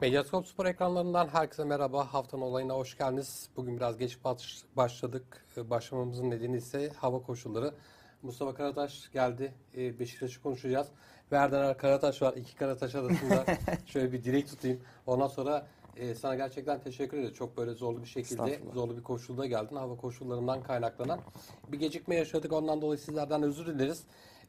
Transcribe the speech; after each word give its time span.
Medyaskop 0.00 0.46
Spor 0.46 0.66
ekranlarından 0.66 1.28
herkese 1.28 1.64
merhaba. 1.64 2.14
Haftanın 2.14 2.42
olayına 2.42 2.74
hoş 2.74 2.98
geldiniz. 2.98 3.48
Bugün 3.56 3.76
biraz 3.76 3.98
geç 3.98 4.24
baş- 4.24 4.62
başladık. 4.76 5.46
Ee, 5.56 5.70
Başlamamızın 5.70 6.30
nedeni 6.30 6.56
ise 6.56 6.88
hava 6.96 7.22
koşulları. 7.22 7.74
Mustafa 8.22 8.54
Karataş 8.54 9.12
geldi. 9.12 9.54
Ee, 9.76 9.98
Beşiktaş'ı 9.98 10.42
konuşacağız. 10.42 10.88
Ve 11.32 11.36
Erdener 11.36 11.78
Karataş 11.78 12.22
var. 12.22 12.34
İki 12.36 12.54
Karataş 12.56 12.94
arasında 12.94 13.44
şöyle 13.86 14.12
bir 14.12 14.24
direk 14.24 14.48
tutayım. 14.48 14.80
Ondan 15.06 15.28
sonra 15.28 15.66
e, 15.96 16.14
sana 16.14 16.34
gerçekten 16.34 16.80
teşekkür 16.80 17.18
ederim. 17.18 17.34
Çok 17.34 17.56
böyle 17.56 17.72
zorlu 17.74 18.02
bir 18.02 18.08
şekilde, 18.08 18.60
zorlu 18.74 18.96
bir 18.96 19.02
koşulda 19.02 19.46
geldin. 19.46 19.76
Hava 19.76 19.96
koşullarından 19.96 20.62
kaynaklanan 20.62 21.20
bir 21.68 21.78
gecikme 21.78 22.14
yaşadık. 22.14 22.52
Ondan 22.52 22.82
dolayı 22.82 22.98
sizlerden 22.98 23.42
özür 23.42 23.66
dileriz. 23.66 24.02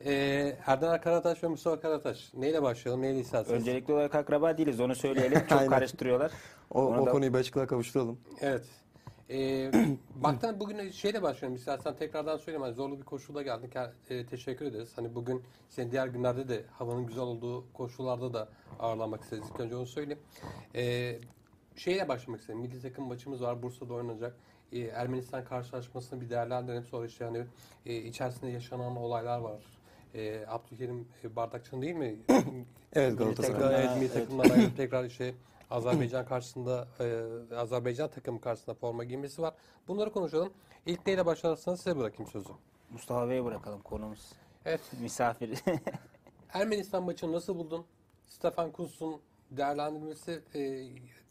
Ee, 0.05 0.55
Erdener 0.65 1.01
Karataş 1.01 1.43
ve 1.43 1.47
Mustafa 1.47 1.79
Karataş. 1.79 2.33
Neyle 2.33 2.61
başlayalım? 2.61 3.01
Neyle 3.01 3.19
isterseniz? 3.19 3.61
Öncelikli 3.61 3.93
olarak 3.93 4.15
akraba 4.15 4.57
değiliz 4.57 4.79
onu 4.79 4.95
söyleyelim. 4.95 5.39
Çok 5.49 5.59
Aynen. 5.59 5.69
karıştırıyorlar. 5.69 6.31
O, 6.71 6.85
Ona 6.85 7.01
o 7.01 7.05
da- 7.05 7.11
konuyu 7.11 7.33
bir 7.33 7.37
açıklığa 7.39 7.67
kavuşturalım. 7.67 8.19
Evet. 8.41 8.65
Ee, 9.29 9.71
baktan 10.15 10.59
bugün 10.59 10.91
şeyle 10.91 11.21
başlayalım 11.21 11.55
istersen 11.55 11.95
tekrardan 11.95 12.37
söyleyeyim. 12.37 12.61
Hani 12.61 12.73
zorlu 12.73 12.99
bir 12.99 13.05
koşulda 13.05 13.41
geldik. 13.41 13.73
Ee, 14.09 14.25
teşekkür 14.25 14.65
ederiz. 14.65 14.91
Hani 14.95 15.15
bugün 15.15 15.43
senin 15.69 15.91
diğer 15.91 16.07
günlerde 16.07 16.47
de 16.49 16.63
havanın 16.71 17.07
güzel 17.07 17.23
olduğu 17.23 17.73
koşullarda 17.73 18.33
da 18.33 18.49
ağırlanmak 18.79 19.23
istedik. 19.23 19.43
İlk 19.53 19.59
önce 19.59 19.75
onu 19.75 19.85
söyleyeyim. 19.85 20.19
Ee, 20.75 21.19
şeyle 21.75 22.07
başlamak 22.07 22.41
istedim. 22.41 22.59
Milli 22.59 22.81
takım 22.81 23.07
maçımız 23.07 23.41
var. 23.41 23.63
Bursa'da 23.63 23.93
oynanacak. 23.93 24.35
Ee, 24.71 24.79
Ermenistan 24.79 25.45
karşılaşmasını 25.45 26.21
bir 26.21 26.29
değerlendirelim. 26.29 26.83
Sonra 26.85 27.05
işte 27.05 27.25
hani 27.25 27.43
e, 27.85 27.95
içerisinde 27.95 28.51
yaşanan 28.51 28.95
olaylar 28.95 29.39
var. 29.39 29.59
Ee, 30.15 30.45
Abdülkerim 30.47 31.07
e, 31.23 31.35
Bardakçı'nın 31.35 31.81
değil 31.81 31.95
mi? 31.95 32.15
Evet 32.93 33.17
Galatasaray. 33.17 33.59
takımdan, 33.59 33.81
evet, 33.81 33.95
milli 33.95 34.05
Evet. 34.05 34.13
takımdan 34.13 34.49
ayrılıp 34.55 34.77
tekrar 34.77 35.03
işte 35.03 35.33
Azerbaycan 35.69 36.25
karşısında 36.25 36.87
e, 36.99 37.55
Azerbaycan 37.55 38.09
takımı 38.09 38.41
karşısında 38.41 38.75
forma 38.75 39.03
giymesi 39.03 39.41
var. 39.41 39.53
Bunları 39.87 40.11
konuşalım. 40.11 40.53
İlk 40.85 41.07
neyle 41.07 41.25
başlarsanız 41.25 41.79
size 41.79 41.97
bırakayım 41.97 42.31
sözü. 42.31 42.49
Mustafa 42.89 43.29
Bey'e 43.29 43.45
bırakalım 43.45 43.81
konumuz. 43.81 44.31
Evet. 44.65 44.81
Misafir. 45.01 45.59
Ermenistan 46.53 47.03
maçını 47.03 47.31
nasıl 47.31 47.55
buldun? 47.55 47.85
Stefan 48.27 48.71
Kuntz'un 48.71 49.21
değerlendirmesi, 49.51 50.41
e, 50.55 50.87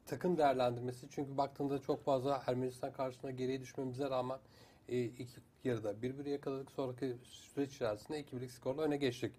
takım 0.06 0.38
değerlendirmesi. 0.38 1.06
Çünkü 1.10 1.36
baktığında 1.36 1.78
çok 1.82 2.04
fazla 2.04 2.42
Ermenistan 2.46 2.92
karşısında 2.92 3.30
geriye 3.30 3.60
düşmemize 3.60 4.10
rağmen 4.10 4.38
e, 4.88 4.96
ilk 4.96 5.28
yarıda 5.64 6.02
bir 6.02 6.18
bir 6.18 6.24
yakaladık. 6.24 6.72
Sonraki 6.72 7.16
süreç 7.22 7.74
içerisinde 7.74 8.20
2-1'lik 8.20 8.50
skorla 8.50 8.82
öne 8.82 8.96
geçtik. 8.96 9.32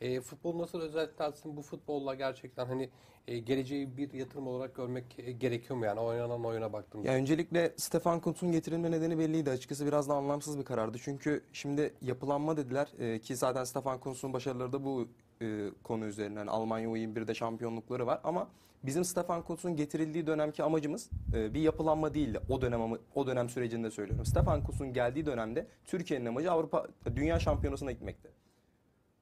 E, 0.00 0.20
futbol 0.20 0.58
nasıl 0.58 0.80
özetlersin? 0.80 1.56
Bu 1.56 1.62
futbolla 1.62 2.14
gerçekten 2.14 2.66
hani 2.66 2.90
e, 3.28 3.38
geleceği 3.38 3.96
bir 3.96 4.12
yatırım 4.12 4.46
olarak 4.46 4.74
görmek 4.74 5.04
e, 5.18 5.32
gerekiyor 5.32 5.78
mu 5.78 5.84
yani 5.84 6.00
oynanan 6.00 6.44
oyuna 6.44 6.72
baktığımda? 6.72 7.08
Ya 7.08 7.14
öncelikle 7.14 7.74
Stefan 7.76 8.20
Kuntz'un 8.20 8.52
getirilme 8.52 8.90
nedeni 8.90 9.18
belliydi. 9.18 9.50
Açıkçası 9.50 9.86
biraz 9.86 10.08
da 10.08 10.14
anlamsız 10.14 10.58
bir 10.58 10.64
karardı. 10.64 10.98
Çünkü 11.00 11.44
şimdi 11.52 11.94
yapılanma 12.02 12.56
dediler 12.56 12.88
e, 12.98 13.18
ki 13.18 13.36
zaten 13.36 13.64
Stefan 13.64 14.00
Kuntz'un 14.00 14.32
başarıları 14.32 14.72
da 14.72 14.84
bu 14.84 15.08
e, 15.42 15.70
konu 15.82 16.06
üzerinden. 16.06 16.40
Yani 16.40 16.50
Almanya 16.50 16.88
U21'de 16.88 17.34
şampiyonlukları 17.34 18.06
var 18.06 18.20
ama 18.24 18.48
bizim 18.82 19.04
Stefan 19.04 19.42
Kuntz'un 19.42 19.76
getirildiği 19.76 20.26
dönemki 20.26 20.62
amacımız 20.62 21.10
e, 21.34 21.54
bir 21.54 21.60
yapılanma 21.60 22.14
değildi. 22.14 22.40
O 22.48 22.62
dönem 22.62 22.80
o 23.14 23.26
dönem 23.26 23.48
sürecinde 23.48 23.90
söylüyorum. 23.90 24.26
Stefan 24.26 24.64
Kuntz'un 24.64 24.92
geldiği 24.92 25.26
dönemde 25.26 25.66
Türkiye'nin 25.84 26.26
amacı 26.26 26.52
Avrupa 26.52 26.86
Dünya 27.16 27.40
Şampiyonası'na 27.40 27.92
gitmekti. 27.92 28.30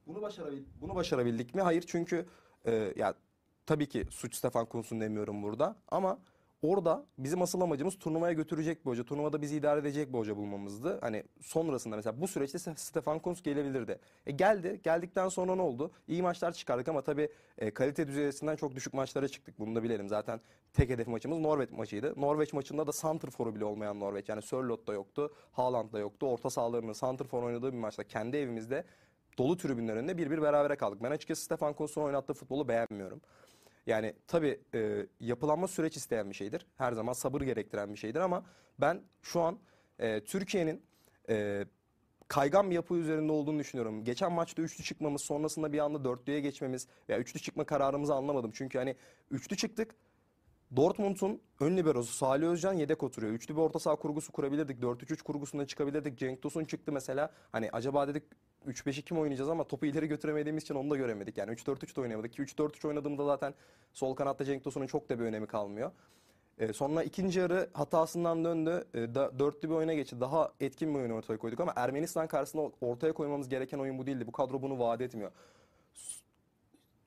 Bunu 0.06 0.22
başarabil 0.22 0.62
bunu 0.80 0.94
başarabildik 0.94 1.54
mi? 1.54 1.62
Hayır 1.62 1.84
çünkü 1.86 2.26
e, 2.66 2.92
ya 2.96 3.14
tabii 3.66 3.88
ki 3.88 4.06
suç 4.10 4.34
Stefan 4.34 4.66
Kuntz'un 4.66 5.00
demiyorum 5.00 5.42
burada 5.42 5.76
ama 5.88 6.18
orada 6.64 7.06
bizim 7.18 7.42
asıl 7.42 7.60
amacımız 7.60 7.98
turnuvaya 7.98 8.32
götürecek 8.32 8.84
bir 8.86 8.90
hoca, 8.90 9.04
turnuvada 9.04 9.42
bizi 9.42 9.56
idare 9.56 9.80
edecek 9.80 10.12
bir 10.12 10.18
hoca 10.18 10.36
bulmamızdı. 10.36 10.98
Hani 11.00 11.24
sonrasında 11.40 11.96
mesela 11.96 12.20
bu 12.20 12.28
süreçte 12.28 12.58
Stefan 12.58 13.18
Kuntz 13.18 13.42
gelebilirdi. 13.42 13.98
E 14.26 14.32
geldi, 14.32 14.80
geldikten 14.84 15.28
sonra 15.28 15.54
ne 15.54 15.62
oldu? 15.62 15.90
İyi 16.08 16.22
maçlar 16.22 16.52
çıkardık 16.52 16.88
ama 16.88 17.02
tabii 17.02 17.28
e, 17.58 17.70
kalite 17.70 18.08
düzeysinden 18.08 18.56
çok 18.56 18.74
düşük 18.74 18.94
maçlara 18.94 19.28
çıktık. 19.28 19.58
Bunu 19.58 19.74
da 19.74 19.82
bilelim. 19.82 20.08
Zaten 20.08 20.40
tek 20.72 20.90
hedef 20.90 21.06
maçımız 21.06 21.38
Norveç 21.38 21.70
maçıydı. 21.70 22.20
Norveç 22.20 22.52
maçında 22.52 22.86
da 22.86 22.92
santrforu 22.92 23.54
bile 23.54 23.64
olmayan 23.64 24.00
Norveç. 24.00 24.28
Yani 24.28 24.42
Sörloth 24.42 24.86
da 24.86 24.92
yoktu, 24.92 25.32
Haaland 25.52 25.92
da 25.92 25.98
yoktu. 25.98 26.26
Orta 26.26 26.50
sahalarının 26.50 26.92
santrfor 26.92 27.42
oynadığı 27.42 27.72
bir 27.72 27.78
maçta 27.78 28.04
kendi 28.04 28.36
evimizde 28.36 28.84
dolu 29.38 29.56
tribünler 29.56 29.96
önünde 29.96 30.18
bir 30.18 30.30
bir 30.30 30.42
berabere 30.42 30.76
kaldık. 30.76 31.02
Ben 31.02 31.10
açıkçası 31.10 31.44
Stefan 31.44 31.72
Kuntz'un 31.72 32.02
oynattığı 32.02 32.34
futbolu 32.34 32.68
beğenmiyorum. 32.68 33.20
Yani 33.86 34.14
tabii 34.26 34.60
e, 34.74 35.06
yapılanma 35.20 35.68
süreç 35.68 35.96
isteyen 35.96 36.30
bir 36.30 36.34
şeydir. 36.34 36.66
Her 36.76 36.92
zaman 36.92 37.12
sabır 37.12 37.40
gerektiren 37.40 37.92
bir 37.92 37.98
şeydir 37.98 38.20
ama 38.20 38.44
ben 38.80 39.02
şu 39.22 39.40
an 39.40 39.58
e, 39.98 40.24
Türkiye'nin 40.24 40.82
e, 41.28 41.64
kaygan 42.28 42.70
bir 42.70 42.74
yapı 42.74 42.94
üzerinde 42.94 43.32
olduğunu 43.32 43.58
düşünüyorum. 43.58 44.04
Geçen 44.04 44.32
maçta 44.32 44.62
üçlü 44.62 44.84
çıkmamız, 44.84 45.22
sonrasında 45.22 45.72
bir 45.72 45.78
anda 45.78 46.04
dörtlüye 46.04 46.40
geçmemiz 46.40 46.88
veya 47.08 47.18
üçlü 47.18 47.40
çıkma 47.40 47.64
kararımızı 47.64 48.14
anlamadım. 48.14 48.50
Çünkü 48.54 48.78
hani 48.78 48.96
üçlü 49.30 49.56
çıktık. 49.56 49.94
Dortmund'un 50.76 51.42
ön 51.60 51.76
liberosu 51.76 52.12
Salih 52.12 52.46
Özcan 52.46 52.72
yedek 52.72 53.02
oturuyor. 53.02 53.32
Üçlü 53.32 53.56
bir 53.56 53.60
orta 53.60 53.78
saha 53.78 53.96
kurgusu 53.96 54.32
kurabilirdik. 54.32 54.82
4-3-3 54.82 55.22
kurgusuna 55.22 55.66
çıkabilirdik. 55.66 56.18
Cenk 56.18 56.42
Tosun 56.42 56.64
çıktı 56.64 56.92
mesela. 56.92 57.32
Hani 57.52 57.70
acaba 57.72 58.08
dedik 58.08 58.22
3-5-2 58.68 59.14
mi 59.14 59.20
oynayacağız 59.20 59.50
ama 59.50 59.64
topu 59.64 59.86
ileri 59.86 60.06
götüremediğimiz 60.06 60.62
için 60.62 60.74
onu 60.74 60.90
da 60.90 60.96
göremedik. 60.96 61.38
Yani 61.38 61.52
3-4-3 61.52 61.96
de 61.96 62.00
oynayamadık 62.00 62.32
ki 62.32 62.42
3-4-3 62.42 62.88
oynadığımda 62.88 63.24
zaten 63.24 63.54
sol 63.92 64.14
kanatta 64.14 64.44
Cenk 64.44 64.64
Tosun'un 64.64 64.86
çok 64.86 65.08
da 65.08 65.18
bir 65.18 65.24
önemi 65.24 65.46
kalmıyor. 65.46 65.90
Ee, 66.58 66.72
sonra 66.72 67.02
ikinci 67.02 67.40
yarı 67.40 67.68
hatasından 67.72 68.44
döndü. 68.44 68.84
Ee, 68.94 69.14
da, 69.14 69.38
dörtlü 69.38 69.70
bir 69.70 69.74
oyuna 69.74 69.94
geçti. 69.94 70.20
Daha 70.20 70.52
etkin 70.60 70.94
bir 70.94 70.98
oyun 70.98 71.10
ortaya 71.10 71.38
koyduk 71.38 71.60
ama 71.60 71.72
Ermenistan 71.76 72.26
karşısında 72.26 72.70
ortaya 72.80 73.12
koymamız 73.12 73.48
gereken 73.48 73.78
oyun 73.78 73.98
bu 73.98 74.06
değildi. 74.06 74.26
Bu 74.26 74.32
kadro 74.32 74.62
bunu 74.62 74.78
vaat 74.78 75.00
etmiyor. 75.00 75.30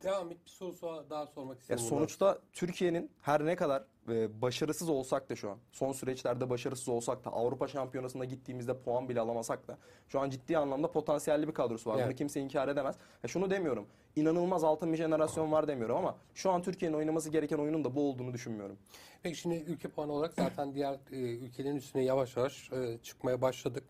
Devam 0.04 0.32
et 0.32 0.38
bir 0.46 0.50
soru 0.50 0.72
so- 0.76 1.10
daha 1.10 1.28
sormak 1.28 1.58
Ya 1.70 1.78
burada. 1.78 1.90
sonuçta 1.90 2.40
Türkiye'nin 2.54 3.12
her 3.22 3.46
ne 3.46 3.56
kadar 3.56 3.84
e, 4.10 4.42
başarısız 4.42 4.90
olsak 4.90 5.30
da 5.30 5.36
şu 5.36 5.50
an 5.52 5.58
son 5.72 5.92
süreçlerde 5.92 6.50
başarısız 6.50 6.90
olsak 6.90 7.26
da 7.26 7.30
Avrupa 7.30 7.68
Şampiyonası'na 7.68 8.26
gittiğimizde 8.26 8.78
puan 8.80 9.10
bile 9.10 9.20
alamasak 9.22 9.68
da 9.68 9.78
şu 10.08 10.20
an 10.20 10.30
ciddi 10.30 10.58
anlamda 10.58 10.92
potansiyelli 10.92 11.48
bir 11.48 11.54
kadrosu 11.54 11.90
var. 11.90 11.96
Bunu 11.96 12.04
Evet. 12.06 12.18
kimse 12.18 12.42
inkar 12.42 12.68
edemez. 12.68 12.96
Ya 13.24 13.28
şunu 13.28 13.50
demiyorum. 13.50 13.88
inanılmaz 14.16 14.64
altın 14.64 14.94
bir 14.94 14.98
jenerasyon 14.98 15.52
var 15.52 15.68
demiyorum 15.68 15.96
ama 15.98 16.18
şu 16.34 16.52
an 16.52 16.62
Türkiye'nin 16.62 16.98
oynaması 16.98 17.30
gereken 17.30 17.58
oyunun 17.58 17.84
da 17.84 17.96
bu 17.96 18.10
olduğunu 18.10 18.34
düşünmüyorum. 18.34 18.78
Peki 19.24 19.36
şimdi 19.38 19.56
ülke 19.56 19.88
puanı 19.88 20.12
olarak 20.14 20.34
zaten 20.34 20.74
diğer 20.76 20.94
e, 21.12 21.16
ülkelerin 21.16 21.76
üstüne 21.76 22.04
yavaş 22.04 22.38
yavaş 22.38 22.72
e, 22.72 22.98
çıkmaya 23.04 23.42
başladık. 23.42 23.84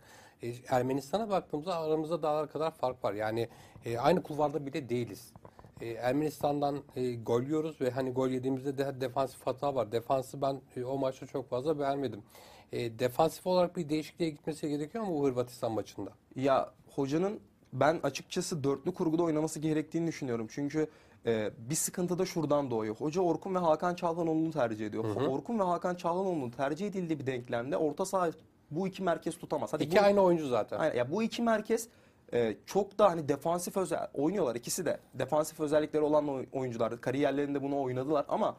E, 0.43 0.53
Ermenistan'a 0.69 1.29
baktığımızda 1.29 1.75
aramızda 1.77 2.23
dağlar 2.23 2.51
kadar 2.51 2.71
fark 2.71 3.03
var. 3.03 3.13
Yani 3.13 3.49
e, 3.85 3.97
aynı 3.97 4.23
kulvarda 4.23 4.65
bile 4.65 4.89
değiliz. 4.89 5.33
E, 5.81 5.89
Ermenistan'dan 5.89 6.83
e, 6.95 7.15
gol 7.15 7.41
yiyoruz 7.41 7.81
ve 7.81 7.89
hani 7.89 8.11
gol 8.11 8.29
yediğimizde 8.29 8.77
de 8.77 9.01
defansif 9.01 9.47
hata 9.47 9.75
var. 9.75 9.91
Defansı 9.91 10.41
ben 10.41 10.61
e, 10.75 10.83
o 10.83 10.97
maçta 10.97 11.25
çok 11.25 11.49
fazla 11.49 11.79
beğenmedim. 11.79 12.23
E, 12.71 12.99
defansif 12.99 13.47
olarak 13.47 13.77
bir 13.77 13.89
değişikliğe 13.89 14.29
gitmesi 14.29 14.69
gerekiyor 14.69 15.03
mu 15.03 15.13
bu 15.13 15.27
Hırvatistan 15.27 15.71
maçında? 15.71 16.11
Ya 16.35 16.73
hocanın 16.95 17.39
ben 17.73 17.99
açıkçası 18.03 18.63
dörtlü 18.63 18.93
kurguda 18.93 19.23
oynaması 19.23 19.59
gerektiğini 19.59 20.07
düşünüyorum. 20.07 20.47
Çünkü 20.51 20.87
e, 21.25 21.51
bir 21.57 21.75
sıkıntı 21.75 22.19
da 22.19 22.25
şuradan 22.25 22.71
doğuyor. 22.71 22.95
Hoca 22.95 23.21
Orkun 23.21 23.55
ve 23.55 23.59
Hakan 23.59 23.95
Çalhanoğlu'nu 23.95 24.51
tercih 24.51 24.87
ediyor. 24.87 25.15
Orkun 25.15 25.59
ve 25.59 25.63
Hakan 25.63 25.95
Çalhanoğlu'nun 25.95 26.49
tercih 26.49 26.87
edildiği 26.87 27.19
bir 27.19 27.25
denklemde 27.25 27.77
orta 27.77 28.05
saha 28.05 28.31
bu 28.71 28.87
iki 28.87 29.03
merkez 29.03 29.37
tutamaz. 29.37 29.73
Hadi 29.73 29.83
İki 29.83 29.97
bu, 29.97 30.01
aynı 30.01 30.21
oyuncu 30.21 30.47
zaten. 30.47 30.79
Aynen. 30.79 30.95
Ya 30.95 31.11
bu 31.11 31.23
iki 31.23 31.41
merkez 31.41 31.87
e, 32.33 32.55
çok 32.65 32.99
da 32.99 33.09
hani 33.11 33.29
defansif 33.29 33.77
özel 33.77 34.07
oynuyorlar 34.13 34.55
ikisi 34.55 34.85
de. 34.85 34.99
Defansif 35.13 35.59
özellikleri 35.59 36.03
olan 36.03 36.27
oy- 36.29 36.45
oyuncular. 36.53 37.01
Kariyerlerinde 37.01 37.63
bunu 37.63 37.81
oynadılar 37.81 38.25
ama 38.29 38.57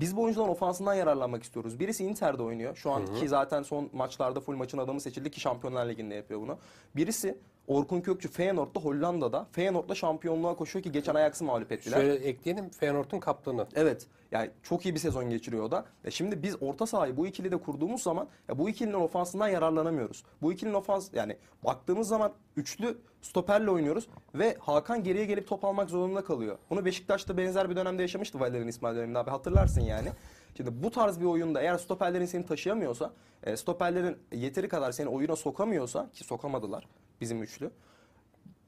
biz 0.00 0.16
bu 0.16 0.22
oyuncuların 0.22 0.48
ofansından 0.50 0.94
yararlanmak 0.94 1.42
istiyoruz. 1.42 1.80
Birisi 1.80 2.04
Inter'de 2.04 2.42
oynuyor. 2.42 2.76
Şu 2.76 2.90
an 2.90 3.06
ki 3.14 3.28
zaten 3.28 3.62
son 3.62 3.90
maçlarda 3.92 4.40
full 4.40 4.56
maçın 4.56 4.78
adamı 4.78 5.00
seçildi 5.00 5.30
ki 5.30 5.40
Şampiyonlar 5.40 5.88
Ligi'nde 5.88 6.14
yapıyor 6.14 6.40
bunu. 6.40 6.58
Birisi 6.96 7.38
Orkun 7.70 8.00
Kökçü 8.00 8.28
Feyenoord'da 8.28 8.80
Hollanda'da. 8.80 9.46
Feyenoord'da 9.52 9.94
şampiyonluğa 9.94 10.56
koşuyor 10.56 10.82
ki 10.82 10.92
geçen 10.92 11.14
Ajax'ı 11.14 11.44
mağlup 11.44 11.72
ettiler. 11.72 11.96
Şöyle 11.96 12.14
ekleyelim 12.14 12.70
Feyenoord'un 12.70 13.20
kaptanı. 13.20 13.66
Evet. 13.74 14.06
Yani 14.32 14.50
çok 14.62 14.86
iyi 14.86 14.94
bir 14.94 14.98
sezon 14.98 15.30
geçiriyor 15.30 15.64
o 15.64 15.70
da. 15.70 15.84
E 16.04 16.10
şimdi 16.10 16.42
biz 16.42 16.62
orta 16.62 16.86
sahayı 16.86 17.16
bu 17.16 17.26
ikili 17.26 17.52
de 17.52 17.56
kurduğumuz 17.56 18.02
zaman 18.02 18.28
ya 18.48 18.58
bu 18.58 18.68
ikilinin 18.68 18.94
ofansından 18.94 19.48
yararlanamıyoruz. 19.48 20.24
Bu 20.42 20.52
ikilinin 20.52 20.74
ofans 20.74 21.08
yani 21.12 21.36
baktığımız 21.64 22.08
zaman 22.08 22.32
üçlü 22.56 22.98
stoperle 23.22 23.70
oynuyoruz 23.70 24.08
ve 24.34 24.56
Hakan 24.60 25.04
geriye 25.04 25.24
gelip 25.24 25.48
top 25.48 25.64
almak 25.64 25.90
zorunda 25.90 26.24
kalıyor. 26.24 26.58
Bunu 26.70 26.84
Beşiktaş'ta 26.84 27.36
benzer 27.36 27.70
bir 27.70 27.76
dönemde 27.76 28.02
yaşamıştı 28.02 28.40
Valerian 28.40 28.68
İsmail 28.68 28.96
döneminde 28.96 29.18
abi 29.18 29.30
hatırlarsın 29.30 29.80
yani. 29.80 30.08
Şimdi 30.56 30.82
bu 30.82 30.90
tarz 30.90 31.20
bir 31.20 31.24
oyunda 31.24 31.60
eğer 31.60 31.78
stoperlerin 31.78 32.26
seni 32.26 32.46
taşıyamıyorsa, 32.46 33.12
e, 33.42 33.56
stoperlerin 33.56 34.16
yeteri 34.32 34.68
kadar 34.68 34.92
seni 34.92 35.08
oyuna 35.08 35.36
sokamıyorsa 35.36 36.10
ki 36.12 36.24
sokamadılar 36.24 36.86
bizim 37.20 37.42
üçlü. 37.42 37.70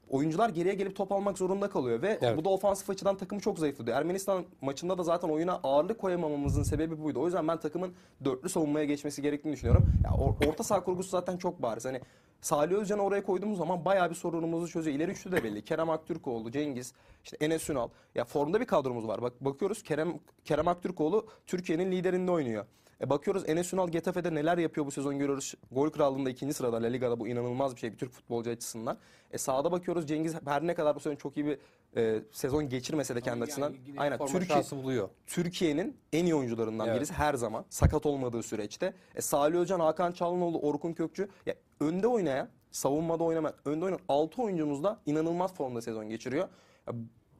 oyuncular 0.09 0.49
geriye 0.49 0.73
gelip 0.73 0.95
top 0.95 1.11
almak 1.11 1.37
zorunda 1.37 1.69
kalıyor 1.69 2.01
ve 2.01 2.17
Evet. 2.21 2.37
bu 2.37 2.45
da 2.45 2.49
ofansif 2.49 2.89
açıdan 2.89 3.17
takımı 3.17 3.41
çok 3.41 3.59
zayıflıyor. 3.59 3.97
Ermenistan 3.97 4.45
maçında 4.61 4.97
da 4.97 5.03
zaten 5.03 5.29
oyuna 5.29 5.59
ağırlık 5.63 5.99
koyamamamızın 5.99 6.63
sebebi 6.63 7.03
buydu. 7.03 7.21
O 7.21 7.25
yüzden 7.25 7.47
ben 7.47 7.59
takımın 7.59 7.93
dörtlü 8.25 8.49
savunmaya 8.49 8.85
geçmesi 8.85 9.21
gerektiğini 9.21 9.53
düşünüyorum. 9.53 9.85
Ya 10.03 10.09
or- 10.09 10.47
orta 10.49 10.63
saha 10.63 10.83
kurgusu 10.83 11.09
zaten 11.09 11.37
çok 11.37 11.61
bariz. 11.61 11.85
Hani 11.85 12.01
Salih 12.41 12.75
Özcan'ı 12.75 13.01
oraya 13.01 13.23
koyduğumuz 13.23 13.57
zaman 13.57 13.85
bayağı 13.85 14.09
bir 14.09 14.15
sorunumuzu 14.15 14.67
çözüyor. 14.67 14.95
İleri 14.97 15.11
üçlü 15.11 15.31
de 15.31 15.43
belli. 15.43 15.61
Kerem 15.65 15.89
Aktürkoğlu, 15.89 16.51
Cengiz, 16.51 16.93
işte 17.23 17.37
Enes 17.41 17.69
Ünal. 17.69 17.89
Ya 18.15 18.25
formda 18.25 18.59
bir 18.61 18.65
kadromuz 18.65 19.07
var. 19.07 19.21
Bak 19.21 19.33
bakıyoruz 19.45 19.83
Kerem 19.83 20.19
Kerem 20.45 20.67
Aktürkoğlu 20.67 21.27
Türkiye'nin 21.47 21.91
liderinde 21.91 22.31
oynuyor. 22.31 22.65
E 23.01 23.09
bakıyoruz 23.09 23.49
Enes 23.49 23.73
Ünal 23.73 23.87
Getafe'de 23.87 24.35
neler 24.35 24.57
yapıyor 24.57 24.85
bu 24.85 24.91
sezon 24.91 25.19
görüyoruz. 25.19 25.53
Gol 25.71 25.89
krallığında 25.89 26.29
ikinci 26.29 26.53
sırada 26.53 26.83
La 26.83 26.87
Liga'da 26.87 27.19
bu 27.19 27.27
inanılmaz 27.27 27.75
bir 27.75 27.79
şey 27.79 27.91
bir 27.91 27.97
Türk 27.97 28.11
futbolcu 28.11 28.49
açısından. 28.49 28.97
E 29.31 29.37
sahada 29.37 29.71
bakıyoruz 29.71 30.07
Cengiz 30.07 30.35
her 30.45 30.67
ne 30.67 30.73
kadar 30.73 30.95
bu 30.95 30.99
sezon 30.99 31.15
çok 31.15 31.37
iyi 31.37 31.45
bir 31.45 31.57
e, 31.95 32.21
sezon 32.31 32.69
geçirmese 32.69 33.15
de 33.15 33.21
kendi 33.21 33.43
açısından. 33.43 33.73
Yani 33.87 33.99
Aynen 33.99 34.25
Türkiye, 34.25 34.63
buluyor. 34.71 35.09
Türkiye'nin 35.27 35.97
en 36.13 36.25
iyi 36.25 36.35
oyuncularından 36.35 36.87
Evet. 36.87 36.97
birisi 36.97 37.13
her 37.13 37.33
zaman 37.33 37.65
sakat 37.69 38.05
olmadığı 38.05 38.43
süreçte. 38.43 38.93
E, 39.15 39.21
Salih 39.21 39.57
Özcan, 39.57 39.79
Hakan 39.79 40.11
Çalhanoğlu, 40.11 40.59
Orkun 40.59 40.93
Kökçü 40.93 41.29
ya 41.45 41.55
önde 41.79 42.07
oynayan, 42.07 42.49
savunmada 42.71 43.23
oynamayan, 43.23 43.55
önde 43.65 43.85
oynayan 43.85 44.01
6 44.09 44.41
oyuncumuz 44.41 44.83
da 44.83 44.99
inanılmaz 45.05 45.53
formda 45.53 45.81
sezon 45.81 46.09
geçiriyor. 46.09 46.47
Ya, 46.87 46.93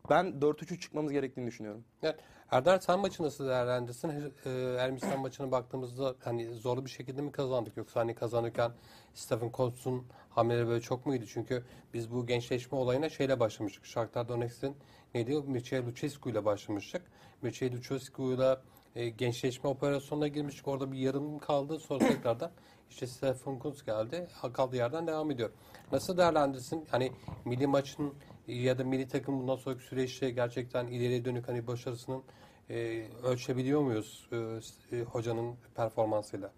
ben 0.09 0.25
4-3-3 0.25 0.79
çıkmamız 0.79 1.11
gerektiğini 1.11 1.47
düşünüyorum. 1.47 1.83
Evet. 2.03 2.15
Erdar 2.53 2.79
sen 2.79 2.99
maçı 2.99 3.23
nasıl 3.23 3.47
değerlendirsin? 3.47 4.33
Ee, 4.45 4.49
Ermistan 4.79 5.19
maçına 5.19 5.51
baktığımızda 5.51 6.15
hani 6.23 6.53
zorlu 6.53 6.85
bir 6.85 6.89
şekilde 6.89 7.21
mi 7.21 7.31
kazandık 7.31 7.77
yoksa 7.77 7.99
hani 7.99 8.15
kazanırken 8.15 8.71
Stephen 9.13 9.51
Colts'un 9.53 10.05
hamleleri 10.29 10.67
böyle 10.67 10.81
çok 10.81 11.05
muydu? 11.05 11.25
Çünkü 11.27 11.63
biz 11.93 12.11
bu 12.11 12.25
gençleşme 12.25 12.77
olayına 12.77 13.09
şeyle 13.09 13.39
başlamıştık. 13.39 13.85
Shakhtar 13.85 14.27
Donetsk'in 14.27 14.75
neydi? 15.13 15.41
Mircea 15.47 15.85
Lucescu 15.85 16.29
ile 16.29 16.45
başlamıştık. 16.45 17.01
Mircea 17.41 17.71
Lucescu 17.71 18.33
ile 18.33 18.57
e, 18.95 19.09
gençleşme 19.09 19.69
operasyonuna 19.69 20.27
girmiştik. 20.27 20.67
Orada 20.67 20.91
bir 20.91 20.97
yarım 20.97 21.39
kaldı. 21.39 21.79
Sonra 21.79 21.99
tekrardan 22.07 22.51
işte 22.89 23.07
Stephen 23.07 23.59
Kuntz 23.59 23.85
geldi. 23.85 24.27
Kaldığı 24.53 24.75
yerden 24.75 25.07
devam 25.07 25.31
ediyor. 25.31 25.49
Nasıl 25.91 26.17
değerlendirsin? 26.17 26.85
Hani 26.91 27.11
milli 27.45 27.67
maçın 27.67 28.13
ya 28.47 28.77
da 28.77 28.83
milli 28.83 29.07
takım 29.07 29.39
bundan 29.39 29.55
sonraki 29.55 29.83
süreçte 29.83 30.29
gerçekten 30.29 30.87
ileriye 30.87 31.25
dönük 31.25 31.47
hani 31.47 31.67
başarısının 31.67 32.23
e, 32.69 33.07
ölçebiliyor 33.23 33.81
muyuz 33.81 34.29
e, 34.31 34.97
e, 34.97 35.01
hocanın 35.01 35.55
performansıyla? 35.75 36.51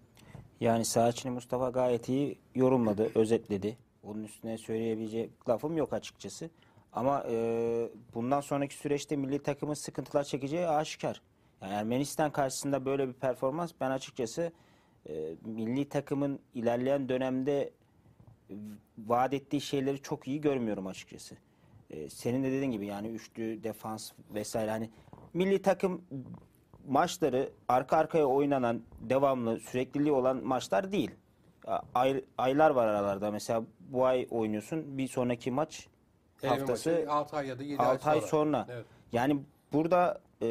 Yani 0.60 0.84
saha 0.84 1.08
içini 1.08 1.32
Mustafa 1.32 1.70
gayet 1.70 2.08
iyi 2.08 2.38
yorumladı, 2.54 3.10
özetledi. 3.18 3.76
Onun 4.02 4.24
üstüne 4.24 4.58
söyleyebilecek 4.58 5.48
lafım 5.48 5.76
yok 5.76 5.92
açıkçası. 5.92 6.50
Ama 6.92 7.24
e, 7.30 7.88
bundan 8.14 8.40
sonraki 8.40 8.74
süreçte 8.74 9.16
milli 9.16 9.38
takımın 9.42 9.74
sıkıntılar 9.74 10.24
çekeceği 10.24 10.66
aşikar. 10.66 11.22
Yani 11.62 11.72
Ermenistan 11.72 12.32
karşısında 12.32 12.84
böyle 12.84 13.08
bir 13.08 13.12
performans 13.12 13.72
ben 13.80 13.90
açıkçası 13.90 14.52
e, 15.08 15.34
milli 15.44 15.88
takımın 15.88 16.38
ilerleyen 16.54 17.08
dönemde 17.08 17.70
vaat 18.98 19.34
ettiği 19.34 19.60
şeyleri 19.60 20.02
çok 20.02 20.28
iyi 20.28 20.40
görmüyorum 20.40 20.86
açıkçası. 20.86 21.36
E, 21.90 22.10
senin 22.10 22.44
de 22.44 22.52
dediğin 22.52 22.70
gibi 22.70 22.86
yani 22.86 23.08
üçlü 23.08 23.62
defans 23.62 24.12
vesaire 24.34 24.70
hani 24.70 24.90
milli 25.34 25.62
takım 25.62 26.02
maçları 26.88 27.50
arka 27.68 27.96
arkaya 27.96 28.26
oynanan 28.26 28.82
devamlı 29.00 29.60
sürekliliği 29.60 30.12
olan 30.12 30.44
maçlar 30.44 30.92
değil. 30.92 31.10
Ay, 31.94 32.24
aylar 32.38 32.70
var 32.70 32.86
aralarda. 32.86 33.30
Mesela 33.30 33.62
bu 33.80 34.04
ay 34.04 34.26
oynuyorsun. 34.30 34.98
Bir 34.98 35.08
sonraki 35.08 35.50
maç 35.50 35.88
haftası 36.46 37.06
6 37.08 37.36
ay 37.36 37.46
ya 37.46 37.58
da 37.58 37.62
7 37.62 37.82
ay 37.82 37.88
6 37.88 38.10
ay 38.10 38.20
sonra. 38.20 38.28
sonra. 38.28 38.66
Evet. 38.70 38.84
Yani 39.12 39.40
burada 39.72 40.20
e, 40.42 40.46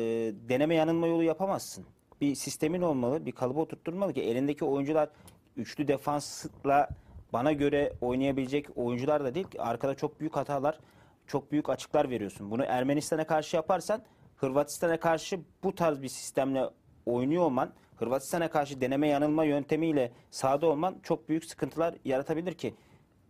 deneme 0.50 0.76
yanılma 0.76 1.08
yolu 1.08 1.24
yapamazsın. 1.24 1.86
Bir 2.22 2.36
sistemin 2.36 2.82
olmalı, 2.82 3.26
bir 3.26 3.32
kalıba 3.32 3.60
oturtturmalı 3.60 4.14
ki 4.14 4.22
elindeki 4.22 4.66
oyuncular 4.66 5.10
üçlü 5.58 5.88
defansla 5.88 6.90
bana 7.34 7.52
göre 7.52 7.94
oynayabilecek 8.02 8.66
oyuncular 8.76 9.24
da 9.24 9.36
değil. 9.36 9.48
Arkada 9.60 9.96
çok 9.96 10.20
büyük 10.20 10.36
hatalar, 10.36 10.80
çok 11.28 11.52
büyük 11.52 11.70
açıklar 11.70 12.10
veriyorsun. 12.10 12.52
Bunu 12.52 12.64
Ermenistan'a 12.64 13.28
karşı 13.28 13.56
yaparsan 13.56 14.02
Hırvatistan'a 14.36 15.00
karşı 15.00 15.40
bu 15.64 15.76
tarz 15.76 16.02
bir 16.02 16.08
sistemle 16.08 16.70
oynuyor 17.06 17.44
olman, 17.44 17.74
Hırvatistan'a 17.96 18.50
karşı 18.50 18.82
deneme 18.82 19.08
yanılma 19.08 19.44
yöntemiyle 19.44 20.12
sahada 20.32 20.68
olman 20.68 20.96
çok 21.04 21.30
büyük 21.30 21.46
sıkıntılar 21.46 21.96
yaratabilir 22.06 22.54
ki 22.54 22.74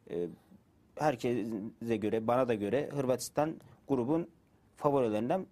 e, 0.10 0.28
herkese 1.00 1.98
göre, 1.98 2.28
bana 2.28 2.48
da 2.48 2.54
göre 2.54 2.90
Hırvatistan 2.94 3.62
grubun 3.88 4.30
favorilerinden 4.76 5.46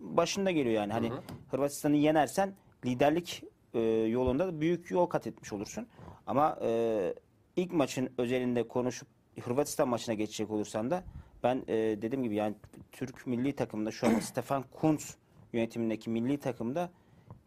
başında 0.00 0.50
geliyor 0.50 0.74
yani. 0.74 0.92
Hani 0.92 1.12
Hırvatistan'ı 1.50 1.96
yenersen 1.96 2.54
liderlik 2.84 3.44
e, 3.74 3.80
yolunda 3.80 4.46
da 4.46 4.60
büyük 4.60 4.90
yol 4.90 5.06
kat 5.06 5.26
etmiş 5.26 5.52
olursun. 5.52 5.86
Ama 6.26 6.58
e, 6.62 7.14
ilk 7.56 7.72
maçın 7.72 8.10
özelinde 8.18 8.68
konuşup 8.68 9.08
Hırvatistan 9.40 9.88
maçına 9.88 10.14
geçecek 10.14 10.50
olursan 10.50 10.90
da 10.90 11.04
ben 11.42 11.64
e, 11.68 11.74
dediğim 11.74 12.22
gibi 12.22 12.34
yani 12.34 12.54
Türk 12.92 13.26
milli 13.26 13.56
takımında 13.56 13.90
şu 13.90 14.06
an 14.06 14.18
Stefan 14.20 14.64
Kuntz 14.72 15.16
yönetimindeki 15.52 16.10
milli 16.10 16.38
takımda 16.38 16.90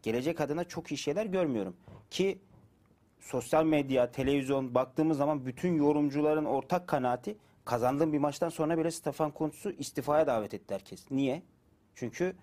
gelecek 0.02 0.40
adına 0.40 0.64
çok 0.64 0.92
iyi 0.92 0.98
şeyler 0.98 1.26
görmüyorum. 1.26 1.76
Ki 2.10 2.38
sosyal 3.20 3.64
medya, 3.64 4.10
televizyon 4.10 4.74
baktığımız 4.74 5.18
zaman 5.18 5.46
bütün 5.46 5.74
yorumcuların 5.74 6.44
ortak 6.44 6.88
kanaati 6.88 7.36
kazandığım 7.64 8.12
bir 8.12 8.18
maçtan 8.18 8.48
sonra 8.48 8.78
bile 8.78 8.90
Stefan 8.90 9.30
Kuntz'u 9.30 9.70
istifaya 9.70 10.26
davet 10.26 10.54
etti 10.54 10.74
herkes. 10.74 11.10
Niye? 11.10 11.42
Çünkü 11.94 12.36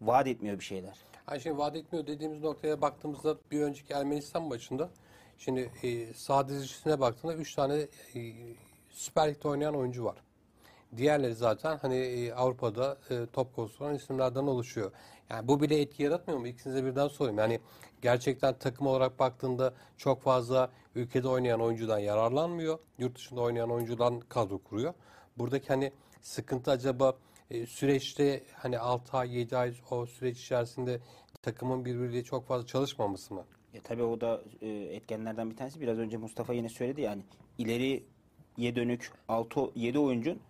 vaat 0.00 0.26
etmiyor 0.26 0.58
bir 0.58 0.64
şeyler. 0.64 0.98
Hani 1.26 1.40
şimdi 1.40 1.58
vaat 1.58 1.76
etmiyor 1.76 2.06
dediğimiz 2.06 2.40
noktaya 2.40 2.80
baktığımızda 2.80 3.36
bir 3.50 3.60
önceki 3.60 3.92
Ermenistan 3.92 4.42
maçında 4.42 4.90
şimdi 5.38 5.70
e, 5.82 6.14
sağ 6.14 6.48
dizisine 6.48 7.00
baktığında 7.00 7.34
3 7.34 7.54
tane 7.54 7.74
e, 8.14 8.20
Süper 8.90 9.28
Lig'de 9.30 9.48
oynayan 9.48 9.74
oyuncu 9.74 10.04
var. 10.04 10.16
Diğerleri 10.96 11.34
zaten 11.34 11.78
hani 11.82 11.96
e, 11.96 12.32
Avrupa'da 12.32 12.98
e, 13.10 13.26
top 13.32 13.56
koşturan 13.56 13.94
isimlerden 13.94 14.46
oluşuyor. 14.46 14.92
Yani 15.30 15.48
bu 15.48 15.60
bile 15.60 15.80
etki 15.80 16.02
yaratmıyor 16.02 16.40
mu? 16.40 16.46
İkinize 16.46 16.84
birden 16.84 17.08
sorayım. 17.08 17.38
Yani 17.38 17.60
gerçekten 18.02 18.58
takım 18.58 18.86
olarak 18.86 19.18
baktığında 19.18 19.74
çok 19.96 20.22
fazla 20.22 20.70
ülkede 20.94 21.28
oynayan 21.28 21.60
oyuncudan 21.60 21.98
yararlanmıyor. 21.98 22.78
Yurt 22.98 23.16
dışında 23.16 23.40
oynayan 23.40 23.70
oyuncudan 23.70 24.20
kadro 24.20 24.58
kuruyor. 24.58 24.94
Buradaki 25.38 25.68
hani 25.68 25.92
sıkıntı 26.22 26.70
acaba 26.70 27.16
e, 27.50 27.66
süreçte 27.66 28.42
hani 28.54 28.78
6 28.78 29.16
ay 29.16 29.38
7 29.38 29.56
ay 29.56 29.74
o 29.90 30.06
süreç 30.06 30.40
içerisinde 30.40 31.00
takımın 31.42 31.84
birbiriyle 31.84 32.24
çok 32.24 32.46
fazla 32.46 32.66
çalışmaması 32.66 33.34
mı? 33.34 33.44
Ya 33.74 33.80
tabii 33.82 34.02
o 34.02 34.20
da 34.20 34.42
e, 34.60 34.68
etkenlerden 34.68 35.50
bir 35.50 35.56
tanesi. 35.56 35.80
Biraz 35.80 35.98
önce 35.98 36.16
Mustafa 36.16 36.52
yine 36.54 36.68
söyledi 36.68 37.00
yani 37.00 37.22
ileriye 37.58 38.76
dönük 38.76 39.12
6 39.28 39.60
7 39.74 39.98
oyuncun 39.98 40.40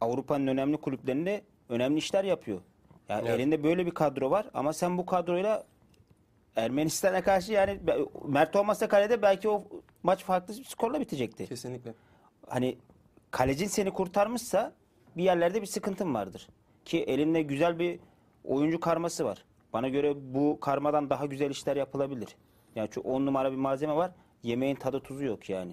Avrupa'nın 0.00 0.46
önemli 0.46 0.76
kulüplerinde 0.76 1.42
önemli 1.68 1.98
işler 1.98 2.24
yapıyor. 2.24 2.60
Yani 3.08 3.28
Evet. 3.28 3.40
elinde 3.40 3.64
böyle 3.64 3.86
bir 3.86 3.90
kadro 3.90 4.30
var 4.30 4.46
ama 4.54 4.72
sen 4.72 4.98
bu 4.98 5.06
kadroyla 5.06 5.64
Ermenistan'a 6.56 7.22
karşı 7.22 7.52
yani 7.52 7.80
Mert 8.28 8.56
olmasa 8.56 8.88
kalede 8.88 9.22
belki 9.22 9.48
o 9.48 9.64
maç 10.02 10.24
farklı 10.24 10.54
bir 10.58 10.64
skorla 10.64 11.00
bitecekti. 11.00 11.46
Kesinlikle. 11.46 11.94
Hani 12.48 12.78
kalecin 13.30 13.66
seni 13.66 13.90
kurtarmışsa 13.90 14.72
bir 15.16 15.22
yerlerde 15.22 15.62
bir 15.62 15.66
sıkıntın 15.66 16.14
vardır. 16.14 16.48
Ki 16.84 17.02
elinde 17.02 17.42
güzel 17.42 17.78
bir 17.78 17.98
oyuncu 18.44 18.80
karması 18.80 19.24
var. 19.24 19.44
Bana 19.72 19.88
göre 19.88 20.14
bu 20.34 20.58
karmadan 20.60 21.10
daha 21.10 21.26
güzel 21.26 21.50
işler 21.50 21.76
yapılabilir. 21.76 22.36
Yani 22.76 22.88
şu 22.94 23.00
10 23.00 23.26
numara 23.26 23.52
bir 23.52 23.56
malzeme 23.56 23.94
var. 23.96 24.10
Yemeğin 24.42 24.74
tadı 24.76 25.00
tuzu 25.00 25.24
yok 25.24 25.50
yani. 25.50 25.72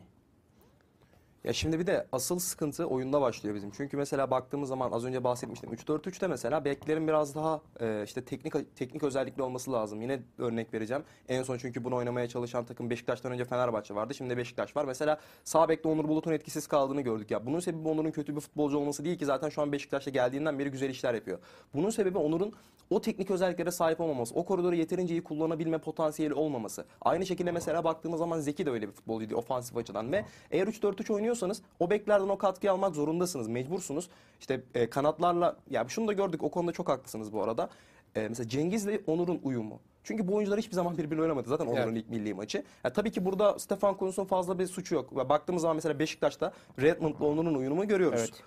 Ya 1.43 1.53
şimdi 1.53 1.79
bir 1.79 1.87
de 1.87 2.07
asıl 2.11 2.39
sıkıntı 2.39 2.85
oyunda 2.85 3.21
başlıyor 3.21 3.55
bizim. 3.55 3.71
Çünkü 3.71 3.97
mesela 3.97 4.31
baktığımız 4.31 4.69
zaman 4.69 4.91
az 4.91 5.05
önce 5.05 5.23
bahsetmiştim. 5.23 5.73
3-4-3'te 5.73 6.27
mesela 6.27 6.65
beklerin 6.65 7.07
biraz 7.07 7.35
daha 7.35 7.61
e, 7.79 8.03
işte 8.03 8.25
teknik 8.25 8.75
teknik 8.75 9.03
özellikli 9.03 9.41
olması 9.41 9.71
lazım. 9.71 10.01
Yine 10.01 10.19
örnek 10.37 10.73
vereceğim. 10.73 11.03
En 11.29 11.43
son 11.43 11.57
çünkü 11.57 11.83
bunu 11.83 11.95
oynamaya 11.95 12.27
çalışan 12.27 12.65
takım 12.65 12.89
Beşiktaş'tan 12.89 13.31
önce 13.31 13.45
Fenerbahçe 13.45 13.95
vardı. 13.95 14.13
Şimdi 14.13 14.37
Beşiktaş 14.37 14.75
var. 14.75 14.85
Mesela 14.85 15.19
sağ 15.43 15.69
bekte 15.69 15.89
Onur 15.89 16.07
Bulut'un 16.07 16.31
etkisiz 16.31 16.67
kaldığını 16.67 17.01
gördük. 17.01 17.31
Ya 17.31 17.45
bunun 17.45 17.59
sebebi 17.59 17.87
Onur'un 17.87 18.11
kötü 18.11 18.35
bir 18.35 18.41
futbolcu 18.41 18.77
olması 18.77 19.05
değil 19.05 19.17
ki 19.17 19.25
zaten 19.25 19.49
şu 19.49 19.61
an 19.61 19.71
Beşiktaş'ta 19.71 20.11
geldiğinden 20.11 20.59
beri 20.59 20.71
güzel 20.71 20.89
işler 20.89 21.13
yapıyor. 21.13 21.39
Bunun 21.73 21.89
sebebi 21.89 22.17
Onur'un 22.17 22.53
o 22.91 23.01
teknik 23.01 23.31
özelliklere 23.31 23.71
sahip 23.71 24.01
olmaması, 24.01 24.35
o 24.35 24.45
koridoru 24.45 24.75
yeterince 24.75 25.13
iyi 25.13 25.23
kullanabilme 25.23 25.77
potansiyeli 25.77 26.33
olmaması. 26.33 26.85
Aynı 27.01 27.25
şekilde 27.25 27.51
mesela 27.51 27.83
baktığımız 27.83 28.19
zaman 28.19 28.39
Zeki 28.39 28.65
de 28.65 28.69
öyle 28.69 28.87
bir 28.87 28.93
futbolcuydu 28.93 29.35
ofansif 29.35 29.77
açıdan 29.77 30.11
ve 30.11 30.25
eğer 30.51 30.67
3-4-3 30.67 31.13
oynuyorsanız 31.31 31.61
o 31.79 31.89
beklerden 31.89 32.29
o 32.29 32.37
katkıyı 32.37 32.71
almak 32.71 32.95
zorundasınız, 32.95 33.47
mecbursunuz. 33.47 34.09
İşte 34.39 34.61
e, 34.75 34.89
kanatlarla, 34.89 35.55
ya 35.69 35.85
şunu 35.87 36.07
da 36.07 36.13
gördük 36.13 36.43
o 36.43 36.51
konuda 36.51 36.71
çok 36.71 36.89
haklısınız 36.89 37.33
bu 37.33 37.43
arada. 37.43 37.69
E, 38.15 38.27
mesela 38.27 38.49
Cengiz'le 38.49 38.99
Onur'un 39.07 39.39
uyumu. 39.43 39.79
Çünkü 40.03 40.27
bu 40.27 40.35
oyuncular 40.35 40.59
hiçbir 40.59 40.75
zaman 40.75 40.97
birbiriyle 40.97 41.21
oynamadı. 41.21 41.49
Zaten 41.49 41.65
Onur'un 41.65 41.81
Evet. 41.81 41.97
ilk 41.97 42.09
milli 42.09 42.33
maçı. 42.33 42.63
Ya, 42.83 42.93
tabii 42.93 43.11
ki 43.11 43.25
burada 43.25 43.59
Stefan 43.59 43.97
Kuntz'un 43.97 44.25
fazla 44.25 44.59
bir 44.59 44.67
suçu 44.67 44.95
yok. 44.95 45.29
Baktığımız 45.29 45.61
zaman 45.61 45.75
mesela 45.75 45.99
Beşiktaş'ta 45.99 46.51
Redmond'la 46.81 47.25
Onur'un 47.25 47.55
uyumu 47.55 47.87
görüyoruz. 47.87 48.19
Evet. 48.19 48.43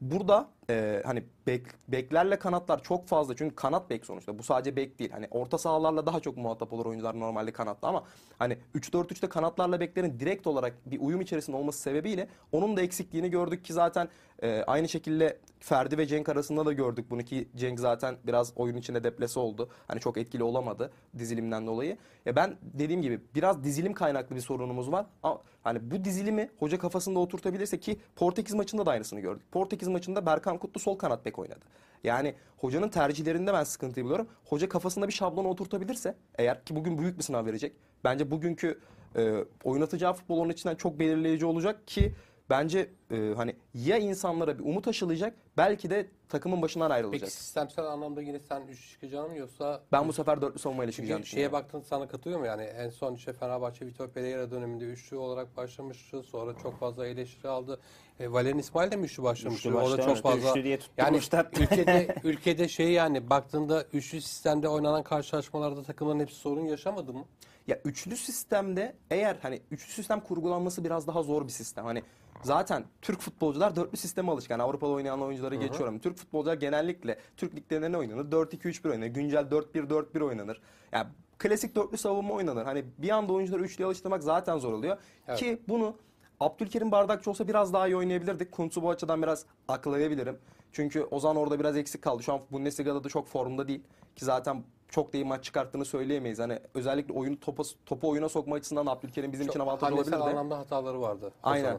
Burada 0.00 0.48
e, 0.70 1.02
hani 1.04 1.24
bek, 1.46 1.66
beklerle 1.88 2.38
kanatlar 2.38 2.82
çok 2.82 3.08
fazla 3.08 3.36
çünkü 3.36 3.54
kanat 3.54 3.90
bek 3.90 4.06
sonuçta 4.06 4.38
bu 4.38 4.42
sadece 4.42 4.76
bek 4.76 4.98
değil. 4.98 5.10
Hani 5.10 5.28
orta 5.30 5.58
sahalarla 5.58 6.06
daha 6.06 6.20
çok 6.20 6.36
muhatap 6.36 6.72
olur 6.72 6.86
oyuncular 6.86 7.20
normalde 7.20 7.52
kanatta 7.52 7.88
ama 7.88 8.04
hani 8.38 8.58
3-4-3'te 8.74 9.28
kanatlarla 9.28 9.80
beklerin 9.80 10.20
direkt 10.20 10.46
olarak 10.46 10.74
bir 10.86 11.00
uyum 11.00 11.20
içerisinde 11.20 11.56
olması 11.56 11.78
sebebiyle 11.78 12.28
onun 12.52 12.76
da 12.76 12.82
eksikliğini 12.82 13.30
gördük 13.30 13.64
ki 13.64 13.72
zaten 13.72 14.08
e, 14.42 14.62
aynı 14.66 14.88
şekilde 14.88 15.38
Ferdi 15.60 15.98
ve 15.98 16.06
Cenk 16.06 16.28
arasında 16.28 16.66
da 16.66 16.72
gördük 16.72 17.10
bunu 17.10 17.22
ki 17.22 17.48
Cenk 17.56 17.80
zaten 17.80 18.16
biraz 18.26 18.52
oyun 18.56 18.76
içinde 18.76 19.04
deplese 19.04 19.40
oldu. 19.40 19.68
Hani 19.88 20.00
çok 20.00 20.18
etkili 20.18 20.42
olamadı 20.42 20.90
dizilimden 21.18 21.66
dolayı. 21.66 21.96
Ya 22.26 22.36
ben 22.36 22.56
dediğim 22.62 23.02
gibi 23.02 23.20
biraz 23.34 23.64
dizilim 23.64 23.92
kaynaklı 23.92 24.36
bir 24.36 24.40
sorunumuz 24.40 24.92
var. 24.92 25.06
Ama 25.22 25.40
hani 25.64 25.90
bu 25.90 26.04
dizilimi 26.04 26.50
hoca 26.58 26.78
kafasında 26.78 27.18
oturtabilirse 27.18 27.80
ki 27.80 27.98
Portekiz 28.16 28.54
maçında 28.54 28.86
da 28.86 28.90
aynısını 28.90 29.20
gördük. 29.20 29.52
Portekiz 29.52 29.88
maçında 29.88 30.26
Berkan 30.26 30.58
Kutlu 30.58 30.80
sol 30.80 30.98
kanat 30.98 31.24
bek 31.24 31.38
oynadı. 31.38 31.64
Yani 32.04 32.34
hocanın 32.56 32.88
tercihlerinde 32.88 33.52
ben 33.52 33.64
sıkıntıyı 33.64 34.04
buluyorum. 34.04 34.28
Hoca 34.44 34.68
kafasında 34.68 35.08
bir 35.08 35.12
şablon 35.12 35.44
oturtabilirse 35.44 36.14
eğer 36.38 36.64
ki 36.64 36.76
bugün 36.76 36.98
büyük 36.98 37.18
bir 37.18 37.22
sınav 37.22 37.46
verecek. 37.46 37.72
Bence 38.04 38.30
bugünkü 38.30 38.80
e, 39.16 39.44
oynatacağı 39.64 40.12
futbol 40.12 40.38
onun 40.38 40.50
içinden 40.50 40.74
çok 40.74 40.98
belirleyici 40.98 41.46
olacak 41.46 41.88
ki 41.88 42.12
bence 42.50 42.90
e, 43.10 43.32
hani 43.36 43.56
ya 43.74 43.98
insanlara 43.98 44.58
bir 44.58 44.64
umut 44.64 44.88
aşılayacak 44.88 45.34
belki 45.56 45.90
de 45.90 46.06
takımın 46.28 46.62
başından 46.62 46.90
ayrılacak. 46.90 47.20
Peki 47.20 47.32
sistemsel 47.32 47.84
anlamda 47.84 48.22
yine 48.22 48.38
sen 48.38 48.62
3 48.66 48.90
çıkacağını 48.90 49.28
mı 49.28 49.36
yoksa 49.36 49.82
Ben 49.92 50.08
bu 50.08 50.12
sefer 50.12 50.42
dörtlü 50.42 50.58
savunmayla 50.58 50.92
çıkacağım. 50.92 51.22
Çünkü 51.22 51.30
şeye 51.30 51.52
baktın 51.52 51.80
sana 51.80 52.08
katılıyor 52.08 52.40
mu 52.40 52.46
yani 52.46 52.62
en 52.62 52.90
son 52.90 53.14
işte 53.14 53.32
Fenerbahçe 53.32 53.86
Vitor 53.86 54.08
Pereira 54.08 54.50
döneminde 54.50 54.84
üçlü 54.84 55.16
olarak 55.16 55.56
başlamıştı 55.56 56.22
sonra 56.22 56.58
çok 56.62 56.80
fazla 56.80 57.06
eleştiri 57.06 57.48
aldı. 57.48 57.80
E, 58.20 58.32
Valerian 58.32 58.58
İsmail 58.58 58.90
de 58.90 58.96
mi 58.96 59.04
üçlü 59.04 59.22
başlamıştı? 59.22 59.68
Üçlü 59.68 59.78
Orada 59.78 59.96
çok 59.96 59.98
başlamıştı, 59.98 60.22
fazla 60.22 60.50
üçlü 60.50 60.64
diye 60.64 60.78
yani 60.96 61.16
ülkede 61.60 62.14
ülkede 62.24 62.68
şey 62.68 62.90
yani 62.90 63.30
baktığında 63.30 63.84
üçlü 63.92 64.20
sistemde 64.20 64.68
oynanan 64.68 65.02
karşılaşmalarda 65.02 65.82
takımların 65.82 66.20
hepsi 66.20 66.36
sorun 66.36 66.64
yaşamadı 66.64 67.12
mı? 67.12 67.24
Ya 67.66 67.80
üçlü 67.84 68.16
sistemde 68.16 68.96
eğer 69.10 69.36
hani 69.42 69.60
üçlü 69.70 69.92
sistem 69.92 70.20
kurgulanması 70.20 70.84
biraz 70.84 71.06
daha 71.06 71.22
zor 71.22 71.44
bir 71.44 71.52
sistem. 71.52 71.84
Hani 71.84 72.02
zaten 72.42 72.84
Türk 73.02 73.20
futbolcular 73.20 73.76
dörtlü 73.76 73.96
sisteme 73.96 74.32
alışkan. 74.32 74.58
Avrupa'da 74.58 74.90
oynayan 74.90 75.22
oyuncuları 75.22 75.54
geçiyorum. 75.54 75.98
Türk 75.98 76.16
futbolcular 76.16 76.54
genellikle 76.54 77.18
Türk 77.36 77.54
liglerinde 77.54 77.98
oynanır? 77.98 78.32
4-2-3-1 78.32 78.90
oynanır. 78.90 79.06
Güncel 79.06 79.44
4-1-4-1 79.44 80.24
oynanır. 80.24 80.60
Yani 80.92 81.06
klasik 81.38 81.76
dörtlü 81.76 81.96
savunma 81.96 82.34
oynanır. 82.34 82.64
Hani 82.64 82.84
bir 82.98 83.10
anda 83.10 83.32
oyuncuları 83.32 83.62
üçlüye 83.62 83.86
alıştırmak 83.86 84.22
zaten 84.22 84.58
zor 84.58 84.72
oluyor. 84.72 84.96
Evet. 85.28 85.38
Ki 85.38 85.62
bunu 85.68 85.96
Abdülkerim 86.40 86.92
Bardakçı 86.92 87.30
olsa 87.30 87.48
biraz 87.48 87.72
daha 87.72 87.88
iyi 87.88 87.96
oynayabilirdik. 87.96 88.52
Kuntz'u 88.52 88.82
bu 88.82 88.90
açıdan 88.90 89.22
biraz 89.22 89.46
aklayabilirim. 89.68 90.38
Çünkü 90.72 91.02
Ozan 91.02 91.36
orada 91.36 91.60
biraz 91.60 91.76
eksik 91.76 92.02
kaldı. 92.02 92.22
Şu 92.22 92.32
an 92.32 92.40
Bundesliga'da 92.52 93.04
da 93.04 93.08
çok 93.08 93.28
formda 93.28 93.68
değil. 93.68 93.82
Ki 94.16 94.24
zaten 94.24 94.64
çok 94.88 95.12
da 95.12 95.16
iyi 95.16 95.24
maç 95.24 95.44
çıkarttığını 95.44 95.84
söyleyemeyiz. 95.84 96.38
Hani 96.38 96.58
özellikle 96.74 97.14
oyunu 97.14 97.40
topa, 97.40 97.62
topu 97.86 98.08
oyuna 98.08 98.28
sokma 98.28 98.56
açısından 98.56 98.86
Abdülkerim 98.86 99.32
bizim 99.32 99.46
için 99.46 99.58
Çok 99.58 99.68
avantaj 99.68 99.90
hamlesel 99.90 100.14
olabilirdi. 100.14 100.30
anlamda 100.30 100.58
hataları 100.58 101.00
vardı. 101.00 101.32
Aynen. 101.42 101.78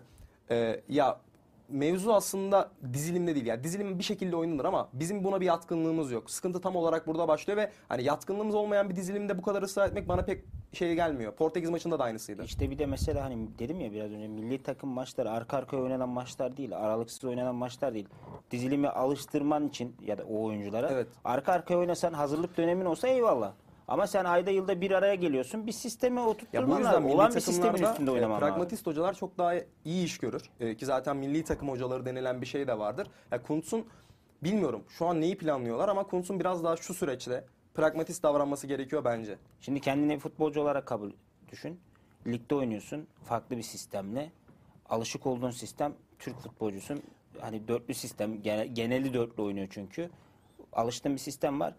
Ee, 0.51 0.81
ya 0.89 1.19
mevzu 1.69 2.13
aslında 2.13 2.71
dizilimde 2.93 3.35
değil. 3.35 3.45
Yani 3.45 3.63
dizilim 3.63 3.99
bir 3.99 4.03
şekilde 4.03 4.35
oynanır 4.35 4.65
ama 4.65 4.89
bizim 4.93 5.23
buna 5.23 5.41
bir 5.41 5.45
yatkınlığımız 5.45 6.11
yok. 6.11 6.31
Sıkıntı 6.31 6.61
tam 6.61 6.75
olarak 6.75 7.07
burada 7.07 7.27
başlıyor 7.27 7.57
ve 7.57 7.71
hani 7.89 8.03
yatkınlığımız 8.03 8.55
olmayan 8.55 8.89
bir 8.89 8.95
dizilimde 8.95 9.37
bu 9.37 9.41
kadar 9.41 9.61
ısrar 9.61 9.87
etmek 9.87 10.07
bana 10.07 10.21
pek 10.21 10.43
şey 10.73 10.95
gelmiyor. 10.95 11.33
Portekiz 11.33 11.69
maçında 11.69 11.99
da 11.99 12.03
aynısıydı. 12.03 12.43
İşte 12.43 12.71
bir 12.71 12.79
de 12.79 12.85
mesela 12.85 13.23
hani 13.23 13.47
dedim 13.59 13.79
ya 13.81 13.91
biraz 13.91 14.11
önce 14.11 14.27
milli 14.27 14.63
takım 14.63 14.89
maçları 14.89 15.31
arka 15.31 15.57
arkaya 15.57 15.77
oynanan 15.83 16.09
maçlar 16.09 16.57
değil, 16.57 16.77
aralıksız 16.77 17.23
oynanan 17.23 17.55
maçlar 17.55 17.93
değil. 17.93 18.07
Dizilimi 18.51 18.89
alıştırman 18.89 19.67
için 19.67 19.95
ya 20.05 20.17
da 20.17 20.23
o 20.23 20.43
oyunculara 20.43 20.89
Evet. 20.91 21.07
arka 21.25 21.53
arkaya 21.53 21.77
oynasan 21.77 22.13
hazırlık 22.13 22.57
dönemin 22.57 22.85
olsa 22.85 23.07
eyvallah. 23.07 23.53
Ama 23.87 24.07
sen 24.07 24.25
ayda 24.25 24.51
yılda 24.51 24.81
bir 24.81 24.91
araya 24.91 25.15
geliyorsun. 25.15 25.67
Bir 25.67 25.71
sisteme 25.71 26.21
Ya 26.53 26.67
bu 26.67 26.71
lazım. 26.83 27.05
Olan 27.05 27.35
bir 27.35 27.39
sistemin 27.39 27.83
üstünde 27.83 28.11
e, 28.11 28.13
oynaman 28.13 28.41
lazım. 28.41 28.47
pragmatist 28.53 28.87
hocalar 28.87 29.13
çok 29.13 29.37
daha 29.37 29.53
iyi 29.85 30.05
iş 30.05 30.17
görür. 30.17 30.49
E, 30.59 30.75
ki 30.77 30.85
zaten 30.85 31.17
milli 31.17 31.43
takım 31.43 31.69
hocaları 31.69 32.05
denilen 32.05 32.41
bir 32.41 32.45
şey 32.45 32.67
de 32.67 32.79
vardır. 32.79 33.07
Ya 33.31 33.43
Kuntz'un 33.43 33.85
bilmiyorum 34.43 34.83
şu 34.89 35.05
an 35.05 35.21
neyi 35.21 35.37
planlıyorlar 35.37 35.89
ama 35.89 36.03
Kuntz'un 36.03 36.39
biraz 36.39 36.63
daha 36.63 36.77
şu 36.77 36.93
süreçte 36.93 37.45
pragmatist 37.73 38.23
davranması 38.23 38.67
gerekiyor 38.67 39.03
bence. 39.03 39.37
Şimdi 39.61 39.79
kendini 39.79 40.19
futbolcu 40.19 40.61
olarak 40.61 40.85
kabul 40.85 41.11
düşün. 41.51 41.79
Ligde 42.27 42.55
oynuyorsun 42.55 43.07
farklı 43.23 43.57
bir 43.57 43.63
sistemle. 43.63 44.31
Alışık 44.89 45.25
olduğun 45.25 45.51
sistem 45.51 45.93
Türk 46.19 46.39
futbolcusun. 46.39 47.03
Hani 47.41 47.67
dörtlü 47.67 47.93
sistem 47.93 48.41
gene- 48.41 48.67
geneli 48.67 49.13
dörtlü 49.13 49.43
oynuyor 49.43 49.67
çünkü. 49.71 50.09
Alıştığın 50.73 51.13
bir 51.13 51.19
sistem 51.19 51.59
var. 51.59 51.75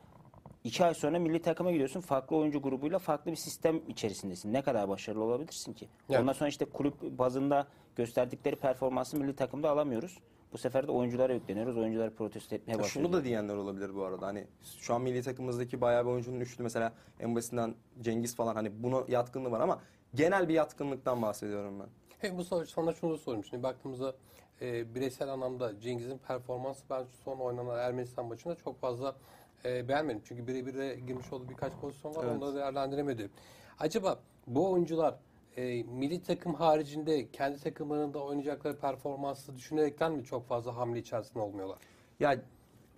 İki 0.66 0.84
ay 0.84 0.94
sonra 0.94 1.18
milli 1.18 1.42
takıma 1.42 1.72
gidiyorsun. 1.72 2.00
Farklı 2.00 2.36
oyuncu 2.36 2.62
grubuyla 2.62 2.98
farklı 2.98 3.30
bir 3.30 3.36
sistem 3.36 3.80
içerisindesin. 3.88 4.52
Ne 4.52 4.62
kadar 4.62 4.88
başarılı 4.88 5.24
olabilirsin 5.24 5.72
ki? 5.72 5.88
Evet. 6.10 6.20
Ondan 6.20 6.32
sonra 6.32 6.48
işte 6.48 6.64
kulüp 6.64 7.02
bazında 7.02 7.66
gösterdikleri 7.96 8.56
performansı 8.56 9.16
milli 9.16 9.36
takımda 9.36 9.70
alamıyoruz. 9.70 10.18
Bu 10.52 10.58
sefer 10.58 10.86
de 10.86 10.92
oyunculara 10.92 11.32
yükleniyoruz. 11.34 11.76
Oyuncuları 11.76 12.14
protesto 12.14 12.56
etmeye 12.56 12.72
Ya 12.72 12.78
başlıyoruz. 12.78 13.10
şunu 13.10 13.20
da 13.20 13.24
diyenler 13.24 13.54
olabilir 13.54 13.94
bu 13.94 14.04
arada. 14.04 14.26
Hani 14.26 14.46
şu 14.78 14.94
an 14.94 15.00
milli 15.02 15.22
takımımızdaki 15.22 15.80
bayağı 15.80 16.04
bir 16.06 16.10
oyuncunun 16.10 16.40
üçlü 16.40 16.62
mesela 16.62 16.92
en 17.20 17.36
basitinden 17.36 17.74
Cengiz 18.00 18.36
falan 18.36 18.54
hani 18.54 18.82
buna 18.82 19.04
yatkınlığı 19.08 19.50
var 19.50 19.60
ama 19.60 19.80
genel 20.14 20.48
bir 20.48 20.54
yatkınlıktan 20.54 21.22
bahsediyorum 21.22 21.80
ben. 21.80 21.86
Hey, 22.18 22.36
bu 22.38 22.44
soru 22.44 22.66
sana 22.66 22.92
şunu 22.92 23.12
da 23.12 23.18
sorayım. 23.18 23.44
Şimdi 23.44 23.62
baktığımızda 23.62 24.14
e, 24.60 24.94
bireysel 24.94 25.28
anlamda 25.28 25.80
Cengiz'in 25.80 26.18
performansı 26.18 26.82
ben 26.90 27.04
son 27.24 27.38
oynanan 27.38 27.78
Ermenistan 27.78 28.26
maçında 28.26 28.54
çok 28.54 28.80
fazla 28.80 29.16
e, 29.64 29.88
beğenmedim. 29.88 30.22
Çünkü 30.24 30.46
birebir 30.46 30.74
de 30.74 30.98
girmiş 31.06 31.32
olduğu 31.32 31.48
birkaç 31.48 31.72
pozisyon 31.72 32.14
var. 32.14 32.24
Evet. 32.24 32.36
Onları 32.36 32.56
değerlendiremedi. 32.56 33.30
Acaba 33.78 34.18
bu 34.46 34.70
oyuncular 34.72 35.14
e, 35.56 35.82
milli 35.82 36.22
takım 36.22 36.54
haricinde 36.54 37.30
kendi 37.30 37.58
takımlarında 37.58 38.18
oynayacakları 38.18 38.76
performansı 38.76 39.56
düşünerekten 39.56 40.12
mi 40.12 40.24
çok 40.24 40.48
fazla 40.48 40.76
hamle 40.76 40.98
içerisinde 40.98 41.38
olmuyorlar? 41.38 41.78
Ya 42.20 42.40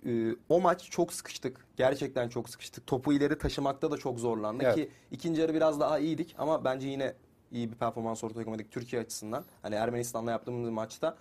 e, 0.06 0.30
o 0.48 0.60
maç 0.60 0.90
çok 0.90 1.12
sıkıştık. 1.12 1.66
Gerçekten 1.76 2.28
çok 2.28 2.48
sıkıştık. 2.48 2.86
Topu 2.86 3.12
ileri 3.12 3.38
taşımakta 3.38 3.90
da 3.90 3.96
çok 3.96 4.18
zorlandık 4.18 4.64
Evet. 4.64 4.74
ki 4.74 4.90
ikinci 5.10 5.40
yarı 5.40 5.54
biraz 5.54 5.80
daha 5.80 5.98
iyiydik 5.98 6.34
ama 6.38 6.64
bence 6.64 6.88
yine 6.88 7.14
iyi 7.52 7.72
bir 7.72 7.76
performans 7.76 8.24
ortaya 8.24 8.44
koymadık 8.44 8.70
Türkiye 8.70 9.02
açısından. 9.02 9.44
Hani 9.62 9.74
Ermenistan'la 9.74 10.30
yaptığımız 10.30 10.70
maçta. 10.70 11.16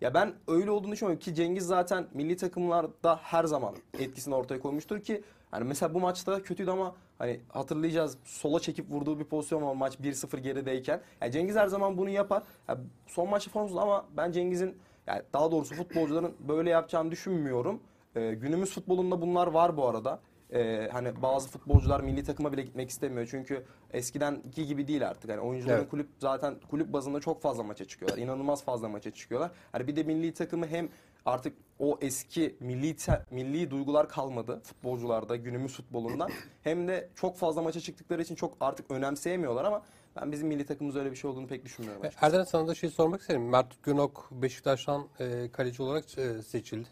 Ya 0.00 0.14
ben 0.14 0.32
öyle 0.48 0.70
olduğunu 0.70 0.92
düşünmüyorum 0.92 1.20
ki 1.20 1.34
Cengiz 1.34 1.66
zaten 1.66 2.06
milli 2.14 2.36
takımlarda 2.36 3.16
her 3.22 3.44
zaman 3.44 3.74
etkisini 3.98 4.34
ortaya 4.34 4.60
koymuştur 4.60 5.00
ki 5.00 5.22
hani 5.50 5.64
mesela 5.64 5.94
bu 5.94 6.00
maçta 6.00 6.42
kötüydü 6.42 6.70
ama 6.70 6.94
hani 7.18 7.40
hatırlayacağız 7.48 8.18
sola 8.24 8.60
çekip 8.60 8.90
vurduğu 8.90 9.18
bir 9.18 9.24
pozisyon 9.24 9.62
var 9.62 9.74
maç 9.74 9.94
1-0 9.94 10.38
gerideyken. 10.38 11.00
Ya 11.20 11.30
Cengiz 11.30 11.56
her 11.56 11.66
zaman 11.66 11.98
bunu 11.98 12.10
yapar. 12.10 12.42
Ya 12.68 12.78
son 13.06 13.28
maçı 13.28 13.50
formsuz 13.50 13.76
ama 13.76 14.06
ben 14.16 14.32
Cengiz'in 14.32 14.76
yani 15.06 15.22
daha 15.32 15.52
doğrusu 15.52 15.74
futbolcuların 15.74 16.34
böyle 16.48 16.70
yapacağını 16.70 17.10
düşünmüyorum. 17.10 17.80
Ee, 18.16 18.34
günümüz 18.34 18.70
futbolunda 18.70 19.20
bunlar 19.22 19.46
var 19.46 19.76
bu 19.76 19.88
arada. 19.88 20.20
Ee, 20.52 20.88
hani 20.92 21.22
bazı 21.22 21.48
futbolcular 21.48 22.00
milli 22.00 22.24
takıma 22.24 22.52
bile 22.52 22.62
gitmek 22.62 22.90
istemiyor. 22.90 23.28
Çünkü 23.30 23.64
eskidenki 23.92 24.66
gibi 24.66 24.88
değil 24.88 25.08
artık. 25.08 25.30
Yani 25.30 25.40
oyuncuların 25.40 25.78
Evet. 25.80 25.90
kulüp 25.90 26.08
zaten 26.18 26.54
kulüp 26.70 26.92
bazında 26.92 27.20
çok 27.20 27.42
fazla 27.42 27.62
maça 27.62 27.84
çıkıyorlar. 27.84 28.18
İnanılmaz 28.18 28.64
fazla 28.64 28.88
maça 28.88 29.10
çıkıyorlar. 29.10 29.50
Hani 29.72 29.86
bir 29.86 29.96
de 29.96 30.02
milli 30.02 30.34
takımı 30.34 30.66
hem 30.66 30.88
artık 31.26 31.56
o 31.78 31.98
eski 32.00 32.56
milli 32.60 32.96
te- 32.96 33.22
milli 33.30 33.70
duygular 33.70 34.08
kalmadı 34.08 34.60
futbolcularda 34.64 35.36
günümüz 35.36 35.72
futbolunda. 35.76 36.26
hem 36.62 36.88
de 36.88 37.08
çok 37.14 37.36
fazla 37.36 37.62
maça 37.62 37.80
çıktıkları 37.80 38.22
için 38.22 38.34
çok 38.34 38.56
artık 38.60 38.90
önemseyemiyorlar 38.90 39.64
ama 39.64 39.82
ben 40.16 40.32
bizim 40.32 40.48
milli 40.48 40.66
takımımız 40.66 40.96
öyle 40.96 41.10
bir 41.10 41.16
şey 41.16 41.30
olduğunu 41.30 41.46
pek 41.46 41.64
düşünmüyorum. 41.64 42.04
E, 42.04 42.06
açıkçası. 42.08 42.26
Erdem 42.36 42.46
sana 42.46 42.68
da 42.68 42.74
şey 42.74 42.90
sormak 42.90 43.20
isterim. 43.20 43.48
Mert 43.48 43.82
Günok 43.82 44.28
Beşiktaş'tan 44.32 45.06
e, 45.20 45.50
kaleci 45.52 45.82
olarak 45.82 46.18
e, 46.18 46.42
seçildi. 46.42 46.88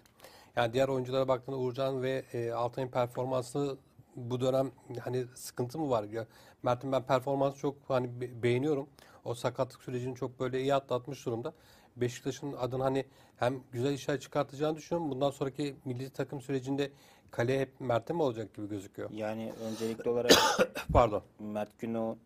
Yani 0.57 0.73
diğer 0.73 0.89
oyunculara 0.89 1.29
baktığında 1.29 1.57
Uğurcan 1.57 2.03
ve 2.03 2.25
e, 2.33 2.51
Altay'ın 2.51 2.89
performansı 2.89 3.77
bu 4.17 4.41
dönem 4.41 4.71
hani 5.01 5.25
sıkıntı 5.35 5.79
mı 5.79 5.91
var? 5.91 6.05
Ya, 6.05 6.27
Mert'in 6.63 6.93
ben 6.93 7.03
performansı 7.03 7.59
çok 7.59 7.77
hani 7.89 8.21
be- 8.21 8.43
beğeniyorum. 8.43 8.89
O 9.25 9.35
sakatlık 9.35 9.83
sürecini 9.83 10.15
çok 10.15 10.41
böyle 10.41 10.61
iyi 10.61 10.75
atlatmış 10.75 11.27
durumda. 11.27 11.53
Beşiktaş'ın 11.97 12.53
adını 12.53 12.83
hani 12.83 13.05
hem 13.37 13.61
güzel 13.73 13.93
işler 13.93 14.21
çıkartacağını 14.21 14.77
düşünüyorum. 14.77 15.11
Bundan 15.11 15.31
sonraki 15.31 15.77
milli 15.85 16.11
takım 16.11 16.41
sürecinde 16.41 16.91
kale 17.31 17.61
hep 17.61 17.81
Mert'e 17.81 18.13
mi 18.15 18.23
olacak 18.23 18.55
gibi 18.55 18.69
gözüküyor? 18.69 19.11
Yani 19.11 19.53
öncelikli 19.65 20.11
olarak 20.11 20.33
Pardon. 20.93 21.23
Mert 21.39 21.79
Günok 21.79 22.19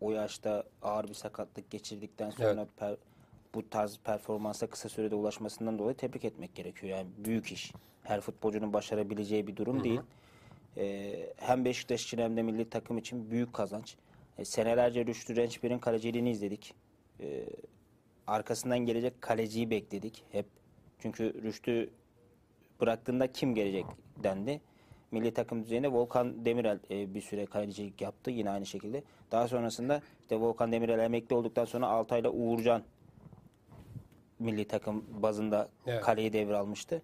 o 0.00 0.10
yaşta 0.10 0.64
ağır 0.82 1.08
bir 1.08 1.14
sakatlık 1.14 1.70
geçirdikten 1.70 2.30
sonra 2.30 2.48
Evet. 2.50 2.68
per- 2.80 2.96
bu 3.54 3.70
tarz 3.70 3.98
performansa 3.98 4.66
kısa 4.66 4.88
sürede 4.88 5.14
ulaşmasından 5.14 5.78
dolayı 5.78 5.96
tebrik 5.96 6.24
etmek 6.24 6.54
gerekiyor. 6.54 6.98
Yani 6.98 7.08
büyük 7.18 7.52
iş. 7.52 7.72
Her 8.02 8.20
futbolcunun 8.20 8.72
başarabileceği 8.72 9.46
bir 9.46 9.56
durum 9.56 9.84
değil. 9.84 10.00
Ee, 10.76 11.32
hem 11.36 11.64
Beşiktaş 11.64 12.04
için 12.04 12.18
hem 12.18 12.36
de 12.36 12.42
milli 12.42 12.70
takım 12.70 12.98
için 12.98 13.30
büyük 13.30 13.52
kazanç. 13.52 13.96
E, 14.38 14.44
senelerce 14.44 15.06
Rüştü 15.06 15.36
Rençber'in 15.36 15.78
kaleciliğini 15.78 16.30
izledik. 16.30 16.74
Ee, 17.20 17.46
arkasından 18.26 18.78
gelecek 18.78 19.22
kaleciyi 19.22 19.70
bekledik 19.70 20.24
hep. 20.32 20.46
Çünkü 20.98 21.42
Rüştü 21.42 21.90
bıraktığında 22.80 23.32
kim 23.32 23.54
gelecek 23.54 23.84
dendi. 24.22 24.60
Milli 25.10 25.34
takım 25.34 25.62
düzeyinde 25.62 25.92
Volkan 25.92 26.44
Demirel 26.44 26.78
e, 26.90 27.14
bir 27.14 27.20
süre 27.20 27.46
kalecilik 27.46 28.00
yaptı 28.00 28.30
yine 28.30 28.50
aynı 28.50 28.66
şekilde. 28.66 29.02
Daha 29.30 29.48
sonrasında 29.48 30.02
işte 30.20 30.40
Volkan 30.40 30.72
Demirel 30.72 30.98
emekli 30.98 31.34
olduktan 31.34 31.64
sonra 31.64 31.86
Altay'la 31.86 32.30
Uğurcan 32.30 32.82
milli 34.38 34.64
takım 34.64 35.04
bazında 35.22 35.68
Evet. 35.86 36.02
kaleyi 36.02 36.32
devralmıştı. 36.32 37.02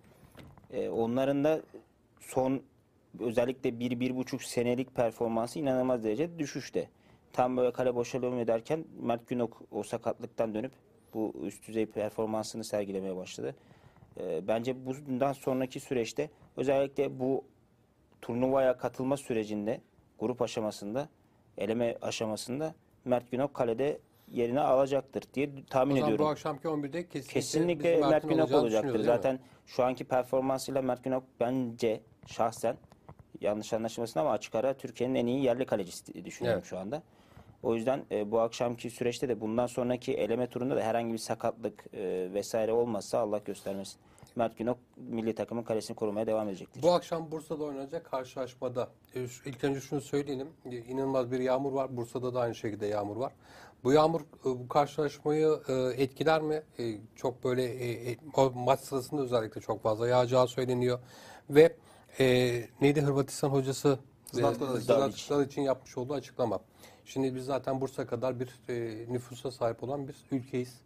E, 0.72 0.88
onların 0.88 1.44
da 1.44 1.60
son 2.20 2.62
özellikle 3.20 3.80
bir, 3.80 4.00
bir 4.00 4.16
buçuk 4.16 4.42
senelik 4.42 4.94
performansı 4.94 5.58
inanılmaz 5.58 6.04
derecede 6.04 6.38
düşüşte. 6.38 6.88
Tam 7.32 7.56
böyle 7.56 7.72
kale 7.72 7.94
boşalıyor 7.94 8.46
derken 8.46 8.84
Mert 9.00 9.28
Günok 9.28 9.62
o 9.70 9.82
sakatlıktan 9.82 10.54
dönüp 10.54 10.72
bu 11.14 11.34
üst 11.42 11.68
düzey 11.68 11.86
performansını 11.86 12.64
sergilemeye 12.64 13.16
başladı. 13.16 13.54
E, 14.20 14.48
bence 14.48 14.86
bundan 14.86 15.32
sonraki 15.32 15.80
süreçte 15.80 16.30
özellikle 16.56 17.20
bu 17.20 17.44
turnuvaya 18.22 18.76
katılma 18.76 19.16
sürecinde 19.16 19.80
grup 20.18 20.42
aşamasında 20.42 21.08
eleme 21.58 21.96
aşamasında 22.02 22.74
Mert 23.04 23.30
Günok 23.30 23.54
kalede 23.54 23.98
yerini 24.28 24.60
alacaktır 24.60 25.22
diye 25.34 25.50
tahmin 25.70 25.94
O 25.94 25.96
zaman 25.96 26.08
ediyorum. 26.12 26.24
bu 26.26 26.28
akşamki 26.30 26.68
11'de 26.68 27.08
kesinlikle, 27.08 27.32
Kesinlikle 27.32 27.96
Mert 27.96 28.10
Mert'in 28.10 28.28
Günok 28.28 28.52
olacaktır. 28.52 29.00
Zaten 29.04 29.38
şu 29.66 29.84
anki 29.84 30.04
performansıyla 30.04 30.82
Mert 30.82 31.04
Günok 31.04 31.24
bence 31.40 32.00
şahsen 32.26 32.76
yanlış 33.40 33.72
anlaşılmasın 33.72 34.20
ama 34.20 34.30
açık 34.30 34.54
ara 34.54 34.74
Türkiye'nin 34.74 35.14
en 35.14 35.26
iyi 35.26 35.44
yerli 35.44 35.66
kalecisi 35.66 36.24
düşünüyorum 36.24 36.58
Evet. 36.60 36.68
şu 36.70 36.78
anda. 36.78 37.02
O 37.62 37.74
yüzden 37.74 38.04
e, 38.10 38.30
bu 38.30 38.40
akşamki 38.40 38.90
süreçte 38.90 39.28
de 39.28 39.40
bundan 39.40 39.66
sonraki 39.66 40.14
eleme 40.14 40.46
turunda 40.46 40.76
da 40.76 40.80
herhangi 40.82 41.12
bir 41.12 41.18
sakatlık 41.18 41.84
e, 41.94 42.28
vesaire 42.34 42.72
olmazsa 42.72 43.18
Allah 43.18 43.38
göstermesin. 43.38 44.00
Mert 44.36 44.58
Günok 44.58 44.78
milli 44.96 45.34
takımın 45.34 45.62
kalesini 45.62 45.96
korumaya 45.96 46.26
devam 46.26 46.48
edecektir. 46.48 46.82
Bu 46.82 46.92
akşam 46.92 47.30
Bursa'da 47.30 47.64
oynanacak 47.64 48.04
karşılaşmada 48.04 48.88
e, 49.14 49.22
ilk 49.24 49.64
önce 49.64 49.80
şunu 49.80 50.00
söyleyelim. 50.00 50.48
E, 50.64 50.76
İnanılmaz 50.76 51.32
bir 51.32 51.40
yağmur 51.40 51.72
var. 51.72 51.96
Bursa'da 51.96 52.34
da 52.34 52.40
aynı 52.40 52.54
şekilde 52.54 52.86
yağmur 52.86 53.16
var. 53.16 53.32
Bu 53.84 53.92
yağmur 53.92 54.20
e, 54.20 54.44
bu 54.44 54.68
karşılaşmayı 54.68 55.60
e, 55.68 55.72
etkiler 56.02 56.42
mi? 56.42 56.62
E, 56.78 56.98
Çok 57.16 57.44
böyle 57.44 58.16
maç 58.54 58.80
sırasında 58.80 59.22
özellikle 59.22 59.60
çok 59.60 59.82
fazla 59.82 60.08
yağacağı 60.08 60.48
söyleniyor. 60.48 60.98
Ve 61.50 61.76
neydi 62.80 63.00
Hırvatistan 63.00 63.48
hocası. 63.48 63.98
Zlatko 64.80 65.30
Dalic'in 65.30 65.62
yapmış 65.62 65.98
olduğu 65.98 66.14
açıklama. 66.14 66.60
Şimdi 67.04 67.34
biz 67.34 67.44
zaten 67.44 67.80
Bursa 67.80 68.06
kadar 68.06 68.40
bir 68.40 68.48
nüfusa 69.08 69.50
sahip 69.50 69.82
olan 69.82 70.08
bir 70.08 70.16
ülkeyiz. 70.30 70.80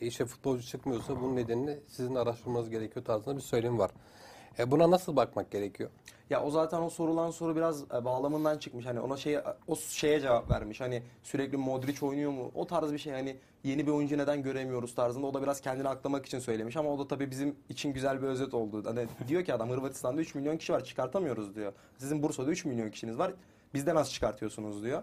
İşte 0.00 0.24
futbolcu 0.24 0.66
çıkmıyorsa 0.66 1.20
bunun 1.20 1.36
nedenini 1.36 1.78
sizin 1.88 2.14
araştırmanız 2.14 2.70
gerekiyor 2.70 3.04
tarzında 3.04 3.36
bir 3.36 3.40
söylem 3.40 3.78
var. 3.78 3.90
Buna 4.66 4.90
nasıl 4.90 5.16
bakmak 5.16 5.50
gerekiyor? 5.50 5.90
Ya 6.30 6.42
o 6.42 6.50
zaten 6.50 6.80
o 6.80 6.90
sorulan 6.90 7.30
soru 7.30 7.56
biraz 7.56 7.82
e, 7.82 8.04
bağlamından 8.04 8.58
çıkmış. 8.58 8.86
Hani 8.86 9.00
ona 9.00 9.16
şey 9.16 9.38
o 9.66 9.76
şeye 9.76 10.20
cevap 10.20 10.50
vermiş. 10.50 10.80
Hani 10.80 11.02
sürekli 11.22 11.56
Modric 11.56 12.06
oynuyor 12.06 12.30
mu? 12.30 12.50
O 12.54 12.66
tarz 12.66 12.92
bir 12.92 12.98
şey 12.98 13.12
hani 13.12 13.36
yeni 13.64 13.86
bir 13.86 13.92
oyuncu 13.92 14.18
neden 14.18 14.42
göremiyoruz 14.42 14.94
tarzında. 14.94 15.26
O 15.26 15.34
da 15.34 15.42
biraz 15.42 15.60
kendini 15.60 15.88
aklamak 15.88 16.26
için 16.26 16.38
söylemiş 16.38 16.76
ama 16.76 16.90
o 16.90 16.98
da 16.98 17.08
tabii 17.08 17.30
bizim 17.30 17.56
için 17.68 17.92
güzel 17.92 18.22
bir 18.22 18.26
özet 18.26 18.54
oldu. 18.54 18.82
Hani 18.86 19.06
diyor 19.28 19.44
ki 19.44 19.54
adam 19.54 19.70
Hırvatistan'da 19.70 20.20
3 20.20 20.34
milyon 20.34 20.56
kişi 20.56 20.72
var 20.72 20.84
çıkartamıyoruz 20.84 21.54
diyor. 21.54 21.72
Sizin 21.98 22.22
Bursa'da 22.22 22.50
3 22.50 22.64
milyon 22.64 22.90
kişiniz 22.90 23.18
var. 23.18 23.32
Bizden 23.74 23.94
nasıl 23.94 24.12
çıkartıyorsunuz 24.12 24.82
diyor. 24.82 25.02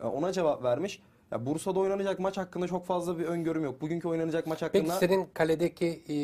E, 0.00 0.06
Ona 0.06 0.32
cevap 0.32 0.62
vermiş. 0.62 1.02
Ya 1.30 1.46
Bursa'da 1.46 1.78
oynanacak 1.80 2.18
maç 2.18 2.36
hakkında 2.36 2.68
çok 2.68 2.86
fazla 2.86 3.18
bir 3.18 3.24
öngörüm 3.24 3.64
yok. 3.64 3.80
Bugünkü 3.80 4.08
oynanacak 4.08 4.46
maç 4.46 4.60
Peki 4.60 4.78
hakkında 4.78 4.94
senin 4.98 5.26
kaledeki 5.34 6.02
e, 6.08 6.16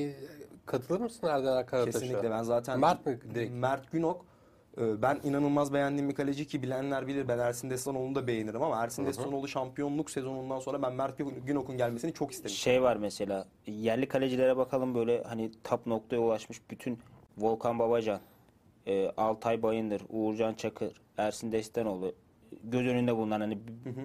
katılır 0.67 1.01
mısın 1.01 1.27
Erden 1.27 1.67
Karataş'a? 1.67 1.99
Kesinlikle 2.01 2.31
ben 2.31 2.43
zaten 2.43 2.81
Mert 2.81 3.07
mi 3.07 3.19
direkt? 3.35 3.53
Mert 3.53 3.93
Günok 3.93 4.25
ben 4.79 5.21
inanılmaz 5.25 5.73
beğendiğim 5.73 6.09
bir 6.09 6.15
kaleci 6.15 6.47
ki 6.47 6.63
bilenler 6.63 7.07
bilir 7.07 7.29
ben 7.29 7.39
Ersin 7.39 7.71
Destanoğlu'nu 7.71 8.15
da 8.15 8.27
beğenirim 8.27 8.63
ama 8.63 8.83
Ersin 8.83 9.07
Destanoğlu 9.07 9.49
şampiyonluk 9.49 10.11
sezonundan 10.11 10.59
sonra 10.59 10.83
ben 10.83 10.93
Mert 10.93 11.19
Günok'un 11.47 11.77
gelmesini 11.77 12.13
çok 12.13 12.33
istemiştim. 12.33 12.63
Şey 12.63 12.83
var 12.83 12.97
mesela 12.97 13.47
yerli 13.67 14.09
kalecilere 14.09 14.57
bakalım 14.57 14.95
böyle 14.95 15.23
hani 15.23 15.51
top 15.65 15.87
noktaya 15.87 16.19
ulaşmış 16.19 16.71
bütün 16.71 16.99
Volkan 17.39 17.79
Babacan, 17.79 18.21
e, 18.87 19.11
Altay 19.17 19.63
Bayındır, 19.63 20.03
Uğurcan 20.09 20.55
Çakır, 20.55 21.01
Ersin 21.19 21.53
Destanoğlu 21.53 22.15
göz 22.65 22.87
önünde 22.87 23.17
bulunan 23.17 23.41
hani 23.41 23.59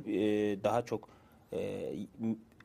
e, 0.08 0.24
daha 0.64 0.82
çok 0.82 1.10
e, 1.54 1.92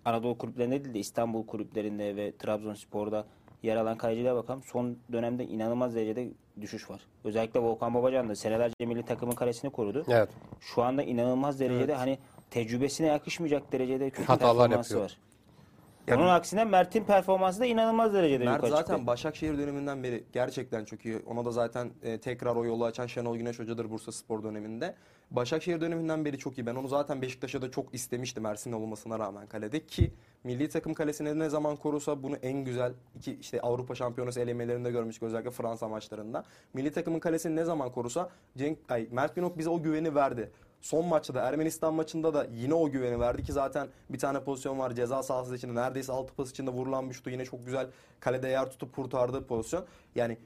Anadolu 0.05 0.39
kulüplerinde 0.39 0.85
değil 0.85 0.95
de 0.95 0.99
İstanbul 0.99 1.47
kulüplerinde 1.47 2.17
ve 2.17 2.37
Trabzonspor'da 2.37 3.27
yer 3.63 3.77
alan 3.77 3.97
kalecilere 3.97 4.35
bakalım. 4.35 4.63
Son 4.63 4.99
dönemde 5.13 5.45
inanılmaz 5.45 5.95
derecede 5.95 6.31
düşüş 6.61 6.91
var. 6.91 7.01
Özellikle 7.25 7.61
Volkan 7.61 7.95
Babacan 7.95 8.29
da 8.29 8.37
senelerce 8.37 8.87
milli 8.87 9.03
takımın 9.05 9.35
kalesini 9.35 9.71
korudu. 9.71 10.05
Evet. 10.09 10.29
Şu 10.61 10.83
anda 10.83 11.03
inanılmaz 11.03 11.61
derecede 11.61 11.95
hani 11.95 12.19
tecrübesine 12.51 13.07
yakışmayacak 13.07 13.73
derecede 13.73 14.11
kötü 14.11 14.27
Hatalar 14.27 14.69
performansı 14.69 14.93
yapıyor. 14.93 15.11
var. 15.11 15.19
Onun 16.13 16.29
aksine 16.29 16.65
Mert'in 16.65 17.05
performansı 17.05 17.61
da 17.61 17.67
inanılmaz 17.67 18.15
derecede 18.15 18.45
Mert 18.45 18.57
yukarı 18.57 18.71
zaten 18.71 18.95
çıktı. 18.95 19.07
Başakşehir 19.07 19.59
döneminden 19.59 20.03
beri 20.03 20.25
gerçekten 20.33 20.85
çok 20.85 21.05
iyi. 21.05 21.19
Ona 21.27 21.45
da 21.45 21.51
zaten 21.51 21.91
e, 22.03 22.19
tekrar 22.21 22.57
o 22.57 22.65
yolu 22.65 22.85
açan 22.85 23.07
Şenol 23.07 23.37
Güneş 23.37 23.59
Hoca'dır 23.59 23.91
Bursa 23.91 24.13
Spor 24.13 24.43
döneminde. 24.43 24.95
Başakşehir 25.31 25.81
döneminden 25.81 26.25
beri 26.25 26.39
çok 26.39 26.59
iyi. 26.59 26.67
Ben 26.67 26.75
onu 26.75 26.89
zaten 26.89 27.23
Beşiktaş'a 27.23 27.63
da 27.63 27.71
çok 27.71 27.95
istemiştim 27.95 28.47
Ersin 28.47 28.73
olmasına 28.73 29.19
rağmen 29.19 29.47
kalede 29.47 29.87
ki 29.87 30.13
milli 30.45 30.69
takım 30.69 30.95
kalesini 30.95 31.39
ne 31.39 31.49
zaman 31.49 31.77
korusa 31.77 32.23
bunu 32.23 32.37
en 32.37 32.65
güzel 32.65 32.93
iki 33.17 33.35
işte 33.35 33.61
Avrupa 33.61 33.95
Şampiyonası 33.95 34.41
elemelerinde 34.41 34.91
görmüştük 34.91 35.23
özellikle 35.23 35.51
Fransa 35.51 35.89
maçlarında. 35.89 36.45
Milli 36.75 36.93
takımın 36.93 37.21
kalesini 37.21 37.57
ne 37.57 37.65
zaman 37.65 37.93
korusa 37.93 38.31
Cenk 38.57 38.79
ay 38.89 39.09
Mert 39.11 39.35
Günok 39.35 39.59
bize 39.59 39.71
o 39.71 39.83
güveni 39.83 40.15
verdi. 40.15 40.51
Son 40.81 41.07
maçta 41.07 41.35
da 41.35 41.41
Ermenistan 41.41 41.95
maçında 41.95 42.35
da 42.35 42.47
yine 42.55 42.75
o 42.75 42.91
güveni 42.91 43.21
verdi 43.21 43.43
ki 43.43 43.53
zaten 43.53 43.89
bir 44.11 44.19
tane 44.19 44.41
pozisyon 44.41 44.79
var 44.79 44.95
ceza 44.95 45.23
sahası 45.23 45.57
içinde 45.57 45.75
neredeyse 45.75 46.13
altı 46.13 46.35
pas 46.35 46.51
içinde 46.51 46.71
vurulan 46.71 47.11
bir 47.11 47.15
şutu 47.15 47.31
yine 47.31 47.45
çok 47.45 47.65
güzel 47.67 47.87
kalede 48.21 48.49
yer 48.49 48.71
tutup 48.71 48.95
kurtardığı 48.95 49.47
pozisyon. 49.47 49.85
Yani 50.15 50.39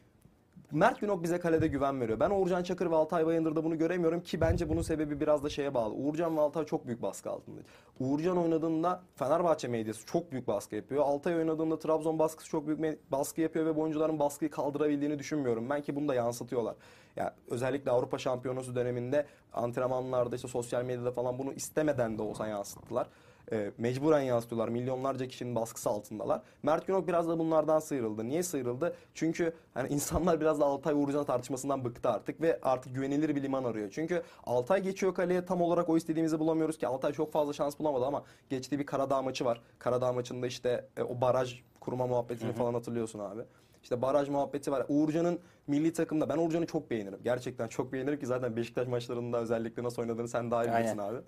Mert 0.72 1.00
Günok 1.00 1.22
bize 1.22 1.40
kalede 1.40 1.66
güven 1.66 2.00
veriyor. 2.00 2.20
Ben 2.20 2.30
Uğurcan 2.30 2.62
Çakır 2.62 2.90
ve 2.90 2.94
Altay 2.94 3.26
Bayındır'da 3.26 3.64
bunu 3.64 3.78
göremiyorum 3.78 4.20
ki 4.20 4.40
bence 4.40 4.68
bunun 4.68 4.82
sebebi 4.82 5.20
biraz 5.20 5.44
da 5.44 5.48
şeye 5.48 5.74
bağlı. 5.74 5.94
Uğurcan 5.94 6.36
ve 6.36 6.40
Altay 6.40 6.64
çok 6.64 6.86
büyük 6.86 7.02
baskı 7.02 7.30
altında. 7.30 7.60
Uğurcan 8.00 8.38
oynadığında 8.38 9.02
Fenerbahçe 9.16 9.68
medyası 9.68 10.06
çok 10.06 10.32
büyük 10.32 10.46
baskı 10.48 10.76
yapıyor. 10.76 11.04
Altay 11.04 11.36
oynadığında 11.36 11.78
Trabzon 11.78 12.18
baskısı 12.18 12.50
çok 12.50 12.66
büyük 12.66 13.12
baskı 13.12 13.40
yapıyor 13.40 13.66
ve 13.66 13.76
bu 13.76 13.80
oyuncuların 13.80 14.18
baskıyı 14.18 14.50
kaldırabildiğini 14.50 15.18
düşünmüyorum. 15.18 15.70
Ben 15.70 15.82
ki 15.82 15.96
bunu 15.96 16.08
da 16.08 16.14
yansıtıyorlar. 16.14 16.74
Ya 17.16 17.34
özellikle 17.50 17.90
Avrupa 17.90 18.18
Şampiyonası 18.18 18.74
döneminde 18.74 19.26
antrenmanlarda 19.52 20.36
işte 20.36 20.48
sosyal 20.48 20.84
medyada 20.84 21.12
falan 21.12 21.38
bunu 21.38 21.52
istemeden 21.52 22.18
de 22.18 22.22
olsa 22.22 22.46
yansıttılar. 22.46 23.06
E, 23.52 23.70
mecburen 23.78 24.20
yansıtıyorlar. 24.20 24.68
Milyonlarca 24.68 25.28
kişinin 25.28 25.54
baskısı 25.54 25.90
altındalar. 25.90 26.42
Mert 26.62 26.86
Günok 26.86 27.08
biraz 27.08 27.28
da 27.28 27.38
bunlardan 27.38 27.78
sıyrıldı. 27.78 28.28
Niye 28.28 28.42
sıyrıldı? 28.42 28.96
Çünkü 29.14 29.52
hani 29.74 29.88
insanlar 29.88 30.40
biraz 30.40 30.60
da 30.60 30.64
Altay 30.64 30.94
Uğurcan 30.94 31.24
tartışmasından 31.24 31.84
bıktı 31.84 32.08
artık 32.08 32.40
ve 32.40 32.58
artık 32.62 32.94
güvenilir 32.94 33.36
bir 33.36 33.42
liman 33.42 33.64
arıyor. 33.64 33.90
Çünkü 33.92 34.22
Altay 34.44 34.82
geçiyor 34.82 35.14
kaleye 35.14 35.44
tam 35.44 35.62
olarak 35.62 35.88
o 35.88 35.96
istediğimizi 35.96 36.38
bulamıyoruz 36.38 36.78
ki 36.78 36.86
Altay 36.86 37.12
çok 37.12 37.32
fazla 37.32 37.52
şans 37.52 37.78
bulamadı 37.78 38.06
ama 38.06 38.24
geçtiği 38.50 38.78
bir 38.78 38.86
Karadağ 38.86 39.22
maçı 39.22 39.44
var. 39.44 39.60
Karadağ 39.78 40.12
maçında 40.12 40.46
işte 40.46 40.88
e, 40.96 41.02
o 41.02 41.20
baraj 41.20 41.60
kurma 41.80 42.06
muhabbetini 42.06 42.52
falan 42.52 42.74
hatırlıyorsun 42.74 43.18
abi. 43.18 43.42
İşte 43.82 44.02
baraj 44.02 44.28
muhabbeti 44.28 44.72
var. 44.72 44.86
Uğurcan'ın 44.88 45.40
milli 45.66 45.92
takımda 45.92 46.28
ben 46.28 46.38
Uğurcan'ı 46.38 46.66
çok 46.66 46.90
beğenirim. 46.90 47.18
Gerçekten 47.24 47.68
çok 47.68 47.92
beğenirim 47.92 48.20
ki 48.20 48.26
zaten 48.26 48.56
Beşiktaş 48.56 48.88
maçlarında 48.88 49.40
özellikle 49.40 49.82
nasıl 49.82 50.02
oynadığını 50.02 50.28
sen 50.28 50.50
daha 50.50 50.64
iyi 50.64 50.72
bilirsin 50.72 50.98
abi. 50.98 51.18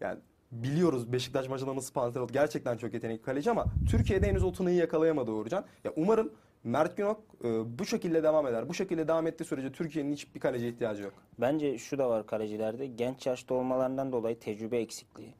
Yani 0.00 0.18
biliyoruz 0.52 1.12
Beşiktaş 1.12 1.48
maçında 1.48 1.76
nasıl 1.76 1.92
panter 1.92 2.20
oldu. 2.20 2.32
Gerçekten 2.32 2.76
çok 2.76 2.94
yetenekli 2.94 3.22
kaleci 3.22 3.50
ama 3.50 3.66
Türkiye'de 3.90 4.26
henüz 4.26 4.44
o 4.44 4.52
tınıyı 4.52 4.76
yakalayamadı 4.76 5.30
Uğurcan. 5.30 5.64
Ya 5.84 5.92
umarım 5.96 6.32
Mert 6.64 6.96
Günok 6.96 7.20
e, 7.44 7.78
bu 7.78 7.86
şekilde 7.86 8.22
devam 8.22 8.46
eder. 8.46 8.68
Bu 8.68 8.74
şekilde 8.74 9.08
devam 9.08 9.26
ettiği 9.26 9.44
sürece 9.44 9.72
Türkiye'nin 9.72 10.12
hiçbir 10.12 10.40
kaleci 10.40 10.68
ihtiyacı 10.68 11.02
yok. 11.02 11.12
Bence 11.38 11.78
şu 11.78 11.98
da 11.98 12.10
var 12.10 12.26
kalecilerde 12.26 12.86
genç 12.86 13.26
yaşta 13.26 13.54
olmalarından 13.54 14.12
dolayı 14.12 14.38
tecrübe 14.38 14.78
eksikliği. 14.78 15.34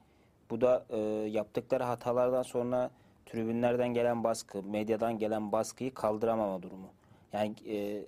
Bu 0.51 0.61
da 0.61 0.87
e, 0.91 0.99
yaptıkları 1.31 1.85
hatalardan 1.85 2.43
sonra 2.43 2.91
tribünlerden 3.27 3.89
gelen 3.89 4.25
baskı, 4.25 4.63
medyadan 4.63 5.19
gelen 5.19 5.53
baskıyı 5.53 5.95
kaldıramama 5.95 6.63
durumu. 6.63 6.89
Yani 7.33 7.55
e, 7.69 8.05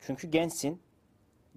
çünkü 0.00 0.28
gençsin, 0.28 0.80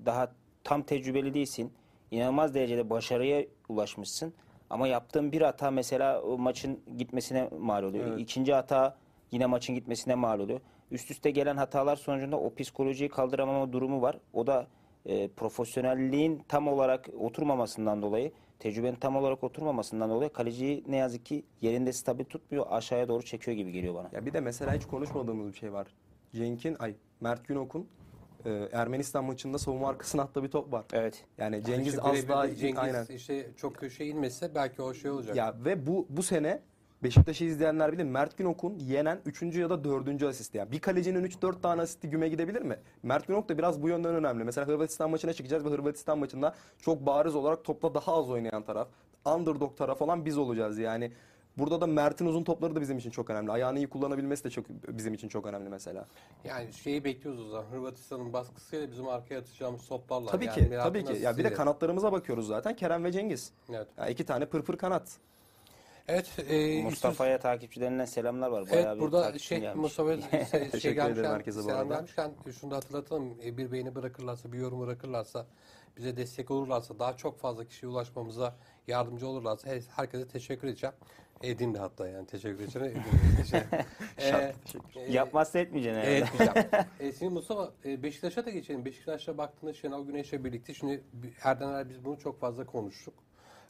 daha 0.05 0.31
tam 0.63 0.83
tecrübeli 0.83 1.33
değilsin, 1.33 1.73
inanılmaz 2.11 2.53
derecede 2.53 2.89
başarıya 2.89 3.45
ulaşmışsın. 3.69 4.33
Ama 4.69 4.87
yaptığın 4.87 5.31
bir 5.31 5.41
hata 5.41 5.71
mesela 5.71 6.21
o 6.21 6.37
maçın 6.37 6.79
gitmesine 6.97 7.49
mal 7.59 7.83
oluyor. 7.83 8.07
Evet. 8.07 8.19
İkinci 8.19 8.53
hata 8.53 8.97
yine 9.31 9.45
maçın 9.45 9.75
gitmesine 9.75 10.15
mal 10.15 10.39
oluyor. 10.39 10.59
Üst 10.91 11.11
üste 11.11 11.31
gelen 11.31 11.57
hatalar 11.57 11.95
sonucunda 11.95 12.39
o 12.39 12.53
psikolojiyi 12.53 13.09
kaldıramama 13.09 13.73
durumu 13.73 14.01
var. 14.01 14.17
O 14.33 14.47
da 14.47 14.67
e, 15.05 15.27
profesyonelliğin 15.27 16.43
tam 16.47 16.67
olarak 16.67 17.09
oturmamasından 17.19 18.01
dolayı 18.01 18.31
tecrübenin 18.59 18.95
tam 18.95 19.15
olarak 19.15 19.43
oturmamasından 19.43 20.09
dolayı 20.09 20.29
kaleciyi 20.29 20.83
ne 20.87 20.95
yazık 20.95 21.25
ki 21.25 21.43
yerinde 21.61 21.93
stabil 21.93 22.25
tutmuyor. 22.25 22.65
Aşağıya 22.69 23.07
doğru 23.07 23.23
çekiyor 23.23 23.57
gibi 23.57 23.71
geliyor 23.71 23.95
bana. 23.95 24.09
Ya 24.13 24.25
bir 24.25 24.33
de 24.33 24.39
mesela 24.39 24.73
hiç 24.73 24.85
konuşmadığımız 24.85 25.53
bir 25.53 25.57
şey 25.57 25.73
var. 25.73 25.87
Cenk'in, 26.35 26.75
ay 26.79 26.95
Mert 27.21 27.47
Günok'un 27.47 27.87
e, 28.45 28.69
Ermenistan 28.71 29.23
maçında 29.23 29.57
savunma 29.57 29.89
arkasına 29.89 30.21
attığı 30.21 30.43
bir 30.43 30.49
top 30.49 30.73
var. 30.73 30.85
Evet. 30.93 31.25
Yani 31.37 31.63
Cengiz 31.63 31.93
İşte 31.93 32.01
az 32.01 32.27
daha 32.27 32.55
Cengiz 32.55 32.77
aynen. 32.77 33.05
işte 33.05 33.47
çok 33.57 33.75
köşeye 33.75 34.09
inmese 34.09 34.55
belki 34.55 34.81
o 34.81 34.93
şey 34.93 35.11
olacak. 35.11 35.35
Ya 35.35 35.55
ve 35.65 35.87
bu 35.87 36.07
bu 36.09 36.23
sene 36.23 36.61
Beşiktaş'ı 37.03 37.45
izleyenler 37.45 37.91
bilir. 37.91 38.03
Mert 38.03 38.37
Günok'un 38.37 38.79
yenen 38.79 39.19
3. 39.25 39.41
ya 39.41 39.69
da 39.69 39.83
4. 39.83 40.23
asisti. 40.23 40.57
Yani 40.57 40.71
bir 40.71 40.79
kalecinin 40.79 41.23
3-4 41.23 41.61
tane 41.61 41.81
asisti 41.81 42.09
güme 42.09 42.29
gidebilir 42.29 42.61
mi? 42.61 42.75
Mert 43.03 43.27
Günok 43.27 43.49
da 43.49 43.57
biraz 43.57 43.81
bu 43.81 43.89
yönden 43.89 44.15
önemli. 44.15 44.43
Mesela 44.43 44.67
Hırvatistan 44.67 45.09
maçına 45.09 45.33
çıkacağız 45.33 45.65
ve 45.65 45.69
Hırvatistan 45.69 46.19
maçında 46.19 46.55
çok 46.79 47.05
bariz 47.05 47.35
olarak 47.35 47.63
topla 47.63 47.93
daha 47.93 48.15
az 48.15 48.29
oynayan 48.29 48.63
taraf, 48.63 48.87
underdog 49.25 49.77
taraf 49.77 50.01
olan 50.01 50.25
biz 50.25 50.37
olacağız. 50.37 50.79
Yani 50.79 51.11
burada 51.57 51.81
da 51.81 51.87
Mert'in 51.87 52.25
uzun 52.25 52.43
topları 52.43 52.75
da 52.75 52.81
bizim 52.81 52.97
için 52.97 53.09
çok 53.11 53.29
önemli. 53.29 53.51
Ayağını 53.51 53.77
iyi 53.77 53.89
kullanabilmesi 53.89 54.43
de 54.43 54.49
çok 54.49 54.65
bizim 54.87 55.13
için 55.13 55.27
çok 55.27 55.45
önemli 55.45 55.69
mesela. 55.69 56.05
Yani 56.43 56.73
şeyi 56.73 57.03
bekliyoruz 57.03 57.41
o 57.45 57.49
zaman. 57.49 57.65
Hırvatistan'ın 57.71 58.33
baskısıyla 58.33 58.91
bizim 58.91 59.07
arkaya 59.07 59.39
atacağımız 59.39 59.87
toplarla. 59.87 60.31
Tabii 60.31 60.45
yani 60.45 60.55
ki, 60.55 60.69
tabii 60.83 61.05
ki. 61.05 61.13
Ya 61.13 61.37
bir 61.37 61.43
de 61.43 61.53
kanatlarımıza 61.53 62.11
bakıyoruz 62.11 62.47
zaten. 62.47 62.75
Kerem 62.75 63.03
ve 63.03 63.11
Cengiz. 63.11 63.51
Evet. 63.69 63.87
Ya 63.97 64.07
iki 64.07 64.25
tane 64.25 64.45
pırpır 64.45 64.77
kanat. 64.77 65.17
Evet. 66.07 66.29
E, 66.49 66.83
Mustafa'ya 66.83 67.39
takipçilerinden 67.39 68.05
selamlar 68.05 68.49
var. 68.49 68.61
Evet 68.61 68.71
Bayağı 68.73 68.95
bir 68.95 69.01
burada 69.01 69.39
şey 69.39 69.59
gelmiş. 69.59 69.81
Mustafa 69.81 70.21
şey, 70.71 70.79
şey 70.79 70.93
gelmişken, 70.93 71.23
herkese 71.31 71.59
bu 71.59 71.63
selam 71.63 71.79
arada. 71.79 71.93
gelmişken 71.93 72.31
şunu 72.59 72.71
da 72.71 72.75
hatırlatalım. 72.75 73.33
E, 73.45 73.57
Bir 73.57 73.71
beğeni 73.71 73.95
bırakırlarsa, 73.95 74.51
bir 74.53 74.57
yorum 74.57 74.79
bırakırlarsa, 74.81 75.45
bize 75.97 76.17
destek 76.17 76.51
olurlarsa, 76.51 76.99
daha 76.99 77.17
çok 77.17 77.39
fazla 77.39 77.65
kişiye 77.65 77.91
ulaşmamıza 77.91 78.55
yardımcı 78.87 79.27
olurlarsa 79.27 79.69
her- 79.69 79.81
herkese 79.95 80.27
teşekkür 80.27 80.67
edeceğim. 80.67 80.95
Edeyim 81.43 81.73
de 81.73 81.79
hatta 81.79 82.07
yani 82.07 82.27
teşekkür 82.27 82.63
edeceğim. 82.63 82.87
Edeyim 82.87 83.05
de 83.37 83.41
teşekkür. 83.41 83.77
Ee, 84.17 84.53
e, 84.95 85.11
Yapmazsa 85.11 85.59
etmeyeceksin 85.59 86.01
herhalde. 86.01 86.17
Evet 86.17 86.27
güzel. 86.31 86.85
e, 86.99 87.11
şimdi 87.13 87.33
Mustafa 87.33 87.71
e, 87.85 88.03
Beşiktaş'a 88.03 88.45
da 88.45 88.49
geçelim. 88.49 88.85
Beşiktaş'a 88.85 89.37
baktığında 89.37 89.73
Şenol 89.73 90.05
Güneş'le 90.07 90.33
birlikte 90.33 90.73
şimdi 90.73 91.03
Erden 91.43 91.69
Er 91.69 91.89
biz 91.89 92.05
bunu 92.05 92.19
çok 92.19 92.39
fazla 92.39 92.65
konuştuk. 92.65 93.13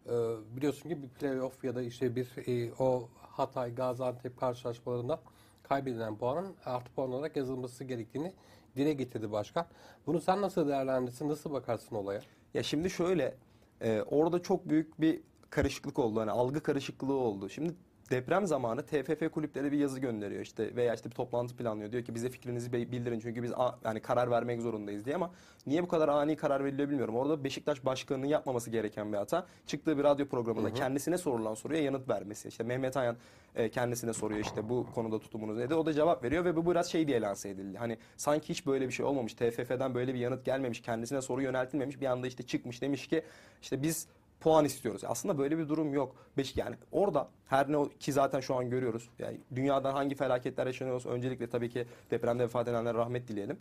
E, 0.06 0.12
biliyorsun 0.56 0.90
ki 0.90 1.04
bir 1.04 1.10
playoff 1.10 1.64
ya 1.64 1.76
da 1.76 1.82
işte 1.82 2.16
bir 2.16 2.28
e, 2.48 2.74
o 2.80 3.10
Hatay 3.22 3.76
Gaziantep 3.76 4.40
karşılaşmalarında 4.40 5.20
kaybedilen 5.64 6.18
puanın 6.18 6.56
artı 6.66 6.92
puan 6.92 7.12
olarak 7.12 7.36
yazılması 7.36 7.84
gerektiğini 7.84 8.34
dile 8.76 8.94
getirdi 8.94 9.32
başkan. 9.32 9.66
Bunu 10.08 10.22
sen 10.22 10.42
nasıl 10.42 10.68
değerlendirirsin? 10.68 11.30
Nasıl 11.30 11.52
bakarsın 11.52 11.96
olaya? 11.96 12.22
Ya 12.54 12.64
şimdi 12.64 12.90
şöyle 12.90 13.36
e, 13.82 14.02
orada 14.02 14.42
çok 14.42 14.70
büyük 14.70 15.02
bir 15.02 15.22
karışıklık 15.50 16.00
oldu. 16.00 16.20
Hani 16.20 16.32
algı 16.32 16.64
karışıklığı 16.64 17.14
oldu. 17.14 17.50
Şimdi 17.50 17.74
deprem 18.12 18.48
zamanı 18.48 18.86
TFF 18.86 19.32
kulüplere 19.32 19.72
bir 19.72 19.78
yazı 19.78 20.00
gönderiyor 20.00 20.42
işte 20.42 20.76
veya 20.76 20.94
işte 20.94 21.10
bir 21.10 21.16
toplantı 21.16 21.56
planlıyor. 21.56 21.92
Diyor 21.92 22.04
ki 22.04 22.16
bize 22.16 22.30
fikrinizi 22.30 22.74
bildirin 22.74 23.20
çünkü 23.20 23.44
biz 23.44 23.52
yani 23.86 24.00
karar 24.00 24.32
vermek 24.32 24.62
zorundayız 24.62 25.06
diye 25.06 25.16
ama 25.16 25.32
niye 25.68 25.84
bu 25.84 25.88
kadar 25.88 26.08
ani 26.08 26.36
karar 26.36 26.64
veriliyor 26.66 26.90
bilmiyorum. 26.90 27.16
Orada 27.16 27.44
Beşiktaş 27.44 27.86
başkanının 27.86 28.26
yapmaması 28.26 28.70
gereken 28.70 29.14
bir 29.14 29.18
hata. 29.18 29.46
Çıktığı 29.66 29.98
bir 29.98 30.04
radyo 30.04 30.28
programında 30.28 30.74
kendisine 30.74 31.18
sorulan 31.18 31.54
soruya 31.54 31.84
yanıt 31.84 32.10
vermesi. 32.10 32.48
İşte 32.48 32.64
Mehmet 32.64 32.98
Ayan 32.98 33.18
e, 33.56 33.70
kendisine 33.70 34.14
soruyor 34.14 34.42
işte 34.42 34.70
bu 34.70 34.88
konuda 34.96 35.20
tutumunuz 35.20 35.58
nedir? 35.58 35.76
O 35.76 35.86
da 35.86 35.94
cevap 35.94 36.24
veriyor 36.24 36.46
ve 36.46 36.56
bu 36.56 36.72
biraz 36.72 36.92
şey 36.92 37.08
diye 37.08 37.22
lanse 37.22 37.50
edildi. 37.50 37.78
Hani 37.78 37.98
sanki 38.18 38.50
hiç 38.50 38.66
böyle 38.66 38.88
bir 38.88 38.94
şey 38.94 39.06
olmamış. 39.06 39.34
TFF'den 39.34 39.96
böyle 39.96 40.14
bir 40.14 40.20
yanıt 40.20 40.46
gelmemiş. 40.46 40.82
Kendisine 40.82 41.22
soru 41.22 41.42
yöneltilmemiş. 41.42 42.02
Bir 42.02 42.06
anda 42.06 42.28
işte 42.28 42.44
çıkmış 42.44 42.82
demiş 42.82 43.08
ki 43.08 43.24
işte 43.62 43.82
biz 43.82 44.08
puan 44.40 44.66
istiyoruz. 44.66 45.02
Aslında 45.06 45.38
böyle 45.38 45.58
bir 45.58 45.70
durum 45.70 45.94
yok. 45.94 46.16
Beş 46.38 46.58
yani 46.58 46.76
orada 46.92 47.30
her 47.48 47.72
ne 47.72 47.90
ki 48.00 48.14
zaten 48.14 48.40
şu 48.40 48.56
an 48.56 48.70
görüyoruz. 48.70 49.10
Yani 49.20 49.38
dünyadan 49.56 49.94
hangi 49.94 50.16
felaketler 50.16 50.68
yaşanıyorsa 50.68 51.10
öncelikle 51.10 51.50
tabii 51.50 51.70
ki 51.70 51.86
depremde 52.12 52.44
vefat 52.44 52.68
edenlere 52.68 52.98
rahmet 52.98 53.28
dileyelim. 53.28 53.58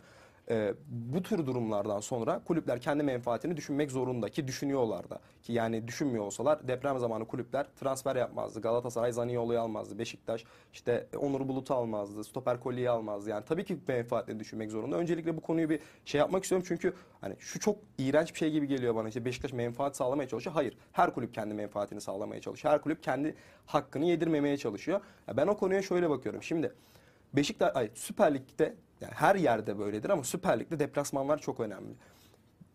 Ee, 0.49 0.73
bu 0.87 1.23
tür 1.23 1.45
durumlardan 1.45 1.99
sonra 1.99 2.41
kulüpler 2.45 2.81
kendi 2.81 3.03
menfaatini 3.03 3.57
düşünmek 3.57 3.91
zorunda 3.91 4.29
ki 4.29 4.47
düşünüyorlar 4.47 5.09
da. 5.09 5.19
Ki 5.43 5.53
yani 5.53 5.87
düşünmüyor 5.87 6.25
olsalar 6.25 6.67
deprem 6.67 6.99
zamanı 6.99 7.25
kulüpler 7.25 7.67
transfer 7.79 8.15
yapmazdı. 8.15 8.61
Galatasaray 8.61 9.11
Zaniolo'yu 9.11 9.59
almazdı. 9.59 9.99
Beşiktaş 9.99 10.43
işte 10.73 11.07
Onur 11.19 11.47
Bulut'u 11.47 11.73
almazdı. 11.73 12.23
Stoper 12.23 12.59
Kolli'yi 12.59 12.89
almazdı. 12.89 13.29
Yani 13.29 13.45
tabii 13.45 13.65
ki 13.65 13.77
menfaatini 13.87 14.39
düşünmek 14.39 14.71
zorunda. 14.71 14.95
Öncelikle 14.95 15.37
bu 15.37 15.41
konuyu 15.41 15.69
bir 15.69 15.79
şey 16.05 16.19
yapmak 16.19 16.43
istiyorum 16.43 16.65
çünkü 16.67 16.93
hani 17.21 17.35
şu 17.39 17.59
çok 17.59 17.77
iğrenç 17.97 18.33
bir 18.33 18.39
şey 18.39 18.51
gibi 18.51 18.67
geliyor 18.67 18.95
bana. 18.95 19.07
İşte 19.07 19.25
Beşiktaş 19.25 19.53
menfaat 19.53 19.95
sağlamaya 19.95 20.29
çalışıyor. 20.29 20.53
Hayır. 20.53 20.77
Her 20.91 21.13
kulüp 21.13 21.33
kendi 21.33 21.53
menfaatini 21.53 22.01
sağlamaya 22.01 22.41
çalışıyor. 22.41 22.73
Her 22.73 22.81
kulüp 22.81 23.03
kendi 23.03 23.35
hakkını 23.65 24.05
yedirmemeye 24.05 24.57
çalışıyor. 24.57 25.01
Ya 25.27 25.37
ben 25.37 25.47
o 25.47 25.57
konuya 25.57 25.81
şöyle 25.81 26.09
bakıyorum. 26.09 26.43
Şimdi 26.43 26.73
Beşiktaş 27.33 27.75
ay 27.75 27.89
Süper 27.95 28.33
Lig'de 28.33 28.75
yani 29.01 29.13
her 29.13 29.35
yerde 29.35 29.79
böyledir 29.79 30.09
ama 30.09 30.23
Süper 30.23 30.59
Lig'de 30.59 30.79
deplasmanlar 30.79 31.37
çok 31.37 31.59
önemli. 31.59 31.93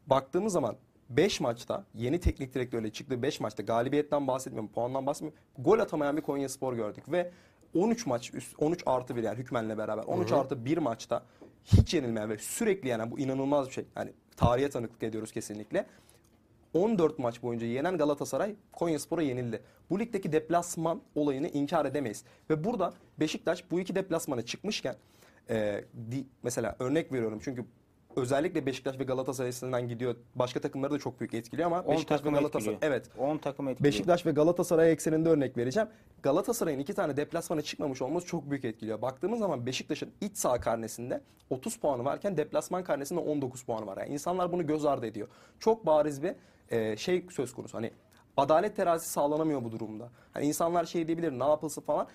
Baktığımız 0.07 0.53
zaman 0.53 0.77
5 1.11 1.41
maçta 1.41 1.85
yeni 1.95 2.21
teknik 2.21 2.55
direktörle 2.55 2.93
çıktığı 2.93 3.23
5 3.23 3.41
maçta 3.41 3.63
galibiyetten 3.63 4.27
bahsetmiyorum, 4.27 4.73
puandan 4.73 5.07
bahsetmiyorum. 5.07 5.39
Gol 5.59 5.79
atamayan 5.79 6.17
bir 6.17 6.23
Konya 6.23 6.49
Spor 6.49 6.75
gördük 6.75 7.13
ve 7.13 7.31
13 7.75 8.07
maç 8.07 8.35
üst 8.35 8.55
13 8.59 8.83
artı 8.87 9.17
1 9.17 9.23
yani 9.23 9.39
Hükmen'le 9.39 9.79
beraber 9.79 10.05
13 10.05 10.33
artı 10.33 10.65
1 10.65 10.79
maçta 10.79 11.23
hiç 11.65 11.95
yenilmeyen 11.95 12.31
ve 12.31 12.39
sürekli 12.39 12.89
yenen 12.89 13.11
bu 13.11 13.19
inanılmaz 13.19 13.67
bir 13.67 13.73
şey. 13.73 13.85
Yani 13.97 14.13
tarihe 14.37 14.71
tanıklık 14.71 15.03
ediyoruz 15.03 15.33
kesinlikle. 15.33 15.87
14 16.75 17.19
maç 17.19 17.43
boyunca 17.43 17.67
yenen 17.67 17.99
Galatasaray 17.99 18.55
Konyaspor'a 18.73 19.23
yenildi. 19.23 19.63
Bu 19.91 20.01
ligdeki 20.01 20.33
deplasman 20.33 21.03
olayını 21.15 21.49
inkar 21.49 21.87
edemeyiz. 21.87 22.25
Ve 22.51 22.65
burada 22.65 22.95
Beşiktaş 23.21 23.71
bu 23.71 23.81
iki 23.81 23.95
deplasmana 23.95 24.43
çıkmışken 24.43 24.97
e, 25.51 25.85
di- 26.11 26.27
mesela 26.43 26.77
örnek 26.79 27.13
veriyorum 27.13 27.39
çünkü 27.43 27.65
özellikle 28.17 28.67
Beşiktaş 28.67 28.99
ve 28.99 29.05
Galatasaray 29.05 29.49
açısından 29.49 29.89
gidiyor. 29.89 30.17
Başka 30.35 30.61
takımları 30.61 30.93
da 30.93 30.99
çok 30.99 31.21
büyük 31.21 31.35
etkiliyor 31.35 31.67
ama 31.67 31.81
10 31.81 31.95
Beşiktaş 31.95 32.25
ve 32.25 32.31
Galatasaray 32.31 32.75
etkiliyor. 32.75 32.93
evet 32.93 33.11
10 33.19 33.39
takım 33.39 33.69
etkiliyor. 33.69 33.93
Beşiktaş 33.93 34.27
ve 34.27 34.31
Galatasaray 34.31 34.93
ekseninde 34.93 35.29
örnek 35.29 35.57
vereceğim. 35.57 35.89
Galatasaray'ın 36.23 36.79
iki 36.79 36.95
tane 36.95 37.17
deplasmana 37.17 37.63
çıkmamış 37.63 38.03
olması 38.03 38.27
çok 38.27 38.51
büyük 38.51 38.65
etkiliyor. 38.65 39.03
Baktığımız 39.03 39.39
zaman 39.39 39.67
Beşiktaş'ın 39.67 40.11
iç 40.21 40.37
saha 40.37 40.61
karnesinde 40.61 41.21
30 41.51 41.77
puanı 41.77 42.05
varken 42.05 42.37
deplasman 42.37 42.85
karnesinde 42.85 43.21
19 43.21 43.63
puanı 43.63 43.87
var. 43.87 43.97
Yani 43.97 44.11
insanlar 44.13 44.53
bunu 44.53 44.67
göz 44.67 44.85
ardı 44.85 45.07
ediyor. 45.07 45.29
Çok 45.61 45.87
bariz 45.87 46.23
bir 46.23 46.35
e, 46.71 46.97
şey 46.97 47.27
söz 47.31 47.55
konusu. 47.55 47.79
Hani 47.79 47.91
adalet 48.37 48.77
terazisi 48.77 49.11
sağlanamıyor 49.11 49.65
bu 49.65 49.73
durumda. 49.73 50.11
Hani 50.33 50.47
insanlar 50.47 50.85
şey 50.85 51.07
diyebilir 51.07 51.33
ne 51.39 51.45
yapılsın 51.45 51.83
falan. 51.83 52.07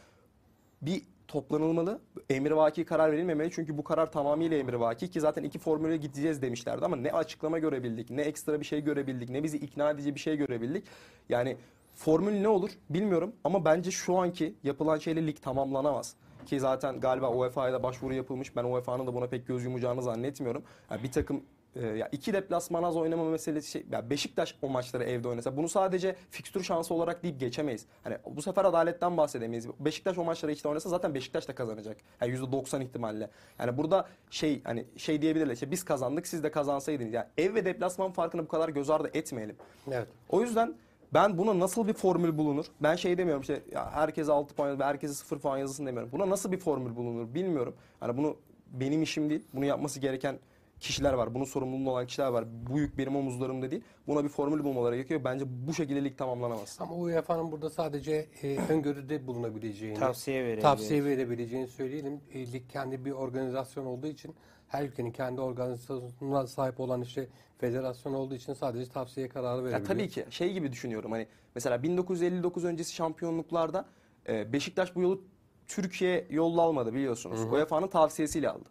Bir 0.81 1.01
toplanılmalı. 1.27 1.99
Emrivaki 2.29 2.85
karar 2.85 3.11
verilmemeli. 3.11 3.51
Çünkü 3.51 3.77
bu 3.77 3.83
karar 3.83 4.11
tamamıyla 4.11 4.57
emrivaki 4.57 5.09
ki 5.09 5.21
zaten 5.21 5.43
iki 5.43 5.59
formüle 5.59 5.97
gideceğiz 5.97 6.41
demişlerdi 6.41 6.85
ama 6.85 6.95
ne 6.95 7.11
açıklama 7.11 7.59
görebildik, 7.59 8.09
ne 8.09 8.21
ekstra 8.21 8.59
bir 8.59 8.65
şey 8.65 8.83
görebildik, 8.83 9.29
ne 9.29 9.43
bizi 9.43 9.57
ikna 9.57 9.91
edici 9.91 10.15
bir 10.15 10.19
şey 10.19 10.37
görebildik. 10.37 10.85
Yani 11.29 11.57
formül 11.95 12.41
ne 12.41 12.47
olur 12.47 12.69
bilmiyorum 12.89 13.33
ama 13.43 13.65
bence 13.65 13.91
şu 13.91 14.17
anki 14.17 14.55
yapılan 14.63 14.97
şeyle 14.97 15.27
lig 15.27 15.41
tamamlanamaz. 15.41 16.15
Ki 16.45 16.59
zaten 16.59 16.99
galiba 16.99 17.31
UEFA'ya 17.31 17.73
da 17.73 17.83
başvuru 17.83 18.13
yapılmış. 18.13 18.55
Ben 18.55 18.63
UEFA'nın 18.63 19.07
da 19.07 19.13
buna 19.13 19.27
pek 19.27 19.47
göz 19.47 19.63
yumacağını 19.63 20.01
zannetmiyorum. 20.01 20.63
Yani 20.91 21.03
bir 21.03 21.11
takım 21.11 21.43
e, 21.75 21.87
ya 21.87 22.09
iki 22.11 22.33
deplasman 22.33 22.83
az 22.83 22.97
oynama 22.97 23.23
meselesi 23.23 23.71
şey 23.71 23.85
ya 23.91 24.09
Beşiktaş 24.09 24.55
o 24.61 24.69
maçları 24.69 25.03
evde 25.03 25.27
oynasa 25.27 25.57
bunu 25.57 25.69
sadece 25.69 26.15
fikstür 26.29 26.63
şansı 26.63 26.93
olarak 26.93 27.23
deyip 27.23 27.39
geçemeyiz. 27.39 27.85
Hani 28.03 28.17
bu 28.35 28.41
sefer 28.41 28.65
adaletten 28.65 29.17
bahsedemeyiz. 29.17 29.67
Beşiktaş 29.79 30.17
o 30.17 30.23
maçları 30.23 30.51
işte 30.51 30.69
oynasa 30.69 30.89
zaten 30.89 31.15
Beşiktaş 31.15 31.47
da 31.47 31.55
kazanacak. 31.55 31.97
Yani 32.21 32.33
%90 32.33 32.83
ihtimalle. 32.83 33.29
Yani 33.59 33.77
burada 33.77 34.07
şey 34.29 34.63
hani 34.63 34.85
şey 34.97 35.21
diyebilirler 35.21 35.53
işte 35.53 35.71
biz 35.71 35.85
kazandık 35.85 36.27
siz 36.27 36.43
de 36.43 36.51
kazansaydınız. 36.51 37.13
Yani 37.13 37.27
ev 37.37 37.53
ve 37.55 37.65
deplasman 37.65 38.11
farkını 38.11 38.43
bu 38.43 38.47
kadar 38.47 38.69
göz 38.69 38.89
ardı 38.89 39.11
etmeyelim. 39.13 39.55
Evet. 39.91 40.07
O 40.29 40.41
yüzden 40.41 40.75
ben 41.13 41.37
buna 41.37 41.59
nasıl 41.59 41.87
bir 41.87 41.93
formül 41.93 42.37
bulunur? 42.37 42.65
Ben 42.81 42.95
şey 42.95 43.17
demiyorum 43.17 43.41
işte 43.41 43.61
ya 43.71 43.91
herkese 43.91 44.31
6 44.31 44.55
puan 44.55 44.79
ve 44.79 44.83
herkese 44.83 45.13
0 45.13 45.39
puan 45.39 45.57
yazılsın 45.57 45.85
demiyorum. 45.85 46.11
Buna 46.11 46.29
nasıl 46.29 46.51
bir 46.51 46.57
formül 46.57 46.95
bulunur 46.95 47.33
bilmiyorum. 47.33 47.75
Hani 47.99 48.17
bunu 48.17 48.37
benim 48.71 49.01
işim 49.01 49.29
değil. 49.29 49.43
Bunu 49.53 49.65
yapması 49.65 49.99
gereken 49.99 50.39
kişiler 50.79 51.13
var. 51.13 51.33
Bunun 51.35 51.43
sorumluluğu 51.45 51.91
olan 51.91 52.07
kişiler 52.07 52.27
var. 52.27 52.45
Bu 52.69 52.79
yük 52.79 52.97
benim 52.97 53.15
omuzlarımda 53.15 53.71
değil. 53.71 53.83
Buna 54.07 54.23
bir 54.23 54.29
formül 54.29 54.63
bulmaları 54.63 54.95
gerekiyor. 54.95 55.21
Bence 55.23 55.45
bu 55.67 55.73
şekilde 55.73 56.03
lig 56.03 56.17
tamamlanamaz. 56.17 56.77
Ama 56.81 56.95
UEFA'nın 56.95 57.51
burada 57.51 57.69
sadece 57.69 58.27
e, 58.43 58.57
öngörüde 58.69 59.27
bulunabileceğini, 59.27 59.99
Tavsiye 59.99 60.43
verebilir. 60.43 60.61
tavsiye 60.61 61.03
verebileceğini 61.05 61.67
söyleyelim. 61.67 62.21
E, 62.33 62.51
lig 62.53 62.69
kendi 62.69 63.05
bir 63.05 63.11
organizasyon 63.11 63.85
olduğu 63.85 64.07
için 64.07 64.35
her 64.67 64.83
ülkenin 64.83 65.11
kendi 65.11 65.41
organizasyonuna 65.41 66.47
sahip 66.47 66.79
olan 66.79 67.01
işte 67.01 67.27
federasyon 67.57 68.13
olduğu 68.13 68.35
için 68.35 68.53
sadece 68.53 68.91
tavsiye 68.91 69.29
kararı 69.29 69.57
Ya 69.57 69.63
verebiliyor. 69.63 69.87
tabii 69.87 70.09
ki 70.09 70.25
şey 70.29 70.53
gibi 70.53 70.71
düşünüyorum 70.71 71.11
hani 71.11 71.27
mesela 71.55 71.83
1959 71.83 72.63
öncesi 72.65 72.93
şampiyonluklarda 72.93 73.85
e, 74.29 74.53
Beşiktaş 74.53 74.95
bu 74.95 75.01
yolu 75.01 75.21
Türkiye 75.67 76.27
yolla 76.29 76.61
almadı 76.61 76.93
biliyorsunuz. 76.93 77.39
UEFA'nın 77.53 77.87
tavsiyesiyle 77.87 78.49
aldı. 78.49 78.69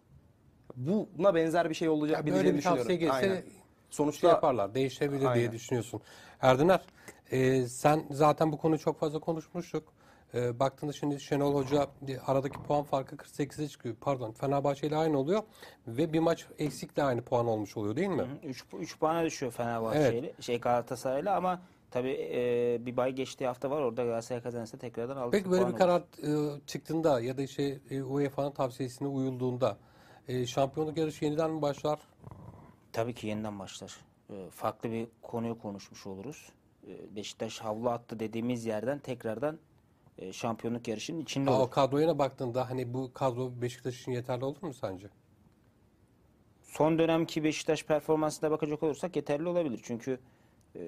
Buna 0.77 1.35
benzer 1.35 1.71
bir 1.71 1.75
şey 1.75 1.89
olacak 1.89 2.19
Ya 2.19 2.27
bir 2.27 2.33
böyle 2.33 2.53
bir 2.53 2.59
düşünüyorum. 2.59 2.83
tavsiye 2.83 2.99
gelse 2.99 3.15
Aynen. 3.15 3.41
şey 3.43 3.53
Sonuçta 3.91 4.29
yaparlar, 4.29 4.75
değişebilir 4.75 5.21
diye 5.21 5.29
Aynen. 5.29 5.53
düşünüyorsun. 5.53 6.01
Erdener, 6.41 6.81
Ee, 7.31 7.63
sen 7.67 8.05
zaten 8.11 8.53
bu 8.53 8.59
konuyu 8.59 8.79
çok 8.79 9.01
fazla 9.01 9.19
konuşmuştuk. 9.19 9.93
Ee, 10.35 10.61
baktığında 10.61 10.93
şimdi 10.93 11.21
Şenol 11.21 11.55
Hoca 11.55 11.87
e, 12.09 12.19
aradaki 12.19 12.63
puan 12.63 12.83
farkı 12.85 13.17
48'e 13.17 13.69
çıkıyor. 13.69 13.95
Pardon 14.01 14.33
Fenerbahçe 14.33 14.87
ile 14.87 14.97
aynı 14.97 15.19
oluyor 15.19 15.43
ve 15.87 16.13
bir 16.13 16.19
maç 16.19 16.47
eksikle 16.59 17.03
aynı 17.03 17.23
puan 17.23 17.47
olmuş 17.47 17.77
oluyor 17.77 17.97
değil 17.97 18.09
mi? 18.09 18.27
3 18.45 18.65
3 18.79 18.99
puana 18.99 19.25
düşüyor 19.25 19.53
Fenerbahçe 19.53 20.19
ile 20.19 20.33
şey 20.41 20.61
Galatasaray'la 20.61 21.37
ama 21.37 21.61
tabii 21.91 22.29
e, 22.33 22.79
bir 22.87 22.97
bay 22.97 23.13
geçtiği 23.13 23.47
hafta 23.47 23.71
var. 23.71 23.81
Orada 23.83 24.05
Galatasaray 24.05 24.43
kazanırsa 24.43 24.79
tekrardan 24.79 25.17
6 25.17 25.31
Peki 25.31 25.51
böyle 25.51 25.69
bir 25.69 25.75
karar 25.77 26.01
e, 26.01 26.61
çıktığında 26.67 27.21
ya 27.21 27.37
da 27.37 27.43
işte 27.43 27.79
e, 27.91 28.03
UEFA'nın 28.03 28.51
tavsiyesine 28.51 29.09
uyulduğunda 29.09 29.77
e, 30.29 30.47
şampiyonluk 30.47 30.97
yarışı 30.99 31.25
yeniden 31.25 31.51
mi 31.51 31.63
başlar? 31.63 31.99
Tabii 32.93 33.15
ki 33.15 33.27
yeniden 33.27 33.59
başlar. 33.59 33.97
E, 34.31 34.51
farklı 34.51 34.91
bir 34.91 35.09
konuyu 35.23 35.59
konuşmuş 35.59 36.07
oluruz. 36.07 36.49
E, 36.89 37.17
Beşiktaş 37.17 37.59
havlu 37.59 37.91
attı 37.91 38.21
dediğimiz 38.21 38.67
yerden 38.67 38.99
tekrardan 38.99 39.59
e, 40.19 40.33
şampiyonluk 40.33 40.89
yarışının 40.89 41.21
içinde 41.21 41.51
Aa, 41.51 41.55
olur. 41.59 41.67
o 41.67 41.71
kadroya 41.71 42.19
baktığında 42.19 42.71
hani 42.71 42.95
bu 42.95 43.13
kadro 43.13 43.53
Beşiktaş 43.63 44.01
için 44.01 44.13
yeterli 44.13 44.45
olur 44.45 44.63
mu 44.63 44.75
sence? 44.75 45.09
Son 46.63 46.99
dönemki 46.99 47.45
Beşiktaş 47.45 47.85
performansına 47.85 48.51
bakacak 48.51 48.83
olursak 48.83 49.17
yeterli 49.17 49.49
olabilir. 49.49 49.81
Çünkü 49.83 50.19
e, 50.77 50.81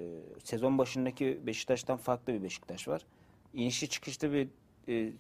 sezon 0.45 0.79
başındaki 0.79 1.47
Beşiktaş'tan 1.47 1.97
farklı 1.97 2.33
bir 2.33 2.43
Beşiktaş 2.43 2.89
var. 2.89 3.07
İnişli 3.55 3.89
çıkışlı 3.89 4.33
bir 4.33 4.49
e, 4.89 5.13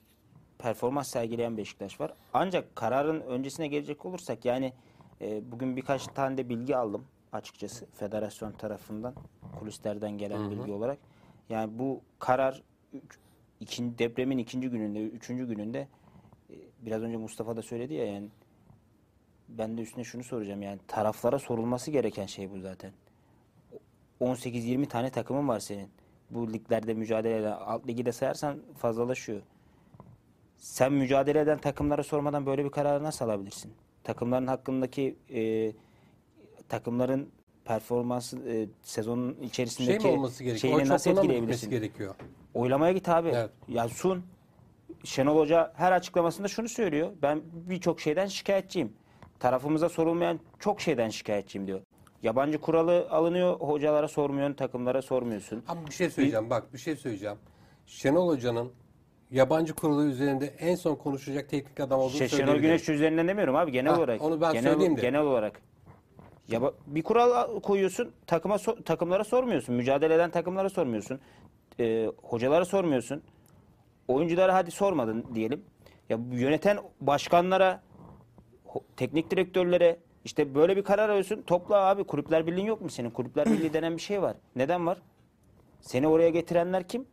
performans 0.58 1.08
sergileyen 1.08 1.56
Beşiktaş 1.56 2.00
var. 2.00 2.12
Ancak 2.34 2.76
kararın 2.76 3.20
öncesine 3.20 3.68
gelecek 3.68 4.04
olursak 4.06 4.44
yani 4.44 4.72
e, 5.20 5.52
bugün 5.52 5.76
birkaç 5.76 6.06
tane 6.06 6.36
de 6.36 6.48
bilgi 6.48 6.76
aldım 6.76 7.04
açıkçası 7.32 7.86
federasyon 7.94 8.52
tarafından 8.52 9.14
kulislerden 9.58 10.18
gelen 10.18 10.50
bilgi 10.50 10.72
olarak. 10.72 10.98
Yani 11.48 11.78
bu 11.78 12.00
karar 12.18 12.62
üç- 12.92 13.18
ikinci, 13.60 13.98
depremin 13.98 14.38
ikinci 14.38 14.68
gününde, 14.70 15.02
üçüncü 15.02 15.48
gününde 15.48 15.88
e, 16.50 16.54
biraz 16.80 17.02
önce 17.02 17.16
Mustafa 17.16 17.56
da 17.56 17.62
söyledi 17.62 17.94
ya 17.94 18.06
yani 18.06 18.28
ben 19.48 19.78
de 19.78 19.82
üstüne 19.82 20.04
şunu 20.04 20.24
soracağım 20.24 20.62
yani 20.62 20.78
taraflara 20.88 21.38
sorulması 21.38 21.90
gereken 21.90 22.26
şey 22.26 22.50
bu 22.50 22.60
zaten. 22.60 22.92
18-20 24.20 24.86
tane 24.86 25.10
takımın 25.10 25.48
var 25.48 25.60
senin. 25.60 25.88
Bu 26.30 26.52
liglerde 26.52 26.94
mücadele 26.94 27.36
eden, 27.36 27.52
alt 27.52 27.86
ligi 27.86 28.06
de 28.06 28.12
sayarsan 28.12 28.58
fazlalaşıyor. 28.76 29.42
Sen 30.58 30.92
mücadele 30.92 31.40
eden 31.40 31.58
takımlara 31.58 32.02
sormadan 32.02 32.46
böyle 32.46 32.64
bir 32.64 32.70
kararı 32.70 33.02
nasıl 33.04 33.24
alabilirsin? 33.24 33.72
Takımların 34.04 34.46
hakkındaki 34.46 35.16
e, 35.34 35.72
takımların 36.68 37.28
performansı 37.64 38.38
e, 38.48 38.66
sezonun 38.82 39.36
içerisindeki 39.42 40.02
Şey 40.02 40.10
mi 40.12 40.16
olması 40.18 40.44
gerekiyor? 40.44 40.86
nasıl 40.88 41.10
etkileyebilirsin? 41.10 41.70
gerekiyor? 41.70 42.14
Oylamaya 42.54 42.92
git 42.92 43.08
abi. 43.08 43.28
Evet. 43.28 43.50
Ya 43.68 43.88
sun. 43.88 44.22
Şenol 45.04 45.36
Hoca 45.38 45.72
her 45.76 45.92
açıklamasında 45.92 46.48
şunu 46.48 46.68
söylüyor. 46.68 47.12
Ben 47.22 47.42
birçok 47.52 48.00
şeyden 48.00 48.26
şikayetçiyim. 48.26 48.92
Tarafımıza 49.40 49.88
sorulmayan 49.88 50.40
çok 50.58 50.80
şeyden 50.80 51.08
şikayetçiyim 51.08 51.66
diyor. 51.66 51.80
Yabancı 52.22 52.58
kuralı 52.60 53.08
alınıyor, 53.10 53.60
hocalara 53.60 54.08
sormuyorsun, 54.08 54.54
takımlara 54.54 55.02
sormuyorsun. 55.02 55.62
Ama 55.68 55.86
bir 55.86 55.92
şey 55.92 56.10
söyleyeceğim 56.10 56.50
bak 56.50 56.72
bir 56.72 56.78
şey 56.78 56.96
söyleyeceğim. 56.96 57.36
Şenol 57.86 58.28
Hoca'nın 58.28 58.72
yabancı 59.30 59.74
kurulu 59.74 60.04
üzerinde 60.04 60.46
en 60.46 60.74
son 60.74 60.94
konuşacak 60.94 61.48
teknik 61.48 61.80
adam 61.80 62.00
olduğunu 62.00 62.18
Şey, 62.18 62.28
Şenol 62.28 62.38
söyleyebilirim. 62.38 62.68
Güneş 62.76 62.88
üzerinden 62.88 63.28
demiyorum 63.28 63.56
abi 63.56 63.72
genel 63.72 63.92
Ha, 63.92 63.98
olarak. 63.98 64.22
onu 64.22 64.40
ben 64.40 64.52
genel, 64.52 64.72
söyleyeyim 64.72 64.96
de. 64.96 65.00
Genel 65.00 65.20
olarak. 65.20 65.60
Ya 66.48 66.72
bir 66.86 67.02
kural 67.02 67.60
koyuyorsun, 67.60 68.12
takıma 68.26 68.54
so- 68.54 68.82
takımlara 68.84 69.24
sormuyorsun. 69.24 69.74
Mücadele 69.74 70.14
eden 70.14 70.30
takımlara 70.30 70.68
sormuyorsun. 70.70 71.20
Ee, 71.80 72.10
hocalara 72.22 72.64
sormuyorsun. 72.64 73.22
Oyunculara 74.08 74.54
hadi 74.54 74.70
sormadın 74.70 75.24
diyelim. 75.34 75.64
Ya 76.08 76.30
bu 76.30 76.34
yöneten 76.34 76.78
başkanlara, 77.00 77.82
ho- 78.68 78.82
teknik 78.96 79.30
direktörlere 79.30 79.96
işte 80.24 80.54
böyle 80.54 80.76
bir 80.76 80.82
karar 80.84 81.08
alıyorsun. 81.08 81.42
Topla 81.42 81.76
abi 81.76 82.04
kulüpler 82.04 82.46
birliğin 82.46 82.66
yok 82.66 82.80
mu 82.80 82.90
senin? 82.90 83.10
Kulüpler 83.10 83.46
birliği 83.52 83.72
denen 83.72 83.96
bir 83.96 84.02
şey 84.02 84.22
var. 84.22 84.36
Neden 84.56 84.86
var? 84.86 84.98
Seni 85.80 86.08
oraya 86.08 86.28
getirenler 86.30 86.88
kim? 86.88 87.06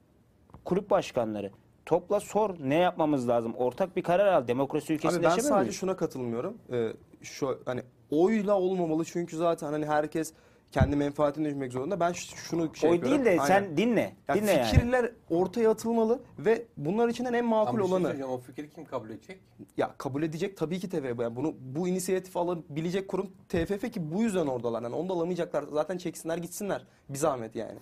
Kulüp 0.65 0.89
başkanları. 0.89 1.51
Topla 1.85 2.19
sor 2.19 2.55
ne 2.59 2.75
yapmamız 2.75 3.27
lazım? 3.29 3.53
Ortak 3.55 3.95
bir 3.95 4.03
karar 4.03 4.33
al. 4.33 4.47
Demokrasi 4.47 4.93
ülkesinde 4.93 5.17
Abi 5.19 5.23
ben 5.23 5.29
yaşamıyor 5.29 5.49
sadece 5.49 5.61
muyuz? 5.63 5.75
şuna 5.79 5.95
katılmıyorum. 5.95 6.57
Ee, 6.71 6.93
şu 7.21 7.59
hani 7.65 7.81
oyla 8.11 8.59
olmamalı 8.59 9.05
çünkü 9.05 9.37
zaten 9.37 9.71
hani 9.71 9.85
herkes 9.85 10.33
kendi 10.75 10.95
menfaatini 10.95 11.45
düşünmek 11.45 11.73
zorunda. 11.73 11.99
Ben 11.99 12.11
şunu 12.11 12.75
şey 12.75 12.89
Oy 12.89 12.95
yapıyorum. 12.95 13.25
değil 13.25 13.37
de 13.37 13.41
Aynen. 13.41 13.45
sen 13.45 13.77
dinle. 13.77 14.15
Yani 14.27 14.41
dinle 14.41 14.51
yani. 14.51 14.65
fikirler 14.65 15.11
ortaya 15.29 15.71
atılmalı 15.71 16.19
ve 16.39 16.65
bunlar 16.77 17.09
içinden 17.09 17.33
en 17.33 17.45
makul 17.45 17.69
Ama 17.69 17.77
bir 17.77 17.83
şey 17.83 17.91
olanı 17.91 18.03
söyleyeceğim, 18.03 18.31
o 18.31 18.37
fikri 18.37 18.69
kim 18.69 18.85
kabul 18.85 19.09
edecek? 19.09 19.39
ya 19.77 19.93
kabul 19.97 20.23
edecek 20.23 20.57
tabii 20.57 20.79
ki 20.79 20.89
TFF. 20.89 21.19
Yani 21.19 21.35
bunu 21.35 21.53
bu 21.59 21.87
inisiyatif 21.87 22.37
alabilecek 22.37 23.07
kurum 23.07 23.31
TFF 23.49 23.91
ki 23.91 24.11
bu 24.13 24.21
yüzden 24.21 24.47
oradalar. 24.47 24.83
Yani 24.83 24.95
onu 24.95 25.09
da 25.09 25.13
alamayacaklar. 25.13 25.63
Zaten 25.63 25.97
çeksinler 25.97 26.37
gitsinler. 26.37 26.85
Bir 27.09 27.17
zahmet 27.17 27.55
yani. 27.55 27.79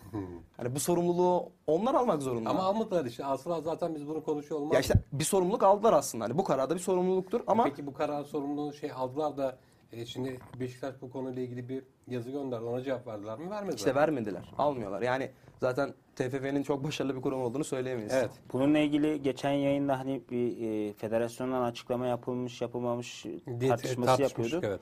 Hani 0.58 0.76
bu 0.76 0.80
sorumluluğu 0.80 1.52
onlar 1.68 1.96
almak 1.96 2.22
zorunda. 2.22 2.50
Ama 2.50 2.64
almadılar 2.64 3.06
işte. 3.06 3.26
Aslında 3.26 3.62
zaten 3.62 3.96
biz 3.96 4.08
bunu 4.08 4.24
konuşuyor 4.24 4.62
olmaz. 4.62 4.74
ya 4.74 4.80
işte 4.80 4.94
bir 5.12 5.24
sorumluluk 5.24 5.64
aldılar 5.64 5.94
aslında. 5.94 6.24
Hani 6.24 6.38
bu 6.38 6.44
kararda 6.44 6.76
bir 6.76 6.80
sorumluluktur 6.80 7.42
ama 7.48 7.64
Peki 7.64 7.88
bu 7.88 7.94
karar 7.94 8.24
sorumluluğu 8.24 8.74
şey 8.74 8.92
aldılar 8.92 9.38
da 9.38 9.58
e, 9.94 10.06
şimdi 10.06 10.40
Beşiktaş 10.60 11.02
bu 11.02 11.12
konuyla 11.12 11.42
ilgili 11.42 11.70
bir 11.70 11.84
yazı 12.08 12.32
gönderdi. 12.32 12.64
Ona 12.64 12.84
cevap 12.84 13.08
verdiler 13.08 13.40
mi? 13.40 13.50
Vermediler. 13.50 13.78
işte 13.78 13.96
vermediler. 13.96 14.52
Almıyorlar. 14.58 15.02
Yani 15.02 15.32
zaten 15.60 15.94
TFF'nin 16.16 16.64
çok 16.64 16.84
başarılı 16.84 17.16
bir 17.16 17.22
kurum 17.22 17.42
olduğunu 17.42 17.64
söyleyemeyiz. 17.64 18.14
Evet. 18.14 18.32
Bununla 18.54 18.80
ilgili 18.80 19.22
geçen 19.22 19.52
yayında 19.52 20.00
hani 20.00 20.22
bir 20.32 20.62
e, 20.62 20.94
federasyondan 20.94 21.62
açıklama 21.62 22.08
yapılmış 22.08 22.62
yapılmamış 22.62 23.26
Diye 23.60 23.70
tartışması 23.70 24.22
yapıyorduk. 24.22 24.64
Evet. 24.64 24.80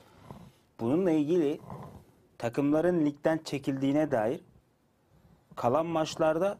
Bununla 0.80 1.10
ilgili 1.10 1.60
takımların 2.38 3.06
ligden 3.06 3.40
çekildiğine 3.44 4.10
dair 4.10 4.40
kalan 5.56 5.86
maçlarda 5.86 6.58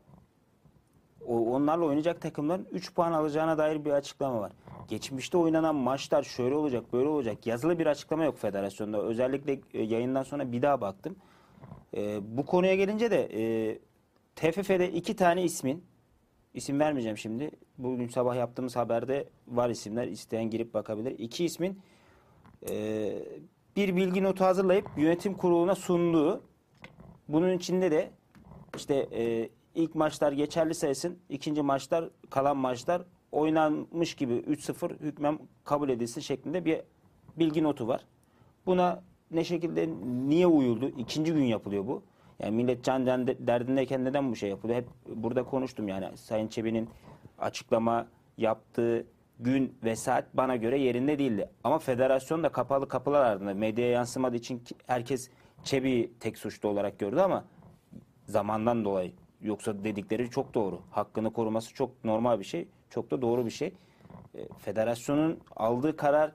onlarla 1.26 1.84
oynayacak 1.84 2.20
takımların 2.20 2.68
3 2.72 2.94
puan 2.94 3.12
alacağına 3.12 3.58
dair 3.58 3.84
bir 3.84 3.90
açıklama 3.90 4.40
var. 4.40 4.52
Geçmişte 4.88 5.38
oynanan 5.38 5.74
maçlar 5.74 6.22
şöyle 6.22 6.54
olacak, 6.54 6.92
böyle 6.92 7.08
olacak. 7.08 7.46
Yazılı 7.46 7.78
bir 7.78 7.86
açıklama 7.86 8.24
yok 8.24 8.38
federasyonda. 8.38 9.02
Özellikle 9.02 9.60
e, 9.74 9.82
yayından 9.82 10.22
sonra 10.22 10.52
bir 10.52 10.62
daha 10.62 10.80
baktım. 10.80 11.16
E, 11.96 12.20
bu 12.36 12.46
konuya 12.46 12.74
gelince 12.74 13.10
de 13.10 13.28
e, 13.34 13.78
TFF'de 14.36 14.92
iki 14.92 15.16
tane 15.16 15.42
ismin, 15.42 15.84
isim 16.54 16.80
vermeyeceğim 16.80 17.18
şimdi. 17.18 17.50
Bugün 17.78 18.08
sabah 18.08 18.36
yaptığımız 18.36 18.76
haberde 18.76 19.28
var 19.48 19.70
isimler. 19.70 20.08
İsteyen 20.08 20.50
girip 20.50 20.74
bakabilir. 20.74 21.18
İki 21.18 21.44
ismin 21.44 21.80
e, 22.70 23.12
bir 23.76 23.96
bilgi 23.96 24.22
notu 24.22 24.44
hazırlayıp 24.44 24.86
yönetim 24.96 25.34
kuruluna 25.34 25.74
sunduğu 25.74 26.42
bunun 27.28 27.52
içinde 27.52 27.90
de 27.90 28.10
işte 28.76 29.08
e, 29.12 29.48
ilk 29.74 29.94
maçlar 29.94 30.32
geçerli 30.32 30.74
sayısın, 30.74 31.18
ikinci 31.28 31.62
maçlar 31.62 32.10
kalan 32.30 32.56
maçlar 32.56 33.02
oynanmış 33.32 34.14
gibi 34.14 34.32
3-0 34.34 35.00
hükmen 35.00 35.38
kabul 35.64 35.88
edilsin 35.88 36.20
şeklinde 36.20 36.64
bir 36.64 36.80
bilgi 37.36 37.62
notu 37.62 37.88
var. 37.88 38.04
Buna 38.66 39.02
ne 39.30 39.44
şekilde 39.44 39.88
niye 40.28 40.46
uyuldu? 40.46 40.88
İkinci 40.98 41.32
gün 41.32 41.44
yapılıyor 41.44 41.86
bu. 41.86 42.02
Yani 42.38 42.56
millet 42.56 42.84
can 42.84 43.06
can 43.06 43.26
de- 43.26 43.46
derdindeyken 43.46 44.04
neden 44.04 44.30
bu 44.30 44.36
şey 44.36 44.50
yapılıyor? 44.50 44.78
Hep 44.78 44.88
burada 45.06 45.42
konuştum 45.44 45.88
yani 45.88 46.16
Sayın 46.16 46.48
Çebi'nin 46.48 46.88
açıklama 47.38 48.06
yaptığı 48.38 49.06
gün 49.40 49.74
ve 49.84 49.96
saat 49.96 50.24
bana 50.34 50.56
göre 50.56 50.78
yerinde 50.78 51.18
değildi. 51.18 51.50
Ama 51.64 51.78
federasyon 51.78 52.42
da 52.42 52.48
kapalı 52.48 52.88
kapılar 52.88 53.24
ardında 53.24 53.54
medyaya 53.54 53.90
yansımadığı 53.90 54.36
için 54.36 54.62
herkes 54.86 55.30
Çebi'yi 55.64 56.12
tek 56.20 56.38
suçlu 56.38 56.68
olarak 56.68 56.98
gördü 56.98 57.20
ama 57.20 57.44
zamandan 58.26 58.84
dolayı. 58.84 59.12
Yoksa 59.42 59.84
dedikleri 59.84 60.30
çok 60.30 60.54
doğru. 60.54 60.80
Hakkını 60.90 61.32
koruması 61.32 61.74
çok 61.74 62.04
normal 62.04 62.38
bir 62.38 62.44
şey. 62.44 62.68
Çok 62.92 63.10
da 63.10 63.22
doğru 63.22 63.46
bir 63.46 63.50
şey. 63.50 63.72
E, 64.34 64.48
federasyonun 64.58 65.38
aldığı 65.56 65.96
karar 65.96 66.32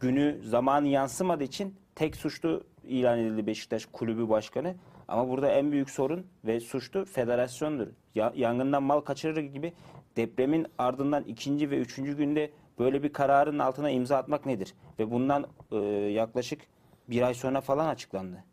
günü, 0.00 0.40
zamanı 0.42 0.88
yansımadığı 0.88 1.44
için 1.44 1.74
tek 1.94 2.16
suçlu 2.16 2.64
ilan 2.84 3.18
edildi 3.18 3.46
Beşiktaş 3.46 3.86
kulübü 3.86 4.28
başkanı. 4.28 4.74
Ama 5.08 5.28
burada 5.28 5.50
en 5.50 5.72
büyük 5.72 5.90
sorun 5.90 6.26
ve 6.44 6.60
suçlu 6.60 7.04
federasyondur. 7.04 7.86
Ya- 8.14 8.32
yangından 8.36 8.82
mal 8.82 9.00
kaçırır 9.00 9.42
gibi 9.42 9.72
depremin 10.16 10.66
ardından 10.78 11.24
ikinci 11.24 11.70
ve 11.70 11.78
üçüncü 11.78 12.16
günde 12.16 12.50
böyle 12.78 13.02
bir 13.02 13.12
kararın 13.12 13.58
altına 13.58 13.90
imza 13.90 14.16
atmak 14.16 14.46
nedir? 14.46 14.74
Ve 14.98 15.10
bundan 15.10 15.46
e, 15.72 15.76
yaklaşık 16.10 16.60
bir 17.08 17.22
ay 17.22 17.34
sonra 17.34 17.60
falan 17.60 17.88
açıklandı. 17.88 18.44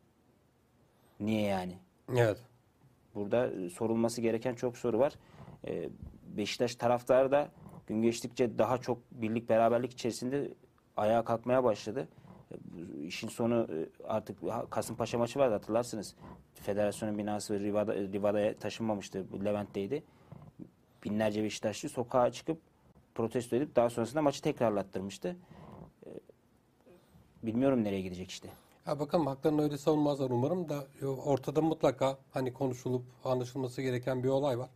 Niye 1.20 1.42
yani? 1.42 1.78
Evet. 2.18 2.38
Burada 3.16 3.48
e, 3.48 3.70
sorulması 3.70 4.22
gereken 4.22 4.56
çok 4.56 4.78
soru 4.78 5.00
var. 5.00 5.14
E, 5.68 5.90
Beşiktaş 6.38 6.76
taraftarı 6.76 7.32
da 7.32 7.50
gün 7.88 8.02
geçtikçe 8.02 8.58
daha 8.58 8.78
çok 8.78 8.98
birlik 9.12 9.50
beraberlik 9.50 9.92
içerisinde 9.92 10.54
ayağa 10.98 11.24
kalkmaya 11.24 11.64
başladı. 11.64 12.08
Bu 12.52 13.04
işin 13.04 13.28
sonu 13.28 13.68
e, 13.72 14.04
artık 14.08 14.38
Kasımpaşa 14.70 15.18
maçı 15.18 15.40
vardı 15.40 15.54
hatırlarsınız. 15.54 16.16
Federasyonun 16.54 17.18
binası 17.18 17.60
Rivada, 17.60 17.96
Rivada'ya 17.96 18.58
taşınmamıştı. 18.58 19.26
Levent'teydi. 19.46 20.04
Binlerce 21.04 21.44
Beşiktaşlı 21.44 21.90
sokağa 21.90 22.32
çıkıp 22.32 22.58
protesto 23.16 23.56
edip 23.56 23.76
daha 23.76 23.90
sonrasında 23.90 24.22
maçı 24.22 24.42
tekrarlattırmıştı. 24.42 25.36
E, 26.06 26.10
Bilmiyorum 27.44 27.84
nereye 27.84 28.02
gidecek 28.02 28.32
işte. 28.32 28.50
Ya 28.88 29.00
bakalım 29.00 29.28
haklarını 29.28 29.62
öyle 29.64 29.78
savunmazlar 29.78 30.30
umarım 30.30 30.70
da 30.70 30.88
e, 31.02 31.06
ortada 31.06 31.62
mutlaka 31.62 32.18
hani 32.32 32.54
konuşulup 32.54 33.04
anlaşılması 33.24 33.82
gereken 33.82 34.24
bir 34.24 34.30
olay 34.30 34.60
var. 34.60 34.70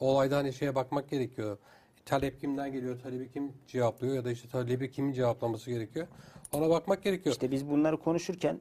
O 0.00 0.06
olayda 0.06 0.36
hani 0.36 0.52
şeye 0.52 0.74
bakmak 0.74 1.10
gerekiyor. 1.10 1.58
Talep 2.06 2.40
kimden 2.40 2.72
geliyor, 2.72 3.00
talebi 3.02 3.32
kim 3.32 3.52
cevaplıyor 3.66 4.14
ya 4.14 4.24
da 4.24 4.30
işte 4.30 4.48
talebi 4.48 4.90
kimin 4.90 5.12
cevaplaması 5.12 5.70
gerekiyor. 5.70 6.06
Ona 6.52 6.70
bakmak 6.70 7.02
gerekiyor. 7.02 7.32
İşte 7.32 7.50
biz 7.50 7.70
bunları 7.70 7.96
konuşurken 7.96 8.58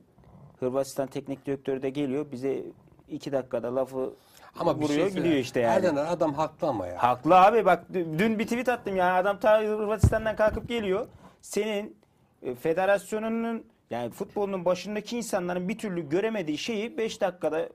Hırvatistan 0.60 1.08
teknik 1.08 1.46
direktörü 1.46 1.82
de 1.82 1.90
geliyor 1.90 2.32
bize 2.32 2.64
iki 3.10 3.32
dakikada 3.32 3.76
lafı 3.76 4.14
Ama 4.60 4.80
bir 4.80 4.86
vuruyor 4.86 5.10
şey 5.12 5.16
gidiyor 5.16 5.36
işte 5.36 5.60
yani. 5.60 5.76
Erdener 5.76 6.06
adam 6.12 6.34
haklı 6.34 6.68
ama 6.68 6.88
ya. 6.88 7.04
Haklı 7.04 7.36
abi 7.36 7.66
bak 7.66 7.86
dü- 7.94 8.20
dün 8.20 8.40
bir 8.40 8.44
tweet 8.44 8.70
attım 8.70 8.96
ya 8.96 9.16
adam 9.16 9.40
ta 9.40 9.60
Hırvatistan'dan 9.62 10.36
kalkıp 10.36 10.68
geliyor. 10.68 11.08
Senin 11.42 11.96
e, 12.44 12.56
federasyonunun 12.56 13.66
yani 13.90 14.10
futbolun 14.10 14.66
başındaki 14.66 15.18
insanların 15.18 15.70
bir 15.70 15.78
türlü 15.78 16.10
göremediği 16.10 16.58
şeyi 16.58 16.98
5 16.98 17.22
dakikada 17.22 17.70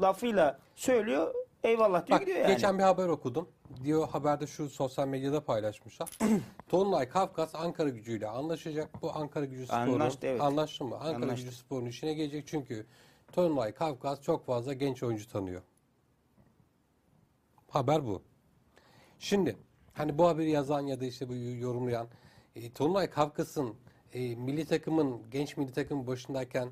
lafıyla 0.00 0.58
söylüyor. 0.76 1.34
Eyvallah 1.64 2.06
diyor 2.06 2.18
Bak 2.18 2.26
gidiyor 2.26 2.38
yani. 2.44 2.54
geçen 2.54 2.78
bir 2.78 2.82
haber 2.82 3.08
okudum. 3.08 3.48
Diyor 3.84 4.08
haberde 4.08 4.46
şu 4.46 4.68
sosyal 4.68 5.08
medyada 5.08 5.44
paylaşmışlar. 5.44 6.10
Tonlay 6.68 7.08
Kafkas 7.08 7.54
Ankara 7.54 7.88
gücüyle 7.88 8.28
anlaşacak. 8.28 9.02
Bu 9.02 9.12
Ankara 9.16 9.44
gücü 9.44 9.66
sporu. 9.66 9.78
Anlaştı, 9.80 10.26
evet. 10.26 10.40
Anlaştı 10.40 10.84
mı? 10.84 10.94
Ankara 10.96 11.16
Anlaştı. 11.16 11.44
gücü 11.44 11.56
sporunun 11.56 11.86
işine 11.88 12.14
gelecek 12.14 12.46
çünkü 12.46 12.86
Tonlay 13.32 13.72
Kafkas 13.74 14.22
çok 14.22 14.46
fazla 14.46 14.72
genç 14.72 15.02
oyuncu 15.02 15.28
tanıyor. 15.28 15.62
Haber 17.68 18.06
bu. 18.06 18.22
Şimdi 19.18 19.56
hani 19.92 20.18
bu 20.18 20.28
haberi 20.28 20.50
yazan 20.50 20.80
ya 20.80 21.00
da 21.00 21.04
işte 21.04 21.28
bu 21.28 21.34
yorumlayan 21.36 22.08
e, 22.56 22.72
Tonlay 22.72 23.10
Kafkas'ın 23.10 23.74
e, 24.12 24.34
milli 24.34 24.64
takımın 24.64 25.30
genç 25.30 25.56
milli 25.56 25.72
takımın 25.72 26.06
başındayken 26.06 26.68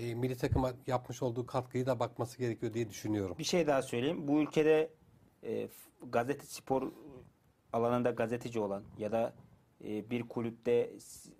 e, 0.00 0.14
milli 0.14 0.36
takıma 0.36 0.72
yapmış 0.86 1.22
olduğu 1.22 1.46
katkıyı 1.46 1.86
da 1.86 2.00
bakması 2.00 2.38
gerekiyor 2.38 2.74
diye 2.74 2.90
düşünüyorum. 2.90 3.36
Bir 3.38 3.44
şey 3.44 3.66
daha 3.66 3.82
söyleyeyim. 3.82 4.28
Bu 4.28 4.40
ülkede 4.40 4.90
e, 5.44 5.68
gazete 6.10 6.46
spor 6.46 6.92
alanında 7.72 8.10
gazeteci 8.10 8.60
olan 8.60 8.84
ya 8.98 9.12
da 9.12 9.34
e, 9.84 10.10
bir 10.10 10.28
kulüpte 10.28 10.90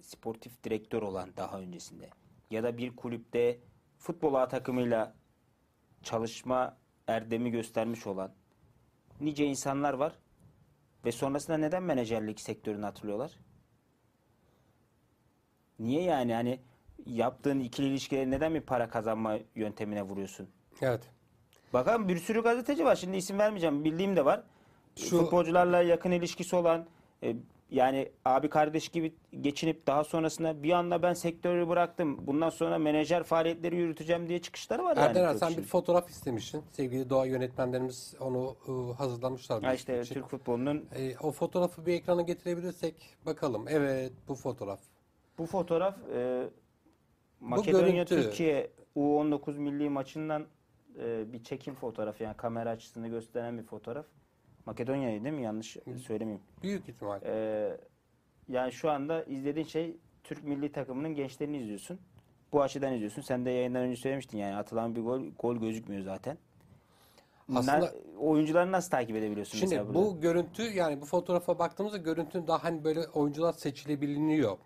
sportif 0.03 0.65
direktör 0.65 1.03
olan 1.03 1.31
daha 1.37 1.61
öncesinde 1.61 2.11
ya 2.51 2.63
da 2.63 2.79
bir 2.79 2.97
kulüpte 2.97 3.59
futbol 3.99 4.35
A 4.35 4.49
takımıyla 4.49 5.15
çalışma 6.03 6.77
erdemi 7.07 7.51
göstermiş 7.51 8.07
olan 8.07 8.33
nice 9.21 9.45
insanlar 9.45 9.95
var 9.95 10.19
ve 11.05 11.13
sonrasında 11.13 11.57
neden 11.57 11.83
menajerlik 11.83 12.41
sektörünü 12.41 12.85
hatırlıyorlar? 12.85 13.39
Niye 15.79 16.03
yani 16.03 16.35
hani 16.35 16.61
yaptığın 17.07 17.61
ikili 17.61 17.87
ilişkileri 17.87 18.31
neden 18.31 18.55
bir 18.55 18.61
para 18.61 18.89
kazanma 18.89 19.39
yöntemine 19.55 20.03
vuruyorsun? 20.03 20.49
Evet. 20.83 21.03
Bakalım 21.73 22.09
bir 22.09 22.17
sürü 22.19 22.43
gazeteci 22.43 22.85
var. 22.85 22.97
Şimdi 22.97 23.17
isim 23.17 23.39
vermeyeceğim. 23.39 23.85
Bildiğim 23.85 24.17
de 24.17 24.25
var. 24.25 24.43
Şu- 24.97 25.19
Futbolcularla 25.19 25.83
yakın 25.83 26.11
ilişkisi 26.11 26.57
olan 26.57 26.87
e, 27.23 27.37
yani 27.71 28.09
abi 28.25 28.49
kardeş 28.49 28.89
gibi 28.89 29.15
geçinip 29.41 29.87
daha 29.87 30.05
sonrasında 30.05 30.63
bir 30.63 30.71
anda 30.73 31.03
ben 31.03 31.13
sektörü 31.15 31.69
bıraktım. 31.69 32.27
Bundan 32.27 32.51
sonra 32.51 32.79
menajer 32.79 33.23
faaliyetleri 33.23 33.77
yürüteceğim 33.77 34.29
diye 34.29 34.43
çıkışları 34.43 34.85
var 34.85 34.97
yani. 34.97 35.07
Erdener 35.09 35.31
çok 35.31 35.39
sen 35.39 35.57
bir 35.57 35.63
fotoğraf 35.63 36.11
istemişsin. 36.11 36.63
Sevgili 36.73 37.11
doğa 37.11 37.27
yönetmenlerimiz 37.27 38.15
onu 38.21 38.57
e, 38.69 38.95
hazırlamışlar. 38.95 39.63
Ha 39.63 39.75
işte 39.75 40.01
için. 40.01 40.15
Türk 40.15 40.29
futbolunun 40.29 40.85
E, 40.97 41.17
o 41.19 41.31
fotoğrafı 41.33 41.87
bir 41.87 41.93
ekrana 41.95 42.23
getirebilirsek 42.23 42.95
bakalım. 43.27 43.65
Evet 43.69 44.13
bu 44.29 44.35
fotoğraf. 44.35 44.81
bu 45.39 45.47
fotoğraf 45.47 45.95
e, 46.15 46.49
Makedonya 47.41 47.91
görüntü. 47.91 48.23
Türkiye 48.23 48.71
U19 48.97 49.59
milli 49.59 49.89
maçından 49.91 50.47
e, 50.99 51.33
bir 51.33 51.45
çekim 51.45 51.75
fotoğrafı 51.75 52.23
yani 52.23 52.37
kamera 52.37 52.71
açısını 52.71 53.09
gösteren 53.09 53.59
bir 53.59 53.63
fotoğraf. 53.63 54.07
Makedonya'yı 54.67 55.25
değil 55.25 55.35
mi? 55.35 55.43
Yanlış 55.43 55.77
söylemeyeyim. 56.07 56.43
Büyük 56.63 56.89
ihtimal. 56.89 57.21
Ee, 57.25 57.77
yani 58.49 58.73
şu 58.73 58.91
anda 58.91 59.25
izlediğin 59.25 59.67
şey 59.67 59.97
Türk 60.25 60.45
milli 60.45 60.73
takımının 60.73 61.15
gençlerini 61.15 61.59
izliyorsun. 61.59 61.99
Bu 62.53 62.63
açıdan 62.63 62.93
izliyorsun. 62.93 63.23
Sen 63.23 63.45
de 63.45 63.51
yayından 63.51 63.83
önce 63.83 63.97
söylemiştin 63.97 64.39
yani 64.39 64.57
atılan 64.57 64.97
bir 64.97 65.01
gol 65.03 65.23
gol 65.39 65.57
gözükmüyor 65.57 66.03
zaten. 66.03 66.39
Aslında- 67.55 67.81
Na- 67.81 67.91
oyuncuları 68.19 68.73
nasıl 68.73 68.91
takip 68.91 69.17
edebiliyorsun 69.17 69.59
Şimdi 69.59 69.75
mesela 69.75 69.89
burada? 69.95 69.99
bu 69.99 70.21
görüntü 70.21 70.63
yani 70.63 71.01
bu 71.01 71.05
fotoğrafa 71.07 71.59
baktığımızda 71.59 71.97
görüntünün 71.97 72.47
daha 72.47 72.65
hani 72.65 72.85
böyle 72.85 73.01
oyuncular 73.15 73.53
seçilebiliniyor. 73.53 74.59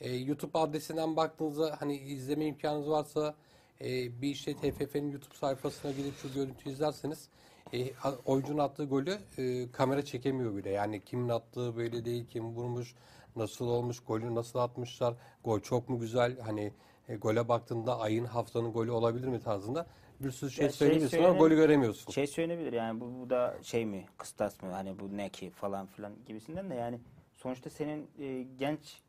E, 0.00 0.16
YouTube 0.16 0.58
adresinden 0.58 1.16
baktığınızda 1.16 1.76
hani 1.80 1.96
izleme 1.96 2.46
imkanınız 2.46 2.88
varsa 2.88 3.34
e, 3.80 4.22
bir 4.22 4.28
işte 4.28 4.54
TFF'nin 4.54 5.12
YouTube 5.12 5.34
sayfasına 5.34 5.92
gidip 5.92 6.16
şu 6.16 6.32
görüntüyü 6.34 6.74
izlerseniz 6.74 7.28
e, 7.72 7.90
oyuncunun 8.24 8.58
attığı 8.58 8.84
golü 8.84 9.18
e, 9.38 9.70
kamera 9.72 10.04
çekemiyor 10.04 10.56
bile. 10.56 10.70
Yani 10.70 11.04
kimin 11.04 11.28
attığı 11.28 11.78
belli 11.78 12.04
değil, 12.04 12.26
kim 12.26 12.44
vurmuş, 12.44 12.94
nasıl 13.36 13.68
olmuş, 13.68 14.00
golü 14.06 14.34
nasıl 14.34 14.58
atmışlar, 14.58 15.14
gol 15.44 15.60
çok 15.60 15.88
mu 15.88 16.00
güzel, 16.00 16.40
hani 16.40 16.72
e, 17.08 17.16
gole 17.16 17.48
baktığında 17.48 18.00
ayın 18.00 18.24
haftanın 18.24 18.72
golü 18.72 18.90
olabilir 18.90 19.28
mi 19.28 19.40
tarzında 19.40 19.86
bir 20.20 20.30
sürü 20.30 20.50
şey 20.50 20.64
şey 20.64 20.72
söylemiyorsun 20.72 21.18
ama 21.18 21.38
golü 21.38 21.56
göremiyorsun. 21.56 22.12
Şey 22.12 22.26
söylenebilir 22.26 22.72
yani 22.72 23.00
bu, 23.00 23.20
bu 23.20 23.30
da 23.30 23.56
şey 23.62 23.86
mi 23.86 24.06
kıstas 24.18 24.62
mı 24.62 24.72
hani 24.72 24.98
bu 24.98 25.16
ne 25.16 25.28
ki 25.28 25.50
falan 25.50 25.86
filan 25.86 26.12
gibisinden 26.26 26.70
de 26.70 26.74
yani 26.74 27.00
sonuçta 27.36 27.70
senin 27.70 28.08
e, 28.18 28.42
genç 28.58 29.00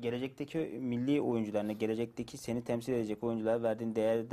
gelecekteki 0.00 0.58
milli 0.80 1.20
oyuncularına 1.20 1.72
gelecekteki 1.72 2.38
seni 2.38 2.64
temsil 2.64 2.92
edecek 2.92 3.24
oyunculara 3.24 3.62
verdiğin 3.62 3.94
değer, 3.94 4.30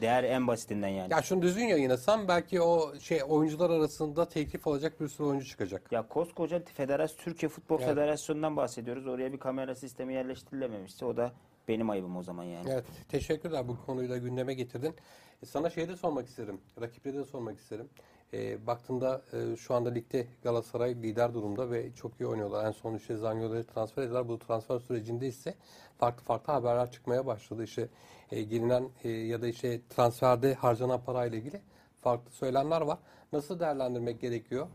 değer 0.00 0.24
en 0.24 0.46
basitinden 0.46 0.88
yani. 0.88 1.12
Ya 1.12 1.22
şunu 1.22 1.42
düzgün 1.42 1.64
yayınlasam 1.64 2.28
belki 2.28 2.60
o 2.60 2.98
şey 3.00 3.20
oyuncular 3.28 3.70
arasında 3.70 4.28
teklif 4.28 4.66
olacak 4.66 5.00
bir 5.00 5.08
sürü 5.08 5.26
oyuncu 5.26 5.46
çıkacak. 5.46 5.92
Ya 5.92 6.08
koskoca 6.08 6.62
federasyon 6.64 7.24
Türkiye 7.24 7.48
Futbol 7.48 7.76
Evet. 7.78 7.88
Federasyonu'ndan 7.88 8.56
bahsediyoruz. 8.56 9.06
Oraya 9.06 9.32
bir 9.32 9.38
kamera 9.38 9.74
sistemi 9.74 10.14
yerleştirilememişse 10.14 11.04
o 11.04 11.16
da 11.16 11.32
benim 11.68 11.90
ayıbım 11.90 12.16
o 12.16 12.22
zaman 12.22 12.44
yani. 12.44 12.70
Evet, 12.70 12.84
teşekkürler 13.08 13.68
bu 13.68 13.76
konuyu 13.86 14.10
da 14.10 14.18
gündeme 14.18 14.54
getirdin. 14.54 14.94
E, 15.42 15.46
sana 15.46 15.70
şey 15.70 15.88
de 15.88 15.96
sormak 15.96 16.28
isterim, 16.28 16.60
rakipleri 16.80 17.16
de 17.16 17.24
sormak 17.24 17.58
isterim. 17.58 17.88
E, 18.34 18.66
baktığında 18.66 19.22
e, 19.32 19.56
şu 19.56 19.74
anda 19.74 19.90
ligde 19.90 20.26
Galatasaray 20.42 20.94
lider 20.94 21.34
durumda 21.34 21.70
ve 21.70 21.94
çok 21.94 22.20
iyi 22.20 22.26
oynuyorlar. 22.26 22.66
En 22.66 22.70
son 22.70 22.94
işte 22.94 23.16
Zaniolo'yu 23.16 23.66
transfer 23.66 24.02
ediyorlar. 24.02 24.28
Bu 24.28 24.38
transfer 24.38 24.78
sürecinde 24.78 25.26
ise 25.26 25.54
farklı 25.98 26.24
farklı 26.24 26.52
haberler 26.52 26.90
çıkmaya 26.90 27.26
başladı. 27.26 27.64
İşte 27.64 27.88
e, 28.30 28.42
gelinen 28.42 28.88
e, 29.04 29.08
ya 29.10 29.42
da 29.42 29.48
işte 29.48 29.80
transferde 29.88 30.54
harcanan 30.54 31.04
parayla 31.04 31.38
ilgili 31.38 31.60
farklı 32.00 32.30
söylemler 32.30 32.80
var. 32.80 32.98
Nasıl 33.32 33.60
değerlendirmek 33.60 34.20
gerekiyor? 34.20 34.66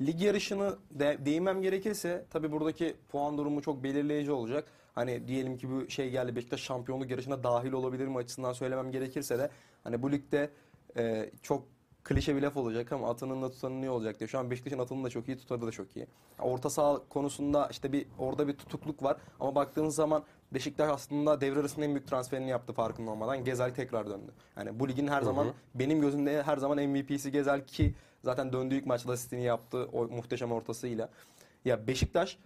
Lig 0.00 0.22
yarışını 0.22 0.76
de, 0.90 1.18
değinmem 1.24 1.62
gerekirse 1.62 2.24
tabii 2.30 2.52
buradaki 2.52 2.96
puan 3.08 3.38
durumu 3.38 3.62
çok 3.62 3.82
belirleyici 3.82 4.32
olacak. 4.32 4.64
Hani 4.94 5.28
diyelim 5.28 5.58
ki 5.58 5.70
bu 5.70 5.90
şey 5.90 6.10
geldi 6.10 6.36
Beşiktaş 6.36 6.60
şampiyonluk 6.60 7.10
yarışına 7.10 7.44
dahil 7.44 7.72
olabilir 7.72 8.06
mi 8.06 8.16
açısından 8.16 8.52
söylemem 8.52 8.92
gerekirse 8.92 9.38
de 9.38 9.50
hani 9.84 10.02
bu 10.02 10.12
ligde 10.12 10.50
e, 10.96 11.30
çok 11.42 11.75
klişe 12.06 12.36
bir 12.36 12.42
laf 12.42 12.56
olacak 12.56 12.92
ama 12.92 13.10
atının 13.10 13.42
da 13.42 13.50
tutanın 13.50 13.82
iyi 13.82 13.90
olacak 13.90 14.18
diye. 14.18 14.28
Şu 14.28 14.38
an 14.38 14.50
Beşiktaş'ın 14.50 14.78
atının 14.78 15.04
da 15.04 15.10
çok 15.10 15.28
iyi, 15.28 15.38
tutarı 15.38 15.62
da 15.66 15.70
çok 15.70 15.96
iyi. 15.96 16.06
Orta 16.38 16.70
saha 16.70 17.00
konusunda 17.08 17.68
işte 17.70 17.92
bir 17.92 18.06
orada 18.18 18.48
bir 18.48 18.52
tutukluk 18.52 19.02
var 19.02 19.16
ama 19.40 19.54
baktığınız 19.54 19.94
zaman 19.94 20.24
Beşiktaş 20.54 20.90
aslında 20.90 21.40
devre 21.40 21.60
arasında 21.60 21.84
en 21.84 21.94
büyük 21.94 22.08
transferini 22.08 22.50
yaptı 22.50 22.72
farkında 22.72 23.10
olmadan. 23.10 23.44
Gezel 23.44 23.74
tekrar 23.74 24.06
döndü. 24.06 24.32
Yani 24.56 24.80
bu 24.80 24.88
ligin 24.88 25.08
her 25.08 25.22
zaman 25.22 25.48
benim 25.74 26.00
gözümde 26.00 26.42
her 26.42 26.56
zaman 26.56 26.88
MVP'si 26.88 27.32
Gezel 27.32 27.66
ki 27.66 27.94
zaten 28.24 28.52
döndüğü 28.52 28.74
ilk 28.74 28.86
maçta 28.86 29.12
asistini 29.12 29.42
yaptı 29.42 29.88
o 29.92 30.04
muhteşem 30.04 30.52
ortasıyla. 30.52 31.08
Ya 31.64 31.86
Beşiktaş 31.86 32.38